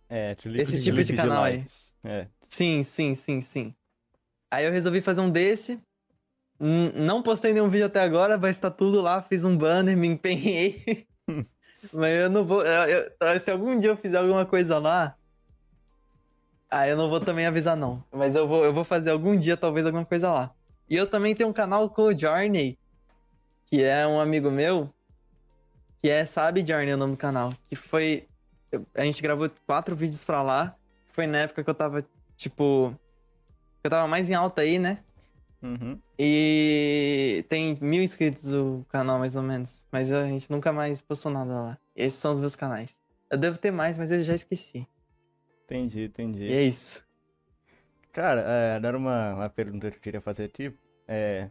[0.09, 1.57] É, Esse tipo de canal aí.
[1.57, 1.93] lives.
[2.03, 2.25] É.
[2.49, 3.73] Sim, sim, sim, sim.
[4.49, 5.79] Aí eu resolvi fazer um desse.
[6.59, 9.21] N- Não postei nenhum vídeo até agora, mas tá tudo lá.
[9.21, 11.05] Fiz um banner, me empenhei.
[11.93, 12.61] mas eu não vou.
[12.65, 15.15] eu- eu- se algum dia eu fizer alguma coisa lá.
[16.69, 18.01] Aí eu não vou também avisar, não.
[18.11, 20.51] Mas eu vou, eu vou fazer algum dia, talvez, alguma coisa lá.
[20.89, 22.77] E eu também tenho um canal com o Journey,
[23.65, 24.89] que é um amigo meu.
[25.97, 27.53] Que é Sabe Journey o nome do canal.
[27.69, 28.27] Que foi.
[28.71, 30.75] eu- A gente gravou quatro vídeos pra lá.
[31.13, 32.03] Foi na época que eu tava,
[32.37, 32.95] tipo.
[33.83, 34.99] Eu tava mais em alta aí, né?
[35.61, 35.99] Uhum.
[36.17, 39.85] E tem mil inscritos o canal, mais ou menos.
[39.91, 41.77] Mas a gente nunca mais postou nada lá.
[41.95, 42.99] Esses são os meus canais.
[43.29, 44.87] Eu devo ter mais, mas eu já esqueci.
[45.65, 46.45] Entendi, entendi.
[46.45, 47.05] E é isso.
[48.11, 50.73] Cara, é, era uma, uma pergunta que eu queria fazer aqui.
[51.07, 51.49] é.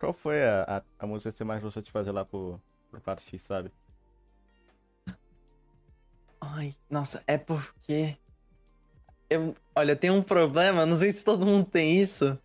[0.00, 0.62] Qual foi a,
[0.98, 2.58] a, a música que você mais gostou de fazer lá pro,
[2.90, 3.70] pro 4X, sabe?
[6.40, 8.16] Ai, nossa, é porque.
[9.28, 12.38] Eu, olha, tenho um problema, não sei se todo mundo tem isso.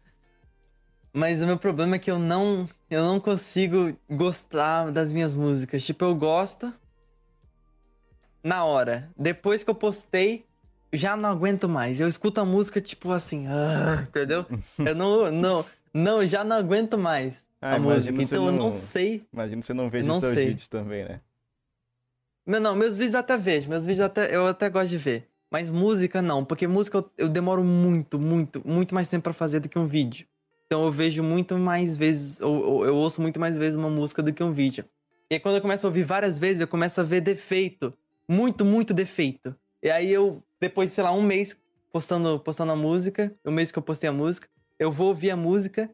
[1.18, 2.68] Mas o meu problema é que eu não.
[2.90, 5.82] Eu não consigo gostar das minhas músicas.
[5.86, 6.74] Tipo, eu gosto.
[8.44, 9.10] Na hora.
[9.18, 10.46] Depois que eu postei,
[10.92, 12.02] já não aguento mais.
[12.02, 14.46] Eu escuto a música, tipo assim, ah, entendeu?
[14.78, 18.22] Eu não, não, não, já não aguento mais Ah, a música.
[18.22, 19.26] Então eu não- não sei.
[19.34, 20.48] Imagino que você não veja Não seus sei.
[20.48, 21.22] vídeos também, né?
[22.46, 25.28] Meu, não, meus vídeos eu até vejo, meus vídeos até, eu até gosto de ver.
[25.50, 29.62] Mas música não, porque música eu, eu demoro muito, muito, muito mais tempo pra fazer
[29.62, 30.28] do que um vídeo.
[30.66, 34.34] Então eu vejo muito mais vezes, ou, eu ouço muito mais vezes uma música do
[34.34, 34.86] que um vídeo.
[35.30, 37.94] E aí quando eu começo a ouvir várias vezes, eu começo a ver defeito.
[38.28, 39.56] Muito, muito defeito.
[39.82, 41.60] E aí eu, depois, sei lá, um mês
[41.92, 44.48] postando, postando a música, o mês que eu postei a música,
[44.80, 45.90] eu vou ouvir a música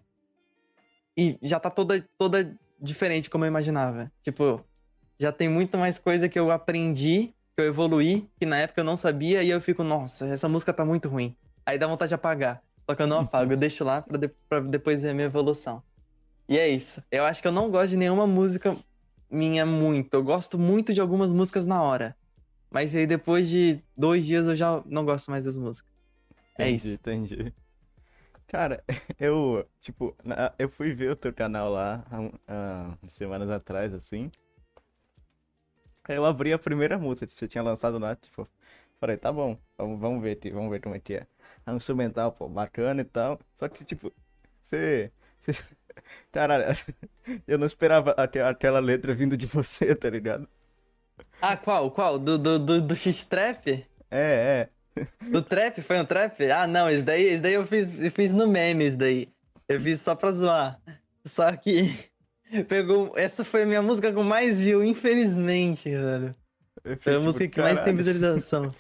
[1.18, 4.12] e já tá toda, toda diferente como eu imaginava.
[4.24, 4.66] Tipo,
[5.20, 8.86] já tem muito mais coisa que eu aprendi, que eu evoluí, que na época eu
[8.86, 11.36] não sabia, e eu fico, nossa, essa música tá muito ruim.
[11.66, 12.64] Aí dá vontade de apagar.
[12.92, 15.26] Só que eu não apago, eu deixo lá pra, de- pra depois ver a minha
[15.28, 15.82] evolução.
[16.48, 17.02] E é isso.
[17.10, 18.76] Eu acho que eu não gosto de nenhuma música
[19.30, 20.14] minha muito.
[20.14, 22.18] Eu gosto muito de algumas músicas na hora.
[22.70, 25.90] Mas aí depois de dois dias eu já não gosto mais das músicas.
[26.58, 26.88] É Entendi, isso.
[26.90, 27.54] entendi.
[28.48, 28.84] Cara,
[29.18, 34.30] eu, tipo, na- eu fui ver o teu canal lá há, há semanas atrás, assim.
[36.04, 38.46] Aí eu abri a primeira música que você tinha lançado lá, tipo,
[39.00, 41.28] falei, tá bom, vamos, vamos ver, vamos ver como é que é.
[41.66, 43.40] É um instrumental, pô, bacana e tal.
[43.56, 44.12] Só que, tipo,
[44.64, 45.12] você.
[45.40, 45.64] você-
[46.32, 46.66] Caralho,
[47.48, 50.48] eu não esperava aque- aquela letra vindo de você, tá ligado?
[51.42, 51.92] Ah, qual?
[51.92, 52.18] Qual?
[52.20, 53.86] Do, do, do, do shit trap?
[54.10, 54.70] É,
[55.00, 55.06] é.
[55.30, 55.82] Do trap?
[55.82, 56.42] Foi um trap?
[56.52, 59.30] Ah, não, esse daí, esse daí eu fiz, eu fiz no meme, esse daí.
[59.68, 60.80] Eu fiz só pra zoar.
[61.26, 62.10] Só que
[62.68, 63.14] pegou.
[63.18, 66.36] Essa foi a minha música com mais view, infelizmente, velho.
[67.00, 67.98] Foi a tipo, música que mais tem caralho.
[67.98, 68.76] visualização.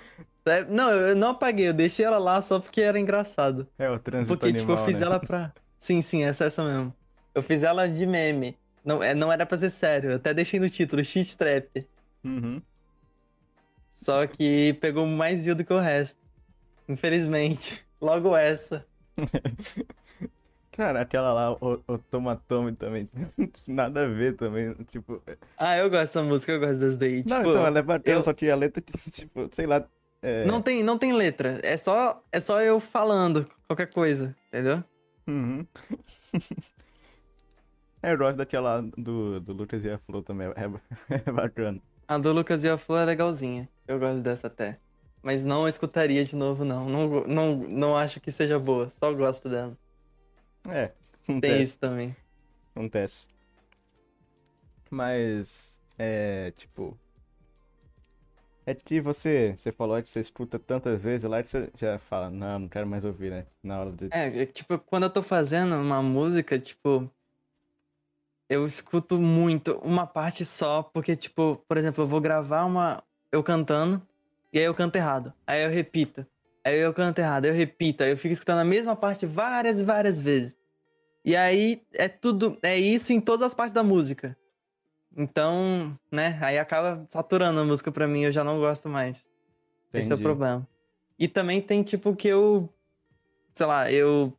[0.45, 3.67] É, Não, eu não apaguei, eu deixei ela lá só porque era engraçado.
[3.77, 5.05] É, o trânsito Porque, tipo, eu animal, fiz né?
[5.05, 5.53] ela pra.
[5.77, 6.93] Sim, sim, essa, essa mesmo.
[7.33, 8.55] Eu fiz ela de meme.
[8.85, 11.87] Não, é, não era pra ser sério, eu até deixei no título, shit trap.
[12.23, 12.61] Uhum.
[13.95, 16.19] Só que pegou mais view do que o resto.
[16.89, 17.83] Infelizmente.
[18.01, 18.85] Logo essa.
[20.71, 23.07] Cara, aquela lá, o, o Toma Tome também.
[23.67, 24.73] Nada a ver também.
[24.87, 25.21] Tipo.
[25.57, 27.23] Ah, eu gosto dessa música, eu gosto das daí.
[27.27, 28.81] Não, tipo, então, ela é bacana, eu- só que a letra,
[29.11, 29.85] tipo, sei lá.
[30.21, 30.45] É...
[30.45, 31.59] não tem, não tem letra.
[31.63, 34.83] É só, é só eu falando qualquer coisa, entendeu?
[35.27, 35.65] Uhum.
[38.03, 40.47] É, eu gosto daquela do, do Lucas e a Flor também.
[40.47, 41.79] É, é bacana.
[42.07, 43.69] A do Lucas e a Flor é legalzinha.
[43.87, 44.79] Eu gosto dessa até.
[45.21, 46.89] Mas não escutaria de novo, não.
[46.89, 48.89] Não, não, não acho que seja boa.
[48.89, 49.77] Só gosto dela.
[50.67, 50.87] É,
[51.27, 51.61] Tem acontece.
[51.61, 52.15] isso também.
[52.75, 53.27] Acontece.
[54.89, 56.97] Mas, é, tipo.
[58.71, 62.29] É que você, você falou que você escuta tantas vezes lá que você já fala,
[62.29, 63.45] não, não quero mais ouvir, né?
[63.61, 64.07] Na hora de.
[64.11, 67.11] É, é, tipo, quando eu tô fazendo uma música, tipo.
[68.49, 73.03] Eu escuto muito uma parte só, porque, tipo, por exemplo, eu vou gravar uma.
[73.29, 74.01] Eu cantando,
[74.53, 75.33] e aí eu canto errado.
[75.45, 76.25] Aí eu repito.
[76.63, 78.03] Aí eu canto errado, aí eu repito.
[78.03, 80.55] Aí eu fico escutando a mesma parte várias e várias vezes.
[81.25, 82.57] E aí é tudo.
[82.63, 84.37] É isso em todas as partes da música.
[85.15, 86.37] Então, né?
[86.41, 89.27] Aí acaba saturando a música pra mim, eu já não gosto mais.
[89.93, 90.23] Esse é o Entendi.
[90.23, 90.67] problema.
[91.19, 92.69] E também tem, tipo, que eu.
[93.53, 94.33] Sei lá, eu.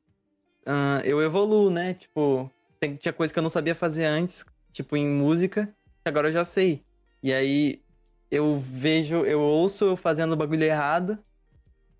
[0.66, 1.94] ah, eu evoluo, né?
[1.94, 2.50] Tipo,
[2.80, 5.66] tem, tinha coisa que eu não sabia fazer antes, tipo, em música,
[6.02, 6.82] que agora eu já sei.
[7.22, 7.82] E aí
[8.30, 11.18] eu vejo, eu ouço eu fazendo o bagulho errado.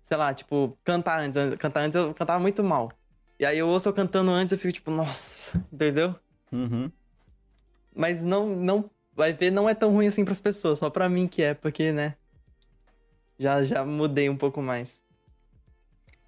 [0.01, 1.37] Sei lá, tipo, cantar antes.
[1.57, 2.91] Cantar antes eu cantava muito mal.
[3.39, 6.15] E aí eu ouço eu cantando antes eu fico tipo, nossa, entendeu?
[6.51, 6.91] Uhum.
[7.95, 8.89] Mas não, não.
[9.15, 11.91] Vai ver, não é tão ruim assim pras pessoas, só pra mim que é, porque,
[11.91, 12.15] né?
[13.37, 15.01] Já, já mudei um pouco mais.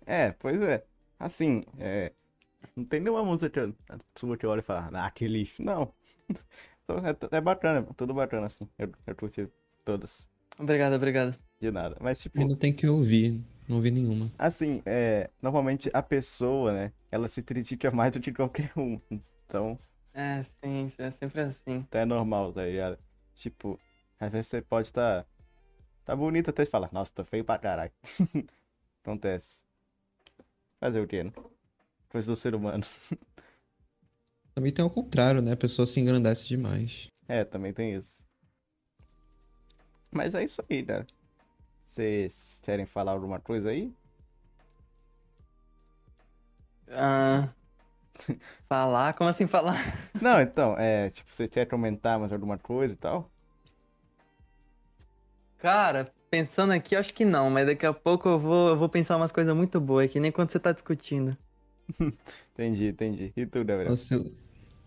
[0.06, 0.84] É, pois é.
[1.20, 2.12] Assim, é.
[2.76, 3.74] Não tem nenhuma música que eu-
[4.16, 5.64] sua que eu olho e falo, ah, que lixo.
[5.64, 5.92] Não.
[6.88, 8.70] É, é bacana, tudo bacana, assim.
[8.78, 9.50] Eu, eu curti
[9.84, 10.28] todas.
[10.60, 11.36] Obrigado, obrigado.
[11.60, 11.98] De nada.
[12.00, 13.44] Mas, tipo, Ainda tem que ouvir.
[13.68, 14.32] Não ouvi nenhuma.
[14.38, 15.32] assim, é.
[15.42, 16.92] Normalmente a pessoa, né?
[17.12, 19.02] Ela se critica mais do que qualquer um.
[19.48, 19.80] Então,
[20.18, 21.74] É, sim, é sempre assim.
[21.74, 22.98] então é normal, tá ligado?
[23.36, 23.78] Tipo,
[24.18, 25.28] às vezes você pode estar.
[26.06, 27.92] Tá, bonito até falar, nossa, tá feio pra caralho.
[29.04, 29.66] Acontece.
[30.80, 31.34] Fazer o quê, né?
[32.08, 32.84] Coisa do ser humano.
[34.56, 35.52] Também tem ao contrário, né?
[35.52, 37.12] A pessoa se engrandece demais.
[37.28, 38.24] É, também tem isso.
[40.10, 41.06] Mas é isso aí, cara.
[41.84, 43.92] Vocês querem falar alguma coisa aí?
[46.88, 47.50] Ah,
[48.70, 49.14] Falar?
[49.14, 49.76] Como assim falar?
[50.22, 53.30] Não, então, é, tipo, você quer comentar mais alguma coisa e tal?
[55.58, 59.18] Cara, pensando aqui, acho que não, mas daqui a pouco eu vou, eu vou pensar
[59.18, 61.36] umas coisas muito boas, que nem quando você tá discutindo.
[62.54, 63.34] Entendi, entendi.
[63.36, 63.92] E tu, Gabriel?
[63.92, 64.24] Nossa, eu,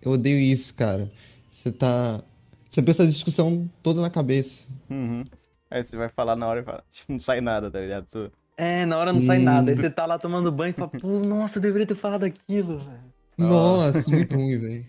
[0.02, 1.10] eu odeio isso, cara.
[1.50, 2.22] Você tá.
[2.68, 4.68] Você pensa a discussão toda na cabeça.
[4.90, 5.24] Uhum.
[5.70, 8.06] Aí você vai falar na hora e fala, não sai nada, tá ligado?
[8.06, 9.70] Tu- É, na hora não sai nada.
[9.70, 9.80] Aí Hum.
[9.80, 13.17] você tá lá tomando banho e fala, pô, nossa, eu deveria ter falado aquilo, velho.
[13.38, 14.86] Nossa, muito ruim, velho.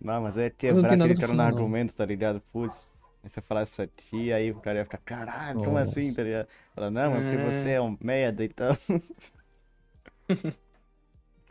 [0.00, 2.40] Não, mas é quebrar aquele cara no argumento, tá ligado?
[2.52, 2.88] Putz,
[3.22, 6.16] aí você falar isso aqui, aí o cara ia ficar, caralho, como assim, Nossa.
[6.16, 6.48] tá ligado?
[6.74, 7.52] Fala, não, é porque É.
[7.52, 8.76] você é um merda, então.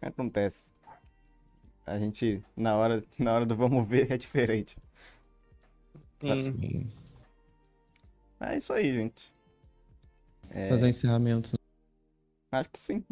[0.02, 0.72] Acontece.
[1.86, 4.78] A gente, na hora, na hora do vamos ver, é diferente.
[6.22, 6.40] Sim.
[6.40, 6.92] Sim.
[8.40, 9.34] É isso aí, gente.
[10.50, 11.52] É, Fazer encerramento.
[12.52, 13.04] acho que sim.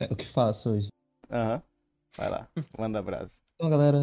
[0.00, 0.88] É o que faço hoje.
[1.30, 1.62] Aham.
[2.16, 3.38] Vai lá, manda abraço.
[3.54, 3.98] Então, galera,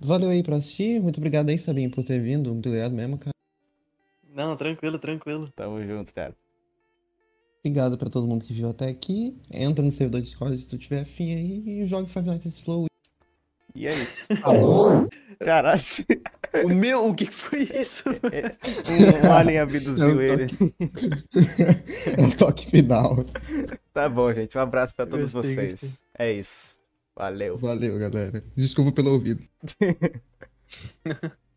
[0.00, 1.00] valeu aí pra assistir.
[1.00, 2.52] Muito obrigado aí, Sabinho, por ter vindo.
[2.52, 3.32] Muito obrigado mesmo, cara.
[4.32, 5.50] Não, tranquilo, tranquilo.
[5.56, 6.36] Tamo junto, cara.
[7.60, 9.36] Obrigado pra todo mundo que viu até aqui.
[9.50, 12.64] Entra no servidor de Discord se tu tiver afim aí e jogue Five Nights at
[12.64, 12.86] Flow.
[13.78, 14.26] E é isso.
[14.40, 15.08] Falou!
[15.38, 15.80] Caralho,
[16.64, 18.02] O meu, o que foi isso?
[19.24, 20.46] um alien abduziu Eu tô ele.
[22.18, 23.24] é o toque final.
[23.94, 24.58] Tá bom, gente.
[24.58, 25.80] Um abraço pra todos Gostei, vocês.
[25.80, 25.98] gostei.
[26.18, 26.76] É isso.
[27.14, 27.56] Valeu.
[27.56, 28.42] Valeu, galera.
[28.56, 29.42] Desculpa pelo ouvido.